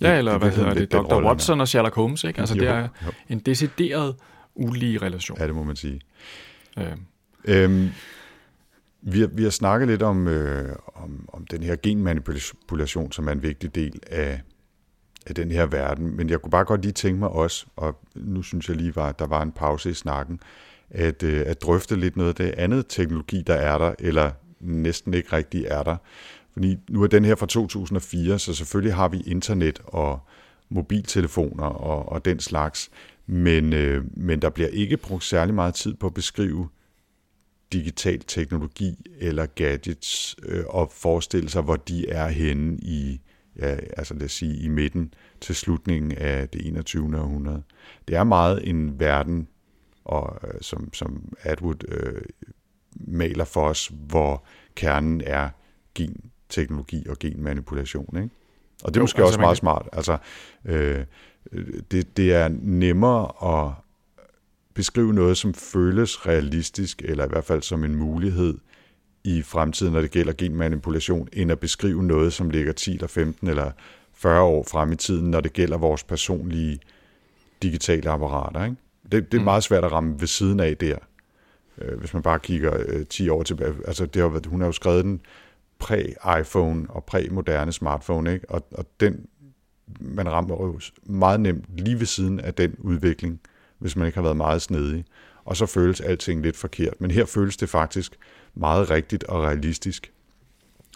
Ja, 0.00 0.18
eller 0.18 0.38
hvad 0.38 0.50
hedder 0.50 0.74
det? 0.74 0.92
Dr. 0.92 1.24
Watson 1.24 1.60
og 1.60 1.68
Sherlock 1.68 1.94
Holmes, 1.94 2.24
ikke? 2.24 2.40
Altså, 2.40 2.54
jo, 2.54 2.60
det 2.60 2.68
er 2.68 2.88
jo. 3.06 3.12
en 3.28 3.38
decideret 3.38 4.16
ulige 4.54 4.98
relation. 4.98 5.38
Ja, 5.38 5.46
det 5.46 5.54
må 5.54 5.62
man 5.62 5.76
sige. 5.76 6.00
Øhm. 6.78 7.00
Øhm, 7.44 7.90
vi 9.02 9.20
har, 9.20 9.26
vi 9.26 9.42
har 9.42 9.50
snakket 9.50 9.88
lidt 9.88 10.02
om, 10.02 10.28
øh, 10.28 10.76
om, 10.94 11.28
om 11.32 11.46
den 11.46 11.62
her 11.62 11.76
genmanipulation, 11.82 13.12
som 13.12 13.28
er 13.28 13.32
en 13.32 13.42
vigtig 13.42 13.74
del 13.74 14.00
af, 14.06 14.40
af 15.26 15.34
den 15.34 15.50
her 15.50 15.66
verden. 15.66 16.16
Men 16.16 16.30
jeg 16.30 16.40
kunne 16.42 16.50
bare 16.50 16.64
godt 16.64 16.82
lige 16.82 16.92
tænke 16.92 17.18
mig 17.18 17.28
også, 17.28 17.66
og 17.76 18.00
nu 18.14 18.42
synes 18.42 18.68
jeg 18.68 18.76
lige, 18.76 18.96
var, 18.96 19.08
at 19.08 19.18
der 19.18 19.26
var 19.26 19.42
en 19.42 19.52
pause 19.52 19.90
i 19.90 19.94
snakken, 19.94 20.40
at, 20.90 21.22
øh, 21.22 21.42
at 21.46 21.62
drøfte 21.62 21.96
lidt 21.96 22.16
noget 22.16 22.28
af 22.28 22.34
det 22.34 22.54
andet 22.56 22.86
teknologi, 22.88 23.42
der 23.46 23.54
er 23.54 23.78
der, 23.78 23.94
eller 23.98 24.30
næsten 24.60 25.14
ikke 25.14 25.32
rigtig 25.32 25.64
er 25.64 25.82
der. 25.82 25.96
Fordi 26.52 26.78
nu 26.90 27.02
er 27.02 27.06
den 27.06 27.24
her 27.24 27.34
fra 27.34 27.46
2004, 27.46 28.38
så 28.38 28.54
selvfølgelig 28.54 28.94
har 28.94 29.08
vi 29.08 29.22
internet 29.26 29.80
og 29.84 30.20
mobiltelefoner 30.68 31.64
og, 31.64 32.08
og 32.08 32.24
den 32.24 32.40
slags, 32.40 32.90
men, 33.26 33.72
øh, 33.72 34.04
men 34.16 34.42
der 34.42 34.50
bliver 34.50 34.68
ikke 34.68 34.96
brugt 34.96 35.24
særlig 35.24 35.54
meget 35.54 35.74
tid 35.74 35.94
på 35.94 36.06
at 36.06 36.14
beskrive 36.14 36.68
digital 37.72 38.20
teknologi 38.26 38.94
eller 39.18 39.46
gadgets 39.46 40.36
øh, 40.42 40.64
og 40.68 40.92
forestille 40.94 41.50
sig, 41.50 41.62
hvor 41.62 41.76
de 41.76 42.08
er 42.08 42.28
henne 42.28 42.78
i, 42.82 43.20
ja, 43.60 43.76
altså 43.96 44.14
lad 44.14 44.24
os 44.24 44.32
sige, 44.32 44.56
i 44.56 44.68
midten 44.68 45.14
til 45.40 45.54
slutningen 45.54 46.12
af 46.12 46.48
det 46.48 46.66
21. 46.66 47.18
århundrede. 47.18 47.62
Det 48.08 48.16
er 48.16 48.24
meget 48.24 48.68
en 48.68 49.00
verden, 49.00 49.48
og, 50.04 50.40
øh, 50.44 50.60
som, 50.60 50.94
som 50.94 51.34
Atwood 51.42 51.84
øh, 51.88 52.22
maler 52.94 53.44
for 53.44 53.68
os, 53.68 53.92
hvor 53.92 54.44
kernen 54.74 55.22
er 55.24 55.48
genteknologi 55.94 57.06
og 57.08 57.18
genmanipulation. 57.18 58.16
Ikke? 58.16 58.30
Og 58.84 58.94
det 58.94 58.96
er 58.96 59.00
jo, 59.00 59.02
måske 59.02 59.22
altså, 59.22 59.26
også 59.28 59.40
meget 59.40 59.56
kan... 59.56 59.60
smart. 59.60 59.88
Altså, 59.92 60.18
øh, 60.64 61.04
det, 61.90 62.16
det 62.16 62.34
er 62.34 62.48
nemmere 62.62 63.54
at 63.58 63.72
beskrive 64.74 65.14
noget, 65.14 65.36
som 65.36 65.54
føles 65.54 66.26
realistisk, 66.26 67.02
eller 67.04 67.24
i 67.24 67.28
hvert 67.28 67.44
fald 67.44 67.62
som 67.62 67.84
en 67.84 67.94
mulighed 67.94 68.58
i 69.24 69.42
fremtiden, 69.42 69.92
når 69.92 70.00
det 70.00 70.10
gælder 70.10 70.32
genmanipulation, 70.32 71.28
end 71.32 71.52
at 71.52 71.60
beskrive 71.60 72.02
noget, 72.02 72.32
som 72.32 72.50
ligger 72.50 72.72
10 72.72 72.94
eller 72.94 73.06
15 73.06 73.48
eller 73.48 73.70
40 74.14 74.42
år 74.42 74.66
frem 74.70 74.92
i 74.92 74.96
tiden, 74.96 75.30
når 75.30 75.40
det 75.40 75.52
gælder 75.52 75.78
vores 75.78 76.04
personlige 76.04 76.78
digitale 77.62 78.10
apparater. 78.10 78.64
Ikke? 78.64 78.76
Det, 79.12 79.32
det 79.32 79.34
er 79.34 79.40
mm. 79.40 79.44
meget 79.44 79.62
svært 79.62 79.84
at 79.84 79.92
ramme 79.92 80.20
ved 80.20 80.26
siden 80.26 80.60
af 80.60 80.76
der, 80.76 80.96
øh, 81.78 81.98
hvis 81.98 82.14
man 82.14 82.22
bare 82.22 82.38
kigger 82.38 82.82
øh, 82.86 83.06
10 83.06 83.28
år 83.28 83.42
tilbage. 83.42 83.74
Altså, 83.86 84.06
det 84.06 84.22
har, 84.22 84.48
hun 84.48 84.60
har 84.60 84.68
jo 84.68 84.72
skrevet 84.72 85.04
den 85.04 85.20
præ-iPhone 85.78 86.86
og 86.88 87.04
præ-moderne 87.04 87.72
smartphone, 87.72 88.32
ikke? 88.32 88.50
Og, 88.50 88.66
og 88.72 88.86
den, 89.00 89.26
man 90.00 90.28
rammer 90.28 90.66
jo 90.66 90.80
meget 91.04 91.40
nemt 91.40 91.64
lige 91.78 91.98
ved 91.98 92.06
siden 92.06 92.40
af 92.40 92.54
den 92.54 92.74
udvikling 92.78 93.40
hvis 93.80 93.96
man 93.96 94.06
ikke 94.06 94.16
har 94.16 94.22
været 94.22 94.36
meget 94.36 94.62
snedig. 94.62 95.04
Og 95.44 95.56
så 95.56 95.66
føles 95.66 96.00
alting 96.00 96.42
lidt 96.42 96.56
forkert. 96.56 97.00
Men 97.00 97.10
her 97.10 97.24
føles 97.24 97.56
det 97.56 97.68
faktisk 97.68 98.16
meget 98.54 98.90
rigtigt 98.90 99.24
og 99.24 99.42
realistisk. 99.42 100.12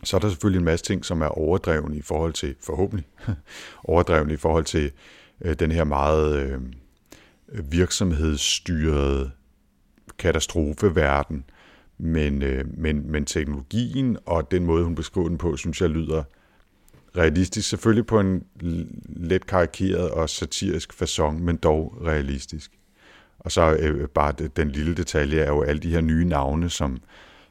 Så 0.05 0.17
er 0.17 0.21
der 0.21 0.29
selvfølgelig 0.29 0.59
en 0.59 0.65
masse 0.65 0.85
ting, 0.85 1.05
som 1.05 1.23
er 1.23 1.27
overdrevne 1.27 1.97
i 1.97 2.03
forhold 2.03 2.33
til, 2.33 2.55
forhåbentlig, 2.61 3.07
overdrevne 3.85 4.35
i 4.35 4.37
forhold 4.37 4.65
til 4.65 4.93
øh, 5.41 5.55
den 5.55 5.71
her 5.71 5.85
meget 5.85 6.37
øh, 6.37 6.61
virksomhedsstyrede 7.73 9.31
katastrofeverden. 10.19 11.45
men, 11.99 12.43
øh, 12.43 12.65
men, 12.79 13.11
men 13.11 13.25
teknologien 13.25 14.19
og 14.27 14.51
den 14.51 14.67
måde, 14.67 14.85
hun 14.85 14.95
beskriver 14.95 15.29
den 15.29 15.39
på, 15.39 15.57
synes 15.57 15.81
jeg 15.81 15.91
lyder 15.91 16.23
realistisk. 17.17 17.69
Selvfølgelig 17.69 18.07
på 18.07 18.21
en 18.21 18.45
let 19.07 19.47
karikeret 19.47 20.11
og 20.11 20.31
satirisk 20.31 21.03
façon, 21.03 21.31
men 21.31 21.57
dog 21.57 21.99
realistisk. 22.05 22.71
Og 23.39 23.53
så 23.53 23.77
øh, 23.81 24.09
bare 24.09 24.33
den 24.33 24.71
lille 24.71 24.95
detalje 24.95 25.41
er 25.41 25.49
jo 25.49 25.63
alle 25.63 25.81
de 25.81 25.91
her 25.91 26.01
nye 26.01 26.25
navne, 26.25 26.71
som, 26.71 26.99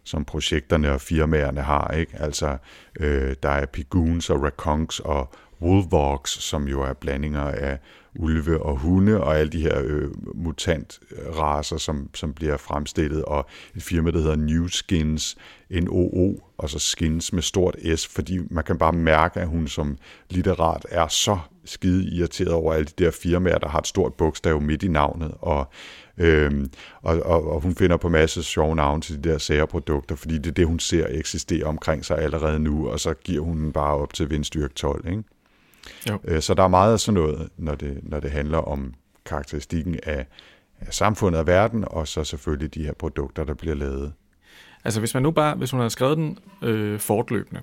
som 0.03 0.25
projekterne 0.25 0.91
og 0.91 1.01
firmaerne 1.01 1.61
har. 1.61 1.91
Ikke? 1.91 2.17
Altså, 2.19 2.57
øh, 2.99 3.35
der 3.43 3.49
er 3.49 3.65
Pigoons 3.65 4.29
og 4.29 4.43
Rakonks 4.43 4.99
og 4.99 5.33
Wolvox, 5.61 6.29
som 6.29 6.67
jo 6.67 6.81
er 6.81 6.93
blandinger 6.93 7.41
af 7.41 7.79
ulve 8.15 8.63
og 8.63 8.77
hunde, 8.77 9.23
og 9.23 9.37
alle 9.37 9.51
de 9.51 9.61
her 9.61 9.81
øh, 9.83 10.09
mutantraser, 10.35 11.77
som, 11.77 12.09
som 12.13 12.33
bliver 12.33 12.57
fremstillet, 12.57 13.25
og 13.25 13.45
et 13.75 13.83
firma, 13.83 14.11
der 14.11 14.17
hedder 14.17 14.35
New 14.35 14.67
Skins, 14.67 15.37
NOO, 15.69 16.39
og 16.57 16.69
så 16.69 16.79
Skins 16.79 17.33
med 17.33 17.41
stort 17.41 17.75
S, 17.95 18.07
fordi 18.07 18.39
man 18.49 18.63
kan 18.63 18.77
bare 18.77 18.93
mærke, 18.93 19.39
at 19.39 19.47
hun 19.47 19.67
som 19.67 19.97
litterat 20.29 20.85
er 20.89 21.07
så 21.07 21.37
skide 21.65 22.09
irriteret 22.15 22.51
over 22.51 22.73
alle 22.73 22.85
de 22.85 23.03
der 23.03 23.11
firmaer, 23.11 23.57
der 23.57 23.69
har 23.69 23.79
et 23.79 23.87
stort 23.87 24.13
bogstav 24.13 24.61
midt 24.61 24.83
i 24.83 24.87
navnet, 24.87 25.33
og 25.41 25.71
Øhm, 26.17 26.71
og, 27.01 27.19
og, 27.19 27.51
og 27.51 27.61
hun 27.61 27.75
finder 27.75 27.97
på 27.97 28.09
masse 28.09 28.43
sjove 28.43 28.75
navne 28.75 29.01
til 29.01 29.23
de 29.23 29.29
der 29.29 29.37
sære 29.37 29.67
produkter, 29.67 30.15
fordi 30.15 30.37
det 30.37 30.47
er 30.47 30.53
det, 30.53 30.67
hun 30.67 30.79
ser 30.79 31.07
eksistere 31.09 31.63
omkring 31.63 32.05
sig 32.05 32.17
allerede 32.17 32.59
nu, 32.59 32.89
og 32.89 32.99
så 32.99 33.13
giver 33.13 33.43
hun 33.43 33.57
den 33.57 33.73
bare 33.73 33.95
op 33.95 34.13
til 34.13 34.29
vindstyrke 34.29 34.73
12. 34.73 35.07
Ikke? 35.07 35.23
Jo. 36.09 36.19
Øh, 36.23 36.41
så 36.41 36.53
der 36.53 36.63
er 36.63 36.67
meget 36.67 36.93
af 36.93 36.99
sådan 36.99 37.21
noget, 37.21 37.49
når 37.57 37.75
det, 37.75 37.99
når 38.03 38.19
det 38.19 38.31
handler 38.31 38.57
om 38.57 38.93
karakteristikken 39.25 39.99
af, 40.03 40.25
af 40.79 40.93
samfundet 40.93 41.39
og 41.39 41.47
verden, 41.47 41.83
og 41.87 42.07
så 42.07 42.23
selvfølgelig 42.23 42.73
de 42.73 42.85
her 42.85 42.93
produkter, 42.93 43.43
der 43.43 43.53
bliver 43.53 43.75
lavet. 43.75 44.13
Altså 44.83 44.99
hvis 44.99 45.13
man 45.13 45.23
nu 45.23 45.31
bare, 45.31 45.55
hvis 45.55 45.71
hun 45.71 45.79
havde 45.79 45.89
skrevet 45.89 46.17
den 46.17 46.37
øh, 46.61 46.99
fortløbende, 46.99 47.61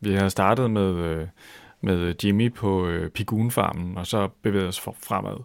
vi 0.00 0.14
har 0.14 0.28
startet 0.28 0.70
med, 0.70 0.94
øh, 0.94 1.26
med 1.84 2.14
Jimmy 2.24 2.52
på 2.52 2.86
øh, 2.86 3.10
Pigunfarmen, 3.10 3.98
og 3.98 4.06
så 4.06 4.28
bevæget 4.42 4.68
os 4.68 4.80
fremad, 4.80 5.36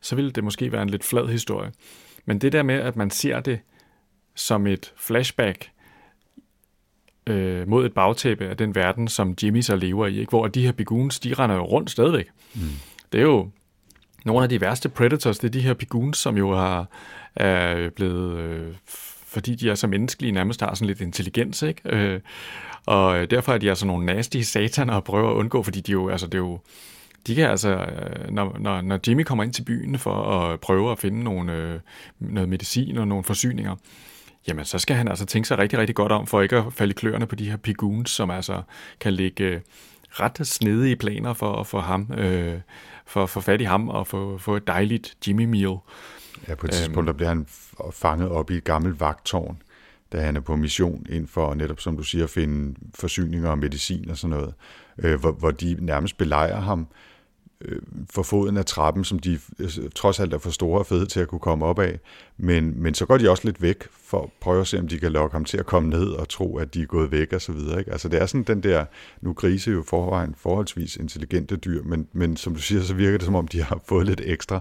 så 0.00 0.16
ville 0.16 0.30
det 0.30 0.44
måske 0.44 0.72
være 0.72 0.82
en 0.82 0.90
lidt 0.90 1.04
flad 1.04 1.26
historie. 1.26 1.72
Men 2.24 2.38
det 2.38 2.52
der 2.52 2.62
med, 2.62 2.74
at 2.74 2.96
man 2.96 3.10
ser 3.10 3.40
det 3.40 3.60
som 4.34 4.66
et 4.66 4.92
flashback 4.96 5.70
øh, 7.26 7.68
mod 7.68 7.86
et 7.86 7.94
bagtæppe 7.94 8.46
af 8.46 8.56
den 8.56 8.74
verden, 8.74 9.08
som 9.08 9.34
Jimmy 9.42 9.60
så 9.60 9.76
lever 9.76 10.06
i, 10.06 10.18
ikke? 10.18 10.30
hvor 10.30 10.46
de 10.46 10.64
her 10.64 10.72
biguns, 10.72 11.20
de 11.20 11.34
render 11.34 11.56
jo 11.56 11.62
rundt 11.62 11.90
stadigvæk. 11.90 12.26
Mm. 12.54 12.60
Det 13.12 13.18
er 13.18 13.24
jo 13.24 13.50
nogle 14.24 14.42
af 14.42 14.48
de 14.48 14.60
værste 14.60 14.88
predators, 14.88 15.38
det 15.38 15.48
er 15.48 15.52
de 15.52 15.60
her 15.60 15.74
biguns, 15.74 16.18
som 16.18 16.36
jo 16.36 16.56
har, 16.56 16.86
er 17.36 17.90
blevet, 17.90 18.38
øh, 18.38 18.74
fordi 19.34 19.54
de 19.54 19.70
er 19.70 19.74
så 19.74 19.86
menneskelige, 19.86 20.32
nærmest 20.32 20.60
har 20.60 20.74
sådan 20.74 20.86
lidt 20.86 21.00
intelligens, 21.00 21.62
ikke? 21.62 21.80
Øh, 21.84 22.20
og 22.86 23.30
derfor 23.30 23.52
er 23.52 23.58
de 23.58 23.68
altså 23.68 23.86
nogle 23.86 24.06
nasty 24.06 24.40
sataner 24.40 24.94
at 24.94 25.04
prøve 25.04 25.30
at 25.30 25.34
undgå, 25.34 25.62
fordi 25.62 25.80
de 25.80 25.92
jo, 25.92 26.08
altså 26.08 26.26
det 26.26 26.34
er 26.34 26.38
jo, 26.38 26.58
de 27.26 27.34
kan 27.34 27.50
altså, 27.50 27.68
øh, 27.68 28.30
når, 28.30 28.56
når, 28.58 28.80
når 28.80 28.98
Jimmy 29.08 29.22
kommer 29.22 29.44
ind 29.44 29.52
til 29.52 29.62
byen 29.62 29.98
for 29.98 30.22
at 30.22 30.60
prøve 30.60 30.92
at 30.92 30.98
finde 30.98 31.24
nogle, 31.24 31.52
øh, 31.52 31.80
noget 32.18 32.48
medicin 32.48 32.98
og 32.98 33.08
nogle 33.08 33.24
forsyninger, 33.24 33.76
jamen 34.48 34.64
så 34.64 34.78
skal 34.78 34.96
han 34.96 35.08
altså 35.08 35.26
tænke 35.26 35.48
sig 35.48 35.58
rigtig, 35.58 35.78
rigtig 35.78 35.94
godt 35.96 36.12
om, 36.12 36.26
for 36.26 36.42
ikke 36.42 36.56
at 36.56 36.64
falde 36.72 36.90
i 36.90 36.94
kløerne 36.94 37.26
på 37.26 37.34
de 37.34 37.50
her 37.50 37.56
pigoons, 37.56 38.10
som 38.10 38.30
altså 38.30 38.62
kan 39.00 39.12
ligge 39.12 39.44
øh, 39.44 39.60
ret 40.10 40.46
snedige 40.46 40.96
planer 40.96 41.32
for 41.32 41.60
at 41.60 41.66
få 41.66 41.80
ham, 41.80 42.12
øh, 42.18 42.54
for 43.06 43.22
at 43.22 43.30
få 43.30 43.40
fat 43.40 43.60
i 43.60 43.64
ham 43.64 43.88
og 43.88 44.06
få, 44.06 44.38
få 44.38 44.56
et 44.56 44.66
dejligt 44.66 45.14
Jimmy 45.26 45.44
meal. 45.44 45.76
Ja, 46.48 46.54
på 46.54 46.66
et 46.66 46.72
tidspunkt 46.72 46.98
øhm, 46.98 47.06
der 47.06 47.12
bliver 47.12 47.28
han 47.28 47.46
fanget 47.92 48.28
op 48.28 48.50
i 48.50 48.56
et 48.56 48.64
gammelt 48.64 49.00
vagtårn, 49.00 49.62
da 50.12 50.20
han 50.20 50.36
er 50.36 50.40
på 50.40 50.56
mission 50.56 51.06
ind 51.08 51.26
for 51.26 51.54
netop, 51.54 51.80
som 51.80 51.96
du 51.96 52.02
siger, 52.02 52.24
at 52.24 52.30
finde 52.30 52.74
forsyninger 52.94 53.50
og 53.50 53.58
medicin 53.58 54.10
og 54.10 54.16
sådan 54.16 54.36
noget, 54.36 54.54
øh, 54.98 55.20
hvor, 55.20 55.32
hvor 55.32 55.50
de 55.50 55.76
nærmest 55.80 56.16
belejrer 56.16 56.60
ham, 56.60 56.86
øh, 57.60 57.82
for 58.10 58.22
foden 58.22 58.56
af 58.56 58.64
trappen, 58.64 59.04
som 59.04 59.18
de 59.18 59.38
øh, 59.58 59.68
trods 59.94 60.20
alt 60.20 60.34
er 60.34 60.38
for 60.38 60.50
store 60.50 60.78
og 60.78 60.86
fede 60.86 61.06
til 61.06 61.20
at 61.20 61.28
kunne 61.28 61.38
komme 61.38 61.64
op 61.64 61.78
af. 61.78 62.00
Men, 62.36 62.82
men 62.82 62.94
så 62.94 63.06
går 63.06 63.18
de 63.18 63.30
også 63.30 63.44
lidt 63.44 63.62
væk 63.62 63.84
for 63.90 64.22
at 64.22 64.30
prøve 64.40 64.60
at 64.60 64.66
se, 64.66 64.78
om 64.78 64.88
de 64.88 64.98
kan 64.98 65.12
lokke 65.12 65.32
ham 65.32 65.44
til 65.44 65.58
at 65.58 65.66
komme 65.66 65.90
ned 65.90 66.08
og 66.08 66.28
tro, 66.28 66.56
at 66.56 66.74
de 66.74 66.82
er 66.82 66.86
gået 66.86 67.10
væk 67.10 67.32
og 67.32 67.42
så 67.42 67.52
videre. 67.52 67.78
Ikke? 67.78 67.92
Altså 67.92 68.08
det 68.08 68.22
er 68.22 68.26
sådan 68.26 68.44
den 68.44 68.62
der, 68.62 68.84
nu 69.20 69.32
grise 69.32 69.70
jo 69.70 69.82
forvejen 69.82 70.34
forholdsvis 70.38 70.96
intelligente 70.96 71.56
dyr, 71.56 71.82
men, 71.82 72.08
men 72.12 72.36
som 72.36 72.54
du 72.54 72.60
siger, 72.60 72.82
så 72.82 72.94
virker 72.94 73.18
det 73.18 73.24
som 73.24 73.34
om, 73.34 73.48
de 73.48 73.62
har 73.62 73.80
fået 73.88 74.06
lidt 74.06 74.20
ekstra 74.24 74.60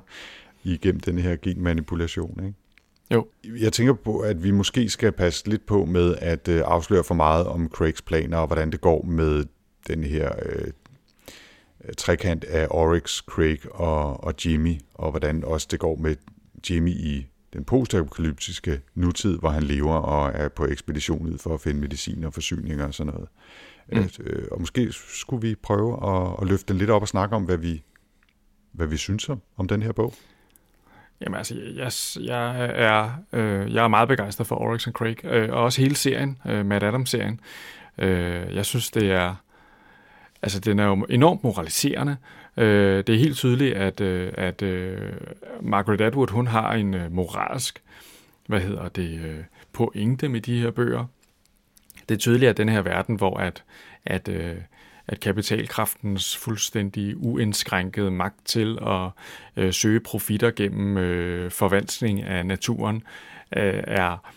igennem 0.63 0.99
den 0.99 1.19
her 1.19 1.35
genmanipulation. 1.35 2.45
Ikke? 2.45 2.57
Jo. 3.11 3.27
Jeg 3.43 3.73
tænker 3.73 3.93
på, 3.93 4.19
at 4.19 4.43
vi 4.43 4.51
måske 4.51 4.89
skal 4.89 5.11
passe 5.11 5.49
lidt 5.49 5.65
på 5.65 5.85
med 5.85 6.15
at 6.17 6.47
øh, 6.47 6.61
afsløre 6.65 7.03
for 7.03 7.15
meget 7.15 7.47
om 7.47 7.69
Craigs 7.69 8.01
planer 8.01 8.37
og 8.37 8.47
hvordan 8.47 8.71
det 8.71 8.81
går 8.81 9.03
med 9.05 9.45
den 9.87 10.03
her 10.03 10.31
øh, 10.45 10.67
Øh, 11.83 11.93
trekant 11.97 12.43
af 12.43 12.67
Oryx, 12.69 13.23
Craig 13.25 13.59
og, 13.71 14.23
og 14.23 14.33
Jimmy, 14.45 14.75
og 14.93 15.11
hvordan 15.11 15.43
også 15.43 15.67
det 15.71 15.79
går 15.79 15.95
med 15.95 16.15
Jimmy 16.69 16.89
i 16.89 17.27
den 17.53 17.63
postapokalyptiske 17.63 18.81
nutid, 18.95 19.37
hvor 19.37 19.49
han 19.49 19.63
lever 19.63 19.93
og 19.93 20.31
er 20.35 20.49
på 20.49 20.65
ekspedition 20.65 21.33
ud 21.33 21.37
for 21.37 21.53
at 21.53 21.61
finde 21.61 21.81
medicin 21.81 22.23
og 22.23 22.33
forsyninger 22.33 22.85
og 22.85 22.93
sådan 22.93 23.13
noget. 23.13 23.29
Mm. 23.91 24.25
Øh, 24.25 24.47
og 24.51 24.59
måske 24.59 24.91
skulle 24.91 25.47
vi 25.47 25.55
prøve 25.55 26.09
at, 26.09 26.35
at 26.41 26.47
løfte 26.47 26.73
den 26.73 26.77
lidt 26.77 26.89
op 26.89 27.01
og 27.01 27.07
snakke 27.07 27.35
om, 27.35 27.43
hvad 27.43 27.57
vi, 27.57 27.83
hvad 28.71 28.87
vi 28.87 28.97
synes 28.97 29.29
om, 29.29 29.41
om 29.57 29.67
den 29.67 29.81
her 29.81 29.91
bog. 29.91 30.13
Jamen 31.21 31.37
altså, 31.37 31.55
jeg, 31.75 31.91
jeg, 32.27 32.65
er, 32.75 33.11
øh, 33.33 33.73
jeg 33.73 33.83
er 33.83 33.87
meget 33.87 34.07
begejstret 34.07 34.47
for 34.47 34.55
Oryx 34.55 34.87
and 34.87 34.93
Craig, 34.93 35.25
øh, 35.25 35.49
og 35.49 35.63
også 35.63 35.81
hele 35.81 35.95
serien, 35.95 36.37
øh, 36.45 36.65
Matt 36.65 36.83
Adams-serien. 36.83 37.39
Øh, 37.97 38.55
jeg 38.55 38.65
synes, 38.65 38.91
det 38.91 39.11
er 39.11 39.35
Altså, 40.43 40.59
den 40.59 40.79
er 40.79 40.85
jo 40.85 41.05
enormt 41.09 41.43
moraliserende. 41.43 42.17
Øh, 42.57 43.03
det 43.07 43.15
er 43.15 43.19
helt 43.19 43.37
tydeligt, 43.37 43.75
at, 43.75 44.01
øh, 44.01 44.33
at 44.37 44.61
øh, 44.61 45.11
Margaret 45.61 46.01
Atwood, 46.01 46.29
hun 46.29 46.47
har 46.47 46.73
en 46.73 46.93
øh, 46.93 47.11
moralsk, 47.11 47.81
hvad 48.47 48.61
hedder 48.61 48.89
det, 48.89 49.19
øh, 49.19 49.43
pointe 49.73 50.29
med 50.29 50.41
de 50.41 50.61
her 50.61 50.71
bøger. 50.71 51.05
Det 52.09 52.15
er 52.15 52.19
tydeligt, 52.19 52.49
at 52.49 52.57
den 52.57 52.69
her 52.69 52.81
verden, 52.81 53.15
hvor 53.15 53.37
at, 53.37 53.63
at, 54.05 54.27
øh, 54.27 54.55
at 55.07 55.19
kapitalkraftens 55.19 56.37
fuldstændig 56.37 57.17
uindskrænkede 57.17 58.11
magt 58.11 58.45
til 58.45 58.77
at 58.81 59.09
øh, 59.55 59.73
søge 59.73 59.99
profitter 59.99 60.51
gennem 60.51 60.97
øh, 60.97 61.51
forvanskning 61.51 62.23
af 62.23 62.45
naturen 62.45 63.03
øh, 63.57 63.83
er, 63.87 64.31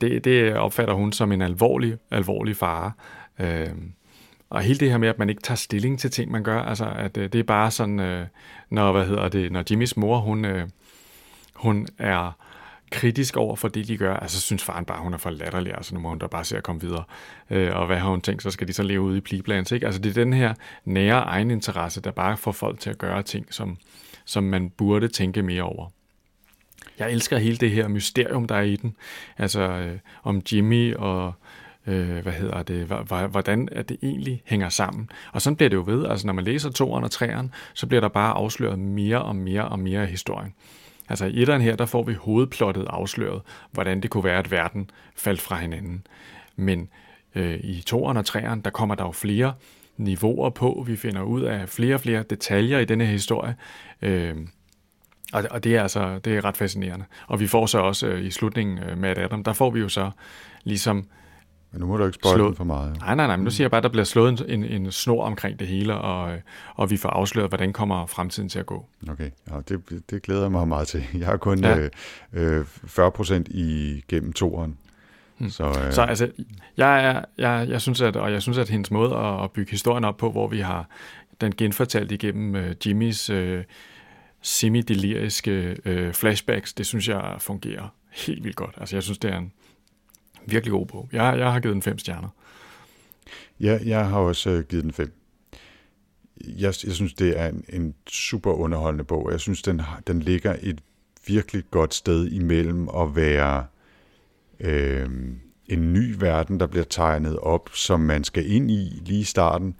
det, 0.00 0.24
det 0.24 0.54
opfatter 0.54 0.94
hun 0.94 1.12
som 1.12 1.32
en 1.32 1.42
alvorlig, 1.42 1.96
alvorlig 2.10 2.56
fare. 2.56 2.92
Øh, 3.38 3.68
og 4.50 4.60
hele 4.60 4.78
det 4.78 4.90
her 4.90 4.98
med, 4.98 5.08
at 5.08 5.18
man 5.18 5.30
ikke 5.30 5.42
tager 5.42 5.56
stilling 5.56 5.98
til 5.98 6.10
ting, 6.10 6.30
man 6.30 6.42
gør, 6.42 6.62
altså 6.62 6.92
at 6.96 7.16
øh, 7.16 7.32
det 7.32 7.38
er 7.38 7.42
bare 7.42 7.70
sådan, 7.70 8.00
øh, 8.00 8.26
når, 8.70 8.92
hvad 8.92 9.06
hedder 9.06 9.28
det, 9.28 9.52
når 9.52 9.64
Jimmys 9.70 9.96
mor, 9.96 10.18
hun, 10.18 10.44
øh, 10.44 10.68
hun 11.54 11.86
er 11.98 12.45
kritisk 12.90 13.36
over 13.36 13.56
for 13.56 13.68
det, 13.68 13.88
de 13.88 13.96
gør, 13.96 14.16
altså 14.16 14.40
synes 14.40 14.64
faren 14.64 14.84
bare, 14.84 15.02
hun 15.02 15.14
er 15.14 15.18
for 15.18 15.30
latterlig, 15.30 15.74
altså 15.74 15.94
nu 15.94 16.00
må 16.00 16.08
hun 16.08 16.18
da 16.18 16.26
bare 16.26 16.44
se 16.44 16.56
at 16.56 16.62
komme 16.62 16.80
videre. 16.80 17.04
Øh, 17.50 17.76
og 17.76 17.86
hvad 17.86 17.96
har 17.96 18.10
hun 18.10 18.20
tænkt, 18.20 18.42
så 18.42 18.50
skal 18.50 18.68
de 18.68 18.72
så 18.72 18.82
leve 18.82 19.00
ude 19.00 19.18
i 19.18 19.20
pleeplans, 19.20 19.72
ikke? 19.72 19.86
Altså 19.86 20.00
det 20.00 20.10
er 20.10 20.24
den 20.24 20.32
her 20.32 20.54
nære 20.84 21.18
egeninteresse, 21.18 22.00
der 22.00 22.10
bare 22.10 22.36
får 22.36 22.52
folk 22.52 22.80
til 22.80 22.90
at 22.90 22.98
gøre 22.98 23.22
ting, 23.22 23.54
som, 23.54 23.76
som 24.24 24.44
man 24.44 24.70
burde 24.70 25.08
tænke 25.08 25.42
mere 25.42 25.62
over. 25.62 25.88
Jeg 26.98 27.12
elsker 27.12 27.38
hele 27.38 27.56
det 27.56 27.70
her 27.70 27.88
mysterium, 27.88 28.46
der 28.46 28.54
er 28.54 28.62
i 28.62 28.76
den. 28.76 28.96
Altså 29.38 29.60
øh, 29.60 29.98
om 30.22 30.42
Jimmy 30.52 30.94
og 30.94 31.32
øh, 31.86 32.18
hvad 32.18 32.32
hedder 32.32 32.62
det, 32.62 32.86
hvordan 33.30 33.68
at 33.72 33.88
det 33.88 33.96
egentlig 34.02 34.42
hænger 34.44 34.68
sammen. 34.68 35.10
Og 35.32 35.42
sådan 35.42 35.56
bliver 35.56 35.68
det 35.68 35.76
jo 35.76 35.84
ved. 35.86 36.06
Altså 36.06 36.26
når 36.26 36.32
man 36.32 36.44
læser 36.44 36.70
toeren 36.70 37.04
og 37.04 37.10
træeren, 37.10 37.54
så 37.74 37.86
bliver 37.86 38.00
der 38.00 38.08
bare 38.08 38.32
afsløret 38.32 38.78
mere 38.78 39.22
og 39.22 39.36
mere 39.36 39.68
og 39.68 39.78
mere 39.78 40.00
af 40.00 40.08
historien. 40.08 40.54
Altså 41.08 41.26
i 41.26 41.42
etteren 41.42 41.62
her, 41.62 41.76
der 41.76 41.86
får 41.86 42.02
vi 42.02 42.14
hovedplottet 42.14 42.86
afsløret, 42.90 43.42
hvordan 43.70 44.00
det 44.00 44.10
kunne 44.10 44.24
være, 44.24 44.38
at 44.38 44.50
verden 44.50 44.90
faldt 45.16 45.40
fra 45.40 45.56
hinanden. 45.56 46.06
Men 46.56 46.88
øh, 47.34 47.60
i 47.62 47.82
toeren 47.86 48.16
og 48.16 48.26
treeren, 48.26 48.60
der 48.60 48.70
kommer 48.70 48.94
der 48.94 49.04
jo 49.04 49.12
flere 49.12 49.54
niveauer 49.96 50.50
på. 50.50 50.84
Vi 50.86 50.96
finder 50.96 51.22
ud 51.22 51.42
af 51.42 51.68
flere 51.68 51.94
og 51.94 52.00
flere 52.00 52.22
detaljer 52.22 52.78
i 52.78 52.84
denne 52.84 53.06
historie. 53.06 53.54
Øh, 54.02 54.36
og, 55.32 55.44
og 55.50 55.64
det 55.64 55.76
er 55.76 55.82
altså 55.82 56.18
det 56.18 56.36
er 56.36 56.44
ret 56.44 56.56
fascinerende. 56.56 57.04
Og 57.26 57.40
vi 57.40 57.46
får 57.46 57.66
så 57.66 57.78
også 57.78 58.06
øh, 58.06 58.24
i 58.24 58.30
slutningen 58.30 58.78
øh, 58.78 58.98
med 58.98 59.18
Adam, 59.18 59.44
der 59.44 59.52
får 59.52 59.70
vi 59.70 59.80
jo 59.80 59.88
så 59.88 60.10
ligesom 60.64 61.06
men 61.72 61.80
nu 61.80 61.86
må 61.86 61.96
du 61.96 62.06
ikke 62.06 62.18
spoil 62.22 62.40
den 62.40 62.56
for 62.56 62.64
meget. 62.64 62.98
Nej, 63.00 63.14
nej, 63.14 63.26
nej, 63.26 63.36
men 63.36 63.44
nu 63.44 63.50
siger 63.50 63.64
jeg 63.64 63.70
bare, 63.70 63.78
at 63.78 63.82
der 63.82 63.88
bliver 63.88 64.04
slået 64.04 64.44
en, 64.48 64.64
en, 64.64 64.92
snor 64.92 65.24
omkring 65.24 65.58
det 65.58 65.68
hele, 65.68 65.94
og, 65.94 66.38
og 66.74 66.90
vi 66.90 66.96
får 66.96 67.08
afsløret, 67.08 67.50
hvordan 67.50 67.72
kommer 67.72 68.06
fremtiden 68.06 68.48
til 68.48 68.58
at 68.58 68.66
gå. 68.66 68.86
Okay, 69.08 69.30
ja, 69.50 69.56
det, 69.68 70.02
det 70.10 70.22
glæder 70.22 70.42
jeg 70.42 70.50
mig 70.50 70.68
meget 70.68 70.88
til. 70.88 71.04
Jeg 71.14 71.26
har 71.26 71.36
kun 71.36 71.64
ja. 71.64 71.88
øh, 72.32 72.64
40 72.66 73.06
øh, 73.06 73.12
procent 73.12 73.48
igennem 73.48 74.32
toeren. 74.32 74.78
Hmm. 75.38 75.50
Så, 75.50 75.64
øh... 75.64 75.92
så 75.92 76.02
altså, 76.02 76.30
jeg, 76.76 77.06
er, 77.06 77.24
jeg, 77.38 77.66
jeg, 77.68 77.80
synes, 77.80 78.00
at, 78.00 78.16
og 78.16 78.32
jeg 78.32 78.42
synes, 78.42 78.58
at 78.58 78.68
hendes 78.68 78.90
måde 78.90 79.16
at, 79.16 79.44
at 79.44 79.50
bygge 79.50 79.70
historien 79.70 80.04
op 80.04 80.16
på, 80.16 80.30
hvor 80.30 80.48
vi 80.48 80.60
har 80.60 80.88
den 81.40 81.54
genfortalt 81.56 82.12
igennem 82.12 82.54
uh, 82.54 82.86
Jimmys 82.86 83.30
uh, 83.30 83.58
semi-deliriske 84.42 85.76
uh, 85.86 86.12
flashbacks, 86.12 86.72
det 86.72 86.86
synes 86.86 87.08
jeg 87.08 87.36
fungerer 87.38 87.94
helt 88.12 88.44
vildt 88.44 88.56
godt. 88.56 88.74
Altså, 88.76 88.96
jeg 88.96 89.02
synes, 89.02 89.18
det 89.18 89.32
er 89.32 89.38
en 89.38 89.52
Virkelig 90.46 90.72
god 90.72 90.86
bog. 90.86 91.08
Jeg, 91.12 91.38
jeg 91.38 91.52
har 91.52 91.60
givet 91.60 91.74
den 91.74 91.82
fem 91.82 91.98
stjerner. 91.98 92.28
Ja, 93.60 93.78
jeg 93.84 94.08
har 94.08 94.18
også 94.18 94.50
øh, 94.50 94.64
givet 94.64 94.84
den 94.84 94.92
fem. 94.92 95.12
Jeg, 96.46 96.74
jeg 96.84 96.92
synes, 96.92 97.14
det 97.14 97.40
er 97.40 97.48
en, 97.48 97.64
en 97.68 97.94
super 98.08 98.52
underholdende 98.52 99.04
bog. 99.04 99.28
Jeg 99.32 99.40
synes, 99.40 99.62
den, 99.62 99.82
den 100.06 100.20
ligger 100.20 100.56
et 100.60 100.80
virkelig 101.26 101.64
godt 101.70 101.94
sted 101.94 102.26
imellem 102.26 102.88
at 102.88 103.16
være 103.16 103.66
øh, 104.60 105.08
en 105.66 105.92
ny 105.92 106.14
verden, 106.18 106.60
der 106.60 106.66
bliver 106.66 106.84
tegnet 106.84 107.38
op, 107.38 107.70
som 107.74 108.00
man 108.00 108.24
skal 108.24 108.50
ind 108.50 108.70
i 108.70 109.02
lige 109.04 109.20
i 109.20 109.24
starten, 109.24 109.74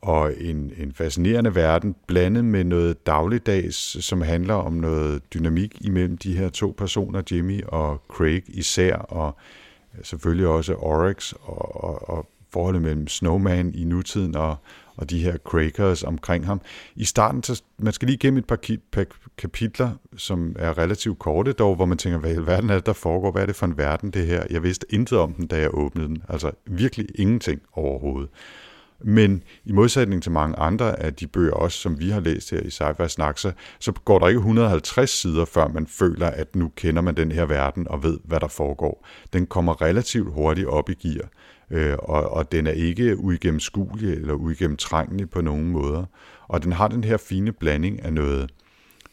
og 0.00 0.32
en, 0.40 0.72
en 0.76 0.92
fascinerende 0.92 1.54
verden, 1.54 1.96
blandet 2.06 2.44
med 2.44 2.64
noget 2.64 3.06
dagligdags, 3.06 4.04
som 4.04 4.20
handler 4.20 4.54
om 4.54 4.72
noget 4.72 5.22
dynamik 5.34 5.76
imellem 5.80 6.18
de 6.18 6.36
her 6.36 6.48
to 6.48 6.74
personer, 6.78 7.22
Jimmy 7.30 7.64
og 7.64 8.02
Craig 8.08 8.42
især, 8.48 8.96
og 8.96 9.36
selvfølgelig 10.02 10.46
også 10.46 10.74
Oryx, 10.74 11.32
og, 11.32 11.84
og, 11.84 12.08
og 12.08 12.26
forholdet 12.52 12.82
mellem 12.82 13.08
Snowman 13.08 13.74
i 13.74 13.84
nutiden 13.84 14.36
og, 14.36 14.56
og 14.96 15.10
de 15.10 15.22
her 15.22 15.36
Crackers 15.36 16.02
omkring 16.02 16.46
ham. 16.46 16.60
I 16.96 17.04
starten, 17.04 17.42
så 17.42 17.62
man 17.78 17.92
skal 17.92 18.06
lige 18.06 18.18
gennem 18.18 18.38
et 18.38 18.46
par, 18.46 18.58
ki- 18.66 18.88
par 18.92 19.04
kapitler, 19.38 19.90
som 20.16 20.56
er 20.58 20.78
relativt 20.78 21.18
korte 21.18 21.52
dog, 21.52 21.76
hvor 21.76 21.84
man 21.84 21.98
tænker, 21.98 22.18
hvad 22.18 22.34
i 22.34 22.46
verden 22.46 22.70
er 22.70 22.74
det, 22.74 22.86
der 22.86 22.92
foregår? 22.92 23.30
Hvad 23.32 23.42
er 23.42 23.46
det 23.46 23.56
for 23.56 23.66
en 23.66 23.78
verden, 23.78 24.10
det 24.10 24.26
her? 24.26 24.44
Jeg 24.50 24.62
vidste 24.62 24.86
intet 24.90 25.18
om 25.18 25.32
den, 25.32 25.46
da 25.46 25.60
jeg 25.60 25.74
åbnede 25.74 26.08
den. 26.08 26.22
Altså 26.28 26.50
virkelig 26.66 27.06
ingenting 27.14 27.60
overhovedet. 27.72 28.30
Men 29.00 29.42
i 29.64 29.72
modsætning 29.72 30.22
til 30.22 30.32
mange 30.32 30.56
andre 30.56 31.02
af 31.02 31.14
de 31.14 31.26
bøger 31.26 31.52
også, 31.52 31.78
som 31.78 32.00
vi 32.00 32.10
har 32.10 32.20
læst 32.20 32.50
her 32.50 32.60
i 32.60 32.68
Sci-Fi 32.68 33.08
Snak, 33.08 33.38
så, 33.38 33.52
så 33.80 33.92
går 33.92 34.18
der 34.18 34.28
ikke 34.28 34.38
150 34.38 35.10
sider, 35.10 35.44
før 35.44 35.68
man 35.68 35.86
føler, 35.86 36.26
at 36.26 36.56
nu 36.56 36.72
kender 36.76 37.02
man 37.02 37.16
den 37.16 37.32
her 37.32 37.44
verden 37.44 37.88
og 37.88 38.02
ved, 38.02 38.18
hvad 38.24 38.40
der 38.40 38.48
foregår. 38.48 39.06
Den 39.32 39.46
kommer 39.46 39.82
relativt 39.82 40.32
hurtigt 40.32 40.66
op 40.66 40.90
i 40.90 40.94
gear, 40.94 41.28
øh, 41.70 41.96
og, 41.98 42.30
og 42.30 42.52
den 42.52 42.66
er 42.66 42.72
ikke 42.72 43.18
uigennemskuelig 43.18 44.12
eller 44.12 44.34
uigennemtrængelig 44.34 45.30
på 45.30 45.40
nogen 45.40 45.68
måder. 45.68 46.04
Og 46.48 46.62
den 46.62 46.72
har 46.72 46.88
den 46.88 47.04
her 47.04 47.16
fine 47.16 47.52
blanding 47.52 48.02
af 48.02 48.12
noget 48.12 48.50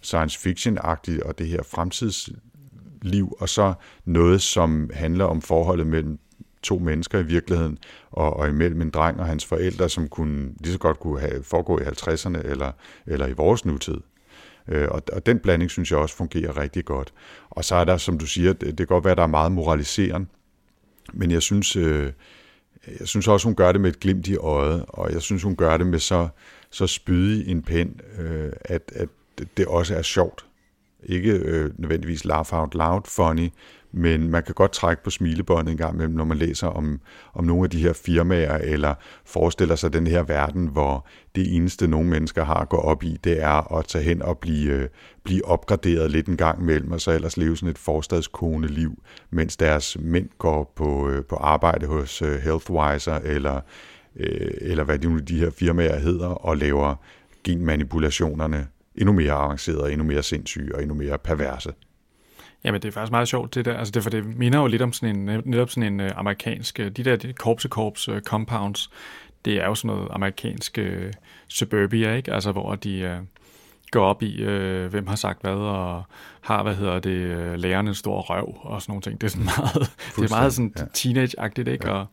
science 0.02 0.40
fiction-agtigt 0.40 1.24
og 1.24 1.40
det 1.40 1.48
her 1.48 1.64
fremtidsliv, 1.64 3.38
og 3.40 3.50
så 3.50 3.74
noget, 4.06 4.42
som 4.42 4.90
handler 4.94 5.26
om 5.26 5.42
forholdet 5.42 5.88
mellem 5.88 6.20
to 6.64 6.78
mennesker 6.80 7.20
i 7.20 7.24
virkeligheden, 7.24 7.78
og, 8.12 8.38
og 8.38 8.50
imellem 8.50 8.82
en 8.82 8.90
dreng 8.90 9.20
og 9.20 9.26
hans 9.26 9.46
forældre, 9.46 9.90
som 9.90 10.08
kunne 10.08 10.50
lige 10.60 10.74
så 10.74 10.80
godt 10.80 11.00
kunne 11.00 11.20
have 11.20 11.44
foregå 11.44 11.80
i 11.80 11.84
50'erne 11.84 12.48
eller, 12.48 12.72
eller 13.06 13.28
i 13.28 13.34
vores 13.34 13.66
nutid. 13.66 13.98
Øh, 14.68 14.88
og, 14.92 15.02
og 15.14 15.26
den 15.26 15.40
blanding 15.40 15.72
synes 15.72 15.92
jeg 15.92 16.00
også 16.00 16.16
fungerer 16.16 16.58
rigtig 16.58 16.86
godt. 16.86 17.14
Og 17.50 17.66
så 17.66 17.76
er 17.76 17.84
der, 17.84 17.98
som 17.98 18.18
du 18.18 18.26
siger, 18.26 18.54
det, 18.54 18.68
det 18.68 18.78
kan 18.78 18.88
godt 18.88 19.04
være, 19.04 19.12
at 19.12 19.18
der 19.18 19.24
er 19.24 19.28
meget 19.28 19.52
moraliserende, 19.52 20.28
men 21.14 21.32
jeg 21.32 21.42
synes, 21.42 21.76
øh, 21.76 22.12
jeg 23.00 23.08
synes 23.08 23.28
også, 23.28 23.48
hun 23.48 23.56
gør 23.56 23.72
det 23.72 23.82
med 23.82 23.90
et 23.90 24.00
glimt 24.00 24.28
i 24.28 24.36
øjet, 24.36 24.86
og 24.88 25.14
jeg 25.14 25.22
synes, 25.22 25.44
hun 25.44 25.56
gør 25.56 25.78
det 25.78 25.88
med 25.88 26.00
så, 26.00 26.28
så 26.70 26.88
spydig 26.88 27.48
en 27.48 27.62
pen, 27.62 28.02
øh, 28.20 28.52
at, 28.62 28.92
at 28.96 29.10
det 29.58 29.66
også 29.66 29.96
er 29.96 30.02
sjovt. 30.02 30.46
Ikke 31.04 31.32
øh, 31.32 31.72
nødvendigvis 31.78 32.26
laugh 32.26 32.54
out 32.54 32.76
loud 32.76 33.02
funny, 33.06 33.50
men 33.94 34.30
man 34.30 34.44
kan 34.44 34.54
godt 34.54 34.72
trække 34.72 35.04
på 35.04 35.10
smilebåndet 35.10 35.72
en 35.72 35.78
gang 35.78 35.94
imellem, 35.94 36.16
når 36.16 36.26
man 36.26 36.38
læser 36.38 36.68
om, 36.68 37.00
om 37.34 37.46
nogle 37.46 37.64
af 37.64 37.70
de 37.70 37.82
her 37.82 37.94
firmaer, 37.94 38.58
eller 38.58 38.94
forestiller 39.26 39.76
sig 39.76 39.94
den 39.94 40.08
her 40.08 40.24
verden, 40.24 40.68
hvor 40.68 41.08
det 41.36 41.56
eneste, 41.56 41.88
nogle 41.88 42.10
mennesker 42.10 42.44
har 42.44 42.56
at 42.56 42.70
gå 42.70 42.78
op 42.78 43.04
i, 43.04 43.18
det 43.24 43.42
er 43.44 43.78
at 43.78 43.86
tage 43.86 44.04
hen 44.04 44.22
og 44.22 44.38
blive, 44.38 44.74
øh, 44.74 44.88
blive 45.24 45.46
opgraderet 45.46 46.12
lidt 46.12 46.28
en 46.28 46.38
gang 46.38 46.62
imellem, 46.62 46.92
og 46.92 47.02
så 47.02 47.12
ellers 47.12 47.38
leve 47.38 47.58
sådan 47.58 47.70
et 47.70 47.78
forstadskone 47.78 48.68
liv, 48.68 49.04
mens 49.30 49.58
deres 49.58 49.98
mænd 50.00 50.30
går 50.38 50.74
på, 50.76 51.10
øh, 51.10 51.26
på 51.26 51.36
arbejde 51.36 51.88
hos 51.88 52.22
øh, 52.22 52.40
Healthwiser, 52.40 53.20
eller, 53.24 53.62
eller 54.16 54.84
hvad 54.84 55.00
de 55.00 55.10
nu 55.10 55.20
de 55.20 55.40
her 55.40 55.50
firmaer 55.50 56.00
hedder, 56.00 56.28
og 56.28 56.58
laver 56.58 56.96
genmanipulationerne 57.44 58.68
endnu 58.96 59.14
mere 59.14 59.32
avancerede, 59.32 59.92
endnu 59.92 60.08
mere 60.08 60.24
sindssyge 60.24 60.76
og 60.76 60.82
endnu 60.82 60.96
mere 60.96 61.18
perverse. 61.18 61.74
Jamen, 62.64 62.82
det 62.82 62.88
er 62.88 62.92
faktisk 62.92 63.12
meget 63.12 63.28
sjovt, 63.28 63.56
det 63.56 63.66
der. 63.66 63.78
Altså, 63.78 63.92
det, 63.92 64.04
for 64.04 64.10
det 64.10 64.38
minder 64.38 64.60
jo 64.60 64.68
lidt 64.68 64.82
om 64.82 64.94
sådan 64.94 65.16
en, 65.16 65.42
netop 65.46 65.70
sådan 65.70 65.94
en 65.94 66.00
uh, 66.00 66.08
amerikansk, 66.16 66.80
uh, 66.82 66.88
de 66.88 67.04
der 67.04 67.16
de 67.16 67.34
korps 67.34 68.08
uh, 68.10 68.20
compounds, 68.20 68.92
det 69.46 69.62
er 69.62 69.66
jo 69.66 69.76
sådan 69.76 69.96
noget 69.96 70.10
amerikansk 70.12 70.80
uh, 70.82 71.12
suburbia, 71.48 72.16
ikke? 72.16 72.34
Altså, 72.34 72.52
hvor 72.52 72.76
de 72.76 73.18
uh, 73.20 73.26
går 73.92 74.06
op 74.06 74.24
i, 74.24 74.44
uh, 74.44 74.86
hvem 74.86 75.08
har 75.08 75.16
sagt 75.16 75.42
hvad, 75.42 75.52
og 75.52 76.04
har, 76.42 76.64
hvad 76.64 76.76
hedder 76.76 77.00
det, 77.00 77.38
uh, 77.38 77.54
lærerne 77.54 77.90
en 77.90 77.96
stor 77.96 78.22
røv, 78.22 78.58
og 78.62 78.82
sådan 78.82 78.92
nogle 78.92 79.02
ting. 79.02 79.22
Det 79.22 79.28
er 79.28 79.32
sådan 79.32 79.46
meget, 79.46 79.92
det 80.16 80.32
er 80.32 80.36
meget 80.36 80.54
sådan 80.54 80.74
ja. 80.78 80.84
teenage-agtigt, 80.94 81.68
ikke? 81.68 81.88
Ja. 81.88 81.94
Og, 81.94 82.06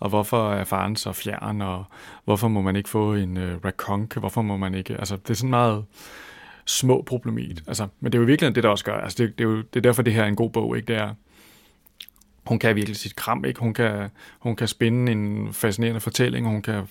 og 0.00 0.08
hvorfor 0.08 0.52
er 0.52 0.64
faren 0.64 0.96
så 0.96 1.12
fjern, 1.12 1.62
og 1.62 1.84
hvorfor 2.24 2.48
må 2.48 2.62
man 2.62 2.76
ikke 2.76 2.88
få 2.88 3.14
en 3.14 3.36
uh, 3.36 3.64
raconk, 3.64 4.16
hvorfor 4.16 4.42
må 4.42 4.56
man 4.56 4.74
ikke, 4.74 4.96
altså, 4.96 5.16
det 5.16 5.30
er 5.30 5.34
sådan 5.34 5.50
meget 5.50 5.84
små 6.66 7.02
problemet. 7.02 7.64
Altså, 7.66 7.86
men 8.00 8.12
det 8.12 8.18
er 8.18 8.22
jo 8.22 8.26
virkelig 8.26 8.54
det, 8.54 8.62
der 8.62 8.68
også 8.68 8.84
gør. 8.84 9.00
Altså, 9.00 9.22
det, 9.22 9.38
det, 9.38 9.44
er 9.44 9.48
jo, 9.48 9.56
det 9.56 9.76
er 9.76 9.80
derfor, 9.80 10.02
det 10.02 10.12
her 10.12 10.22
er 10.22 10.28
en 10.28 10.36
god 10.36 10.50
bog. 10.50 10.76
Ikke? 10.76 10.86
Det 10.86 10.96
er, 10.96 11.14
hun 12.46 12.58
kan 12.58 12.76
virkelig 12.76 12.96
sit 12.96 13.16
kram. 13.16 13.44
Ikke? 13.44 13.60
Hun, 13.60 13.74
kan, 13.74 14.08
hun 14.38 14.56
kan 14.56 14.68
spænde 14.68 15.12
en 15.12 15.52
fascinerende 15.52 16.00
fortælling. 16.00 16.46
Hun 16.46 16.62
kan, 16.62 16.82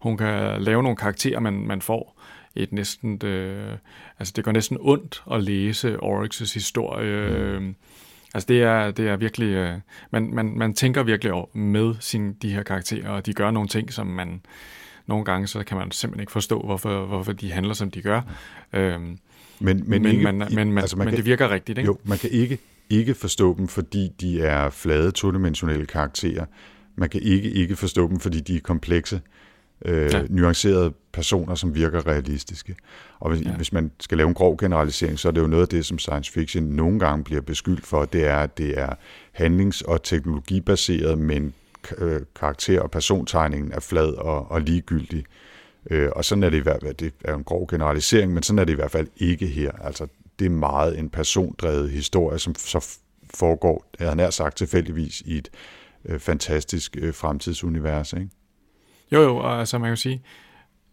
hun 0.00 0.16
kan 0.16 0.62
lave 0.62 0.82
nogle 0.82 0.96
karakterer, 0.96 1.40
man, 1.40 1.66
man 1.66 1.82
får 1.82 2.22
et 2.54 2.72
næsten... 2.72 3.20
Øh, 3.24 3.72
altså, 4.18 4.32
det 4.36 4.44
går 4.44 4.52
næsten 4.52 4.78
ondt 4.80 5.22
at 5.32 5.42
læse 5.42 5.96
Oryx's 5.96 6.54
historie. 6.54 7.58
Mm. 7.60 7.74
Altså, 8.34 8.46
det 8.46 8.62
er, 8.62 8.90
det 8.90 9.08
er 9.08 9.16
virkelig... 9.16 9.46
Øh, 9.46 9.78
man, 10.10 10.34
man, 10.34 10.58
man 10.58 10.74
tænker 10.74 11.02
virkelig 11.02 11.32
over 11.32 11.56
med 11.56 11.94
sin, 12.00 12.32
de 12.32 12.50
her 12.50 12.62
karakterer, 12.62 13.08
og 13.08 13.26
de 13.26 13.32
gør 13.32 13.50
nogle 13.50 13.68
ting, 13.68 13.92
som 13.92 14.06
man 14.06 14.40
nogle 15.06 15.24
gange 15.24 15.46
så 15.46 15.64
kan 15.64 15.76
man 15.76 15.90
simpelthen 15.90 16.20
ikke 16.20 16.32
forstå, 16.32 16.60
hvorfor, 16.60 17.06
hvorfor 17.06 17.32
de 17.32 17.52
handler, 17.52 17.74
som 17.74 17.90
de 17.90 18.02
gør. 18.02 18.22
Øhm, 18.72 19.02
Men, 19.02 19.18
men, 19.60 19.84
men, 19.86 20.06
ikke, 20.06 20.24
men, 20.24 20.38
men, 20.38 20.54
men, 20.54 20.78
altså 20.78 20.96
man 20.96 21.04
men 21.04 21.12
kan, 21.12 21.16
det 21.16 21.24
virker 21.26 21.50
rigtigt, 21.50 21.78
ikke? 21.78 21.86
Jo, 21.86 21.98
man 22.04 22.18
kan 22.18 22.30
ikke, 22.30 22.58
ikke 22.90 23.14
forstå 23.14 23.56
dem, 23.56 23.68
fordi 23.68 24.08
de 24.20 24.40
er 24.40 24.70
flade, 24.70 25.10
todimensionelle 25.10 25.86
karakterer. 25.86 26.44
Man 26.96 27.08
kan 27.08 27.22
ikke 27.22 27.50
ikke 27.50 27.76
forstå 27.76 28.08
dem, 28.08 28.20
fordi 28.20 28.40
de 28.40 28.56
er 28.56 28.60
komplekse, 28.60 29.20
øh, 29.84 30.12
ja. 30.12 30.22
nuancerede 30.28 30.92
personer, 31.12 31.54
som 31.54 31.74
virker 31.74 32.06
realistiske. 32.06 32.76
Og 33.18 33.30
hvis, 33.30 33.46
ja. 33.46 33.56
hvis 33.56 33.72
man 33.72 33.90
skal 34.00 34.18
lave 34.18 34.28
en 34.28 34.34
grov 34.34 34.56
generalisering, 34.56 35.18
så 35.18 35.28
er 35.28 35.32
det 35.32 35.40
jo 35.40 35.46
noget 35.46 35.62
af 35.62 35.68
det, 35.68 35.86
som 35.86 35.98
science 35.98 36.32
fiction 36.32 36.64
nogle 36.64 36.98
gange 36.98 37.24
bliver 37.24 37.40
beskyldt 37.40 37.86
for, 37.86 38.04
det 38.04 38.26
er, 38.26 38.36
at 38.36 38.58
det 38.58 38.78
er 38.78 38.94
handlings- 39.32 39.82
og 39.88 40.02
teknologibaseret, 40.02 41.18
men 41.18 41.54
øh, 41.98 42.20
karakter- 42.36 42.80
og 42.80 42.90
persontegningen 42.90 43.72
er 43.72 43.80
flad 43.80 44.12
og, 44.12 44.50
og 44.50 44.60
ligegyldig. 44.60 45.24
Øh, 45.90 46.08
og 46.16 46.24
sådan 46.24 46.44
er 46.44 46.50
det 46.50 46.56
i 46.56 46.62
hvert 46.62 46.82
fald, 46.82 46.94
det 46.94 47.12
er 47.24 47.34
en 47.34 47.44
grov 47.44 47.66
generalisering, 47.70 48.34
men 48.34 48.42
sådan 48.42 48.58
er 48.58 48.64
det 48.64 48.72
i 48.72 48.76
hvert 48.76 48.90
fald 48.90 49.08
ikke 49.16 49.46
her. 49.46 49.72
Altså, 49.72 50.06
det 50.38 50.46
er 50.46 50.50
meget 50.50 50.98
en 50.98 51.08
persondrevet 51.08 51.90
historie, 51.90 52.38
som 52.38 52.54
så 52.54 52.98
foregår, 53.34 53.84
jeg 54.00 54.08
har 54.08 54.14
nær 54.14 54.30
sagt 54.30 54.56
tilfældigvis, 54.56 55.20
i 55.20 55.38
et 55.38 55.48
øh, 56.04 56.20
fantastisk 56.20 56.96
øh, 57.00 57.14
fremtidsunivers. 57.14 58.12
Ikke? 58.12 58.28
Jo, 59.12 59.22
jo, 59.22 59.36
og 59.36 59.58
altså 59.58 59.78
man 59.78 59.90
kan 59.90 59.96
sige, 59.96 60.22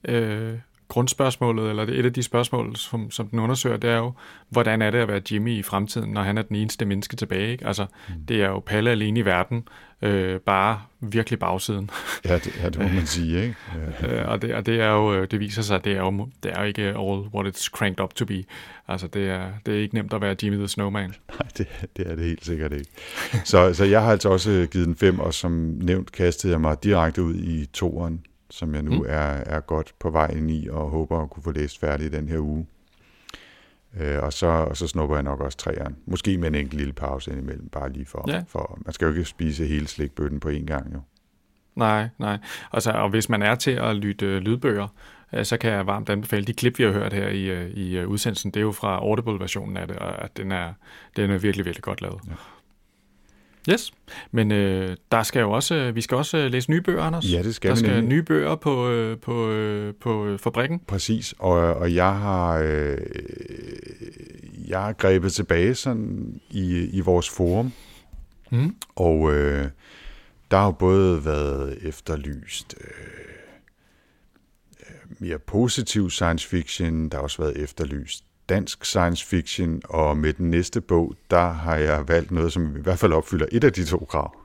øh, 0.08 0.54
grundspørgsmålet, 0.88 1.70
eller 1.70 1.84
et 1.84 2.06
af 2.06 2.14
de 2.14 2.24
spørgsmål, 2.24 2.76
som, 2.76 3.12
som 3.12 3.28
den 3.28 3.40
undersøger, 3.40 3.78
det 3.78 3.90
er 3.90 3.98
jo, 3.98 4.14
hvordan 4.50 4.82
er 4.82 4.92
det 4.92 4.98
at 4.98 5.08
være 5.08 5.22
Jimmy 5.32 5.58
i 5.58 5.64
fremtiden, 5.64 6.12
når 6.12 6.22
han 6.22 6.38
er 6.38 6.42
den 6.42 6.56
eneste 6.56 6.86
menneske 6.86 7.16
tilbage? 7.16 7.52
Ikke? 7.52 7.68
Altså, 7.68 7.86
mm. 8.10 8.26
det 8.28 8.42
er 8.42 8.50
jo 8.50 8.60
Palle 8.60 8.90
alene 8.90 9.20
i 9.20 9.26
verden, 9.26 9.68
øh, 10.04 10.40
bare 10.40 10.82
virkelig 11.00 11.40
bagsiden. 11.40 11.90
Ja, 12.26 12.36
det, 12.36 12.60
ja, 12.64 12.70
det 12.70 12.78
må 12.80 12.88
man 12.88 13.06
sige, 13.06 13.42
ikke? 13.44 13.56
Ja. 14.02 14.22
øh, 14.22 14.30
og, 14.30 14.42
det, 14.42 14.56
og 14.56 14.66
det 14.66 14.82
er 14.82 14.90
jo, 14.90 15.26
det 15.26 15.40
viser 15.40 15.62
sig, 15.62 15.76
at 15.76 15.86
det 15.86 15.94
er 15.94 16.00
jo, 16.00 16.30
det 16.44 16.52
er 16.52 16.62
jo 16.62 16.68
ikke 16.68 16.82
all 16.82 17.22
what 17.34 17.56
it's 17.56 17.70
cranked 17.70 18.04
up 18.04 18.14
to 18.14 18.26
be. 18.26 18.44
Altså, 18.88 19.08
det 19.08 19.30
er, 19.30 19.50
det 19.66 19.74
er 19.74 19.80
ikke 19.80 19.96
nemt 19.96 20.14
at 20.14 20.22
være 20.22 20.36
Jimmy 20.44 20.58
the 20.58 20.68
Snowman. 20.68 21.10
Nej, 21.40 21.50
det, 21.58 21.68
det 21.98 22.12
er 22.12 22.16
det 22.16 22.26
helt 22.26 22.46
sikkert 22.46 22.74
ikke. 22.74 22.90
Så, 23.46 23.74
så 23.74 23.86
jeg 23.86 24.04
har 24.04 24.12
altså 24.12 24.30
også 24.30 24.68
givet 24.72 24.88
den 24.88 24.96
fem, 24.96 25.20
og 25.20 25.34
som 25.34 25.52
nævnt 25.82 26.12
kastede 26.12 26.54
jeg 26.54 26.62
mig 26.62 26.84
direkte 26.84 27.24
ud 27.24 27.36
i 27.36 27.66
toeren, 27.66 28.26
som 28.50 28.76
jeg 28.76 28.84
nu 28.84 28.92
mm. 28.92 29.06
er, 29.08 29.44
er 29.46 29.60
godt 29.60 29.94
på 30.00 30.10
vej 30.10 30.28
ind 30.28 30.52
i, 30.52 30.68
og 30.72 30.90
håber 30.90 31.22
at 31.22 31.30
kunne 31.30 31.44
få 31.44 31.52
læst 31.52 31.80
færdigt 31.80 32.14
den 32.14 32.28
her 32.28 32.40
uge. 32.40 32.66
Øh, 34.00 34.24
og, 34.24 34.34
så, 34.34 34.48
og 34.48 34.78
så 34.78 34.88
snupper 34.88 35.16
jeg 35.16 35.24
nok 35.24 35.40
også 35.40 35.58
træeren. 35.58 35.96
Måske 36.06 36.38
med 36.38 36.48
en 36.48 36.56
enkelt 36.56 36.74
lille 36.74 36.94
pause 36.94 37.32
indimellem, 37.32 37.70
bare 37.70 37.92
lige 37.92 38.06
for, 38.06 38.26
ja. 38.28 38.44
for 38.48 38.80
man 38.86 38.94
skal 38.94 39.06
jo 39.06 39.12
ikke 39.12 39.26
spise 39.26 39.66
hele 39.66 39.88
slikbøtten 39.88 40.40
på 40.40 40.50
én 40.50 40.66
gang 40.66 40.94
jo. 40.94 41.00
Nej, 41.76 42.10
nej. 42.20 42.38
Og, 42.72 42.82
så, 42.82 42.92
og 42.92 43.10
hvis 43.10 43.30
man 43.30 43.42
er 43.42 43.56
til 43.56 43.72
at 43.72 43.96
lytte 43.96 44.26
øh, 44.26 44.42
lydbøger, 44.42 44.88
øh, 45.34 45.46
så 45.46 45.58
kan 45.58 45.72
jeg 45.72 45.88
varmt 45.88 46.10
anbefale 46.10 46.46
de 46.46 46.54
klip, 46.54 46.78
vi 46.78 46.84
har 46.84 46.92
hørt 46.92 47.14
her 47.14 47.28
i, 47.28 47.44
øh, 47.44 47.70
i 47.70 48.06
udsendelsen. 48.06 48.52
Det 48.52 48.60
er 48.60 48.64
jo 48.64 48.72
fra 48.72 49.00
Audible-versionen 49.00 49.78
af 49.78 49.88
det, 49.88 49.96
og 49.96 50.24
at 50.24 50.38
den 50.38 50.52
er, 50.52 50.74
den 51.16 51.32
er 51.32 51.38
virkelig, 51.38 51.66
virkelig 51.66 51.84
godt 51.84 52.02
lavet. 52.02 52.20
Ja. 52.28 52.34
Yes, 53.70 53.92
men 54.32 54.52
øh, 54.52 54.98
der 55.12 55.24
skal 55.24 55.40
jo 55.40 55.52
også, 55.52 55.92
vi 55.92 56.02
skal 56.02 56.18
også 56.18 56.48
læse 56.50 56.72
nye 56.72 56.82
bøger, 56.82 57.02
Anders. 57.04 57.26
Ja, 57.32 57.44
det 57.44 57.56
skal 57.56 57.70
Der 57.70 57.76
vi 57.76 57.80
skal 57.80 57.92
nemlig. 57.92 58.10
nye 58.10 58.24
bøger 58.24 58.56
på, 58.56 58.90
øh, 58.90 59.18
på, 59.18 59.50
øh, 59.50 59.94
på 60.02 60.26
øh, 60.26 60.40
fabrikken. 60.40 60.82
Præcis, 60.88 61.34
og, 61.40 61.54
og 61.56 61.96
jeg 61.96 62.16
har 62.20 62.58
øh, 62.66 62.98
jeg 64.68 64.80
har 64.82 64.94
grebet 64.94 65.34
tilbage 65.34 65.76
sådan 65.76 66.40
i, 66.50 66.90
i 66.94 67.00
vores 67.00 67.30
forum, 67.30 67.72
Mm. 68.52 68.76
Og 68.96 69.34
øh, 69.34 69.70
der 70.52 70.58
har 70.58 70.66
jo 70.66 70.72
både 70.72 71.26
været 71.26 71.78
efterlyst 71.88 72.76
øh, 72.82 72.88
øh, 74.80 74.96
mere 75.20 75.40
positiv 75.40 76.10
science 76.10 76.48
fiction, 76.48 77.10
der 77.10 77.18
har 77.18 77.24
også 77.24 77.42
været 77.42 77.58
efterlyst 77.58 78.24
dansk 78.50 78.86
science 78.86 79.26
fiction, 79.26 79.82
og 79.86 80.18
med 80.18 80.34
den 80.34 80.50
næste 80.50 80.82
bog, 80.82 81.16
der 81.32 81.52
har 81.52 81.76
jeg 81.76 82.08
valgt 82.08 82.32
noget, 82.32 82.54
som 82.54 82.78
i 82.78 82.82
hvert 82.82 83.00
fald 83.00 83.14
opfylder 83.14 83.46
et 83.52 83.64
af 83.64 83.74
de 83.74 83.86
to 83.86 83.98
krav. 84.10 84.40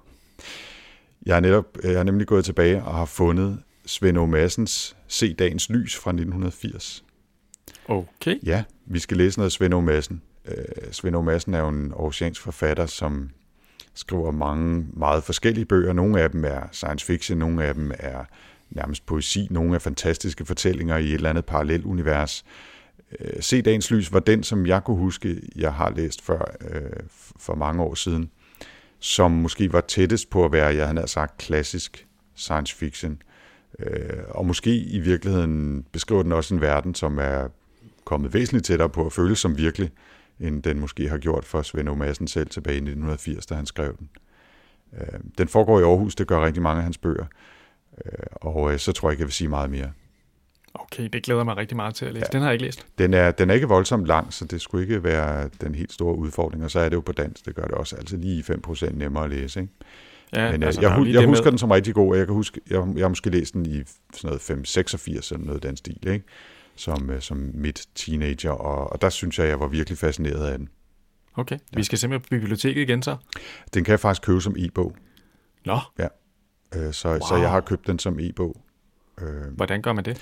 Jeg 1.27 1.37
har, 1.37 1.41
netop, 1.41 1.65
jeg 1.85 1.97
har 1.97 2.05
nemlig 2.05 2.27
gået 2.27 2.45
tilbage 2.45 2.83
og 2.83 2.95
har 2.95 3.05
fundet 3.05 3.59
Svend 3.87 4.19
O. 4.19 4.27
Massens 4.27 4.97
Se 5.09 5.35
dagens 5.35 5.71
lys 5.71 5.97
fra 5.97 6.11
1980. 6.11 7.05
Okay. 7.89 8.39
Ja, 8.43 8.65
vi 8.87 8.99
skal 8.99 9.17
læse 9.17 9.39
noget 9.39 9.53
Svend 9.53 9.75
O. 9.75 9.81
Madsen. 9.81 10.23
Øh, 10.45 10.65
Svend 10.93 11.17
O. 11.17 11.23
Madsen 11.23 11.55
er 11.55 11.59
jo 11.59 11.69
en 11.69 11.93
oceansk 11.97 12.41
forfatter, 12.41 12.87
som 12.87 13.31
skriver 13.95 14.31
mange 14.31 14.87
meget 14.93 15.25
forskellige 15.25 15.65
bøger. 15.65 15.93
Nogle 15.93 16.21
af 16.21 16.31
dem 16.31 16.45
er 16.45 16.61
science 16.73 17.07
fiction, 17.07 17.39
nogle 17.39 17.65
af 17.65 17.75
dem 17.75 17.93
er 17.99 18.25
nærmest 18.71 19.07
poesi, 19.07 19.49
nogle 19.51 19.75
er 19.75 19.79
fantastiske 19.79 20.45
fortællinger 20.45 20.97
i 20.97 21.07
et 21.07 21.15
eller 21.15 21.31
andet 21.31 21.45
parallelt 21.45 21.85
univers. 21.85 22.45
Øh, 23.21 23.43
Se 23.43 23.63
dagens 23.63 23.91
lys 23.91 24.13
var 24.13 24.21
den, 24.21 24.43
som 24.43 24.67
jeg 24.67 24.85
kunne 24.85 24.97
huske, 24.97 25.43
jeg 25.57 25.75
har 25.75 25.91
læst 25.91 26.23
før 26.23 26.57
øh, 26.61 27.01
for 27.37 27.55
mange 27.55 27.83
år 27.83 27.95
siden, 27.95 28.31
som 28.99 29.31
måske 29.31 29.73
var 29.73 29.81
tættest 29.81 30.31
på 30.31 30.45
at 30.45 30.53
være, 30.53 30.75
jeg 30.75 30.89
havde 30.89 31.09
sagt, 31.09 31.39
klassisk 31.39 32.07
science 32.35 32.77
fiction. 32.77 33.23
Øh, 33.79 34.23
og 34.29 34.47
måske 34.47 34.77
i 34.77 34.99
virkeligheden 34.99 35.85
beskriver 35.93 36.23
den 36.23 36.33
også 36.33 36.55
en 36.55 36.61
verden, 36.61 36.95
som 36.95 37.19
er 37.19 37.49
kommet 38.05 38.35
væsentligt 38.35 38.67
tættere 38.67 38.89
på 38.89 39.07
at 39.07 39.13
føle 39.13 39.37
som 39.37 39.59
virkelig, 39.59 39.91
end 40.41 40.63
den 40.63 40.81
måske 40.81 41.09
har 41.09 41.19
gjort 41.19 41.45
for 41.45 41.63
Svend 41.63 41.89
O. 41.89 41.95
Madsen 41.95 42.29
selv 42.29 42.49
tilbage 42.49 42.75
i 42.75 42.79
1980, 42.79 43.47
da 43.47 43.55
han 43.55 43.67
skrev 43.67 43.97
den. 43.99 44.09
Øh, 45.01 45.21
den 45.39 45.49
foregår 45.49 45.81
i 45.81 45.83
Aarhus, 45.83 46.15
det 46.15 46.27
gør 46.27 46.45
rigtig 46.45 46.63
mange 46.63 46.79
af 46.79 46.83
hans 46.83 46.99
bøger, 46.99 47.27
øh, 48.05 48.13
og 48.33 48.73
øh, 48.73 48.79
så 48.79 48.93
tror 48.93 49.09
jeg 49.09 49.13
ikke, 49.13 49.21
jeg 49.21 49.27
vil 49.27 49.35
sige 49.35 49.49
meget 49.49 49.71
mere. 49.71 49.91
Okay, 50.79 51.09
det 51.13 51.23
glæder 51.23 51.45
mig 51.45 51.57
rigtig 51.57 51.77
meget 51.77 51.95
til 51.95 52.07
at 52.07 52.15
læse. 52.15 52.27
Ja. 52.33 52.37
Den 52.39 52.41
har 52.43 52.49
jeg 52.49 52.55
ikke 52.55 52.65
læst. 52.65 52.87
Den 52.99 53.15
er, 53.15 53.31
den 53.31 53.51
er 53.51 53.55
ikke 53.55 53.69
voldsomt 53.69 54.07
lang, 54.07 54.33
så 54.33 54.45
det 54.45 54.61
skulle 54.61 54.85
ikke 54.85 55.05
være 55.05 55.51
den 55.61 55.75
helt 55.75 55.93
store 55.93 56.17
udfordring, 56.17 56.65
og 56.65 56.71
så 56.71 56.81
er 56.81 56.89
det 56.89 56.97
jo 56.97 57.01
på 57.01 57.13
dansk, 57.13 57.47
det 57.47 57.55
gør 57.55 57.63
det 57.65 57.73
også 57.75 57.97
altid 57.97 58.19
lige 58.19 58.45
5% 58.69 58.97
nemmere 58.97 59.25
at 59.25 59.31
læse. 59.31 59.61
Ikke? 59.61 59.73
Ja, 60.37 60.53
Men 60.53 60.63
altså, 60.63 60.81
altså, 60.81 60.81
jeg, 60.99 61.07
jeg, 61.07 61.15
jeg 61.15 61.27
husker 61.29 61.45
med- 61.45 61.51
den 61.53 61.59
som 61.59 61.71
rigtig 61.71 61.95
god, 61.95 62.13
og 62.13 62.19
jeg 62.19 62.27
kan 62.27 62.35
huske, 62.35 62.61
jeg, 62.71 62.85
jeg 62.97 63.05
har 63.05 63.09
måske 63.09 63.31
læst 63.31 63.55
den 63.55 63.67
i 63.67 63.83
sådan 64.15 64.29
noget 64.29 64.41
586 64.41 65.33
eller 65.33 65.47
noget 65.47 65.63
den 65.63 65.77
stil, 65.77 66.09
ikke? 66.09 66.25
Som, 66.77 67.11
øh, 67.11 67.21
som 67.21 67.51
midt 67.55 67.87
teenager, 67.95 68.51
og, 68.51 68.93
og 68.93 69.01
der 69.03 69.09
synes 69.09 69.39
jeg, 69.39 69.49
jeg 69.49 69.61
var 69.61 69.67
virkelig 69.69 69.99
fascineret 69.99 70.47
af 70.47 70.59
den. 70.59 70.69
Okay, 71.37 71.59
vi 71.73 71.83
skal 71.85 71.99
simpelthen 71.99 72.23
på 72.23 72.29
biblioteket 72.43 72.81
igen 72.81 73.03
så. 73.03 73.17
Den 73.75 73.85
kan 73.85 73.91
jeg 73.93 74.01
faktisk 74.01 74.23
købe 74.23 74.41
som 74.41 74.55
e-bog, 74.59 74.97
Nå, 75.67 75.79
øh, 76.77 76.93
så, 76.93 77.09
wow. 77.09 77.19
så 77.29 77.37
jeg 77.37 77.51
har 77.51 77.61
købt 77.61 77.87
den 77.87 77.99
som 77.99 78.19
e-bog. 78.21 78.57
Øh, 79.21 79.27
hvordan 79.57 79.83
gør 79.83 79.93
man 79.93 80.05
det? 80.05 80.19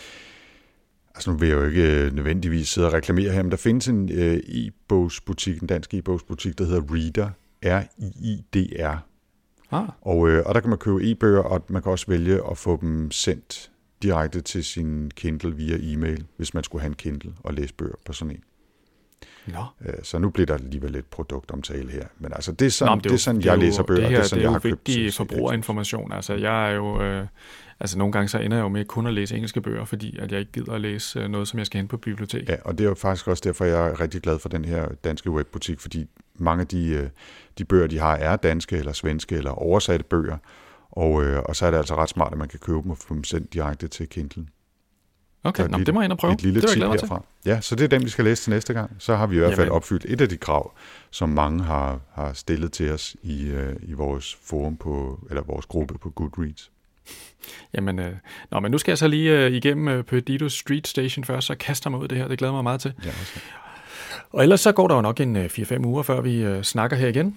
Altså 1.16 1.30
nu 1.30 1.36
vil 1.36 1.48
jeg 1.48 1.56
jo 1.56 1.64
ikke 1.64 2.04
øh, 2.04 2.12
nødvendigvis 2.14 2.68
sidde 2.68 2.86
og 2.86 2.92
reklamere 2.92 3.32
her, 3.32 3.42
men 3.42 3.50
der 3.50 3.56
findes 3.56 3.88
en 3.88 4.12
øh, 4.12 4.36
e-bogsbutik, 4.36 5.60
en 5.60 5.66
dansk 5.66 5.94
e-bogsbutik, 5.94 6.58
der 6.58 6.64
hedder 6.64 6.82
Reader, 6.90 7.30
R-I-I-D-R, 7.64 8.96
Ah, 9.70 9.88
Og, 10.00 10.28
øh, 10.28 10.42
og 10.46 10.54
der 10.54 10.60
kan 10.60 10.70
man 10.70 10.78
købe 10.78 11.10
e-bøger, 11.10 11.40
og 11.40 11.64
man 11.68 11.82
kan 11.82 11.92
også 11.92 12.06
vælge 12.08 12.40
at 12.50 12.58
få 12.58 12.78
dem 12.80 13.10
sendt 13.10 13.70
direkte 14.02 14.40
til 14.40 14.64
sin 14.64 15.10
Kindle 15.10 15.56
via 15.56 15.76
e-mail, 15.80 16.26
hvis 16.36 16.54
man 16.54 16.64
skulle 16.64 16.82
have 16.82 16.88
en 16.88 16.94
Kindle 16.94 17.32
og 17.40 17.54
læse 17.54 17.74
bøger 17.74 17.94
på 18.06 18.12
sådan 18.12 18.34
en. 18.34 18.42
Nå. 19.52 19.64
Øh, 19.86 19.94
Så 20.02 20.18
nu 20.18 20.30
bliver 20.30 20.46
der 20.46 20.54
alligevel 20.54 20.90
lidt 20.92 21.10
produktomtale 21.10 21.90
her. 21.90 22.06
Men 22.18 22.32
altså, 22.32 22.52
det 22.52 22.66
er 22.66 22.70
sådan, 22.70 22.96
Nå, 22.96 23.00
det 23.00 23.06
er 23.06 23.14
jo- 23.14 23.18
sådan 23.18 23.40
det 23.40 23.46
er 23.46 23.52
jeg 23.52 23.60
jo- 23.60 23.66
læser 23.66 23.82
bøger, 23.82 24.00
det 24.00 24.08
her, 24.08 24.16
det 24.16 24.24
er 24.24 24.28
sådan, 24.28 24.38
det 24.38 24.42
jeg 24.42 24.48
er 24.48 24.52
har 24.52 24.60
jo 24.64 24.70
købt 24.70 24.86
det. 24.86 25.14
forbrugerinformation. 25.14 26.12
Altså, 26.12 26.34
jeg 26.34 26.70
er 26.70 26.74
jo... 26.74 27.02
Øh, 27.02 27.26
altså, 27.80 27.98
nogle 27.98 28.12
gange 28.12 28.28
så 28.28 28.38
ender 28.38 28.56
jeg 28.56 28.64
jo 28.64 28.68
med 28.68 28.84
kun 28.84 29.06
at 29.06 29.14
læse 29.14 29.34
engelske 29.34 29.60
bøger, 29.60 29.84
fordi 29.84 30.18
at 30.18 30.32
jeg 30.32 30.40
ikke 30.40 30.52
gider 30.52 30.72
at 30.72 30.80
læse 30.80 31.18
øh, 31.20 31.28
noget, 31.28 31.48
som 31.48 31.58
jeg 31.58 31.66
skal 31.66 31.78
hente 31.78 31.90
på 31.90 31.96
bibliotek. 31.96 32.48
Ja, 32.48 32.56
og 32.64 32.78
det 32.78 32.84
er 32.84 32.88
jo 32.88 32.94
faktisk 32.94 33.28
også 33.28 33.42
derfor, 33.46 33.64
jeg 33.64 33.88
er 33.88 34.00
rigtig 34.00 34.22
glad 34.22 34.38
for 34.38 34.48
den 34.48 34.64
her 34.64 34.88
danske 35.04 35.30
webbutik, 35.30 35.80
fordi 35.80 36.06
mange 36.38 36.60
af 36.60 36.66
de, 36.66 36.88
øh, 36.88 37.08
de 37.58 37.64
bøger, 37.64 37.86
de 37.86 37.98
har, 37.98 38.16
er 38.16 38.36
danske 38.36 38.76
eller 38.76 38.92
svenske 38.92 39.34
eller 39.36 39.50
oversatte 39.50 40.04
bøger, 40.04 40.36
og, 40.90 41.24
øh, 41.24 41.42
og 41.44 41.56
så 41.56 41.66
er 41.66 41.70
det 41.70 41.78
altså 41.78 41.94
ret 41.96 42.08
smart, 42.08 42.32
at 42.32 42.38
man 42.38 42.48
kan 42.48 42.58
købe 42.58 42.78
dem 42.82 42.90
og 42.90 42.98
få 42.98 43.14
dem 43.14 43.24
sendt 43.24 43.54
direkte 43.54 43.88
til 43.88 44.08
Kindle. 44.08 44.46
Okay, 45.48 45.68
Nå, 45.68 45.78
et 45.78 45.86
det 45.86 45.94
må 45.94 46.00
jeg 46.00 46.04
ind 46.04 46.12
og 46.12 46.18
prøve. 46.18 46.32
Et 46.32 46.42
lille 46.42 46.60
det 46.60 46.68
tip 46.70 46.82
mig 46.82 46.98
til. 46.98 47.08
herfra. 47.08 47.22
Ja, 47.46 47.60
så 47.60 47.74
det 47.74 47.84
er 47.84 47.88
den, 47.88 48.04
vi 48.04 48.08
skal 48.08 48.24
læse 48.24 48.42
til 48.42 48.50
næste 48.50 48.72
gang. 48.74 48.90
Så 48.98 49.16
har 49.16 49.26
vi 49.26 49.36
i 49.36 49.38
hvert 49.38 49.54
fald 49.54 49.66
Jamen. 49.66 49.76
opfyldt 49.76 50.04
et 50.08 50.20
af 50.20 50.28
de 50.28 50.36
krav, 50.36 50.72
som 51.10 51.28
mange 51.28 51.64
har, 51.64 52.00
har 52.14 52.32
stillet 52.32 52.72
til 52.72 52.92
os 52.92 53.16
i, 53.22 53.46
øh, 53.46 53.76
i 53.82 53.92
vores 53.92 54.38
forum 54.44 54.76
på, 54.76 55.20
eller 55.30 55.42
vores 55.42 55.66
gruppe 55.66 55.98
på 55.98 56.10
Goodreads. 56.10 56.70
Jamen, 57.74 57.98
øh, 57.98 58.12
nå, 58.50 58.60
men 58.60 58.70
nu 58.70 58.78
skal 58.78 58.90
jeg 58.90 58.98
så 58.98 59.08
lige 59.08 59.32
øh, 59.44 59.52
igennem 59.52 59.88
øh, 59.88 60.04
Perdido 60.04 60.48
Street 60.48 60.88
Station 60.88 61.24
først, 61.24 61.46
så 61.46 61.54
kaster 61.54 61.90
mig 61.90 62.00
ud 62.00 62.08
det 62.08 62.18
her. 62.18 62.28
Det 62.28 62.38
glæder 62.38 62.52
mig 62.54 62.62
meget 62.62 62.80
til. 62.80 62.92
Ja, 63.04 63.08
også. 63.08 63.40
Og 64.32 64.42
ellers 64.42 64.60
så 64.60 64.72
går 64.72 64.88
der 64.88 64.94
jo 64.94 65.00
nok 65.00 65.20
en 65.20 65.36
øh, 65.36 65.44
4-5 65.44 65.84
uger, 65.86 66.02
før 66.02 66.20
vi 66.20 66.36
øh, 66.36 66.62
snakker 66.62 66.96
her 66.96 67.08
igen. 67.08 67.36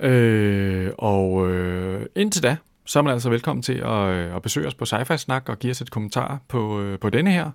Øh, 0.00 0.90
og 0.98 1.50
øh, 1.50 2.06
indtil 2.16 2.42
da, 2.42 2.56
så 2.88 2.98
er 2.98 3.02
man 3.02 3.12
altså 3.12 3.30
velkommen 3.30 3.62
til 3.62 3.72
at, 3.72 4.08
øh, 4.08 4.36
at 4.36 4.42
besøge 4.42 4.66
os 4.66 4.74
på 4.74 4.84
sci 4.84 5.16
Snak 5.16 5.48
og 5.48 5.58
give 5.58 5.70
os 5.70 5.80
et 5.80 5.90
kommentar 5.90 6.40
på, 6.48 6.80
øh, 6.80 6.98
på 6.98 7.10
denne 7.10 7.32
her 7.32 7.50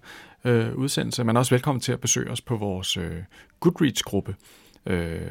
øh, 0.45 0.75
udsendelse. 0.75 1.23
Man 1.23 1.35
er 1.35 1.39
også 1.39 1.55
velkommen 1.55 1.79
til 1.79 1.91
at 1.91 1.99
besøge 1.99 2.31
os 2.31 2.41
på 2.41 2.57
vores 2.57 2.97
øh, 2.97 3.17
Goodreads-gruppe. 3.59 4.35
Øh, 4.85 5.21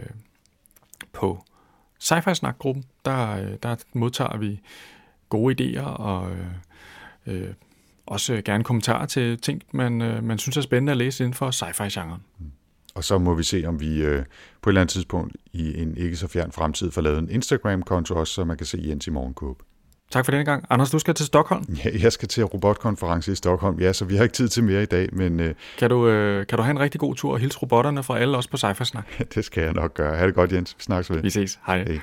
på 1.12 1.44
sci 1.98 2.14
Snak-gruppen, 2.34 2.84
der, 3.04 3.30
øh, 3.30 3.56
der 3.62 3.76
modtager 3.92 4.36
vi 4.36 4.60
gode 5.28 5.54
idéer 5.54 5.84
og 5.84 6.30
øh, 6.30 6.46
øh, 7.26 7.48
også 8.06 8.42
gerne 8.44 8.64
kommentarer 8.64 9.06
til 9.06 9.38
ting, 9.38 9.62
man, 9.72 10.02
øh, 10.02 10.24
man 10.24 10.38
synes 10.38 10.56
er 10.56 10.60
spændende 10.60 10.90
at 10.90 10.96
læse 10.96 11.24
inden 11.24 11.34
for 11.34 11.50
sci-fi-genren. 11.50 12.22
Mm. 12.38 12.52
Og 12.94 13.04
så 13.04 13.18
må 13.18 13.34
vi 13.34 13.42
se, 13.42 13.64
om 13.66 13.80
vi 13.80 14.02
øh, 14.02 14.24
på 14.62 14.70
et 14.70 14.72
eller 14.72 14.80
andet 14.80 14.92
tidspunkt 14.92 15.36
i 15.52 15.82
en 15.82 15.96
ikke 15.96 16.16
så 16.16 16.28
fjern 16.28 16.52
fremtid 16.52 16.90
får 16.90 17.02
lavet 17.02 17.18
en 17.18 17.30
Instagram-konto 17.30 18.14
også, 18.14 18.34
så 18.34 18.44
man 18.44 18.56
kan 18.56 18.66
se 18.66 18.82
Jens 18.86 19.06
i 19.06 19.10
morgenkåb. 19.10 19.62
Tak 20.12 20.24
for 20.24 20.32
denne 20.32 20.44
gang. 20.44 20.64
Anders, 20.70 20.90
du 20.90 20.98
skal 20.98 21.14
til 21.14 21.26
Stockholm. 21.26 21.64
Ja, 21.84 21.90
jeg 22.02 22.12
skal 22.12 22.28
til 22.28 22.44
robotkonference 22.44 23.32
i 23.32 23.34
Stockholm. 23.34 23.80
Ja, 23.80 23.92
så 23.92 24.04
vi 24.04 24.16
har 24.16 24.22
ikke 24.22 24.32
tid 24.34 24.48
til 24.48 24.64
mere 24.64 24.82
i 24.82 24.86
dag, 24.86 25.08
men 25.12 25.40
øh, 25.40 25.54
Kan 25.78 25.90
du, 25.90 26.08
øh, 26.08 26.46
kan 26.46 26.58
du 26.58 26.62
have 26.62 26.70
en 26.70 26.80
rigtig 26.80 27.00
god 27.00 27.14
tur 27.14 27.32
og 27.32 27.38
hilse 27.38 27.58
robotterne 27.58 28.02
fra 28.02 28.18
alle 28.18 28.36
os 28.38 28.46
på 28.46 28.56
Cypher 28.56 28.84
Snak? 28.84 29.04
det 29.34 29.44
skal 29.44 29.64
jeg 29.64 29.72
nok 29.72 29.94
gøre. 29.94 30.16
Ha' 30.16 30.26
det 30.26 30.34
godt, 30.34 30.52
Jens. 30.52 30.74
Vi 30.78 30.82
snakkes 30.82 31.10
ved. 31.10 31.22
Vi 31.22 31.30
ses. 31.30 31.58
Hej. 31.66 31.84
Hej. 31.84 31.98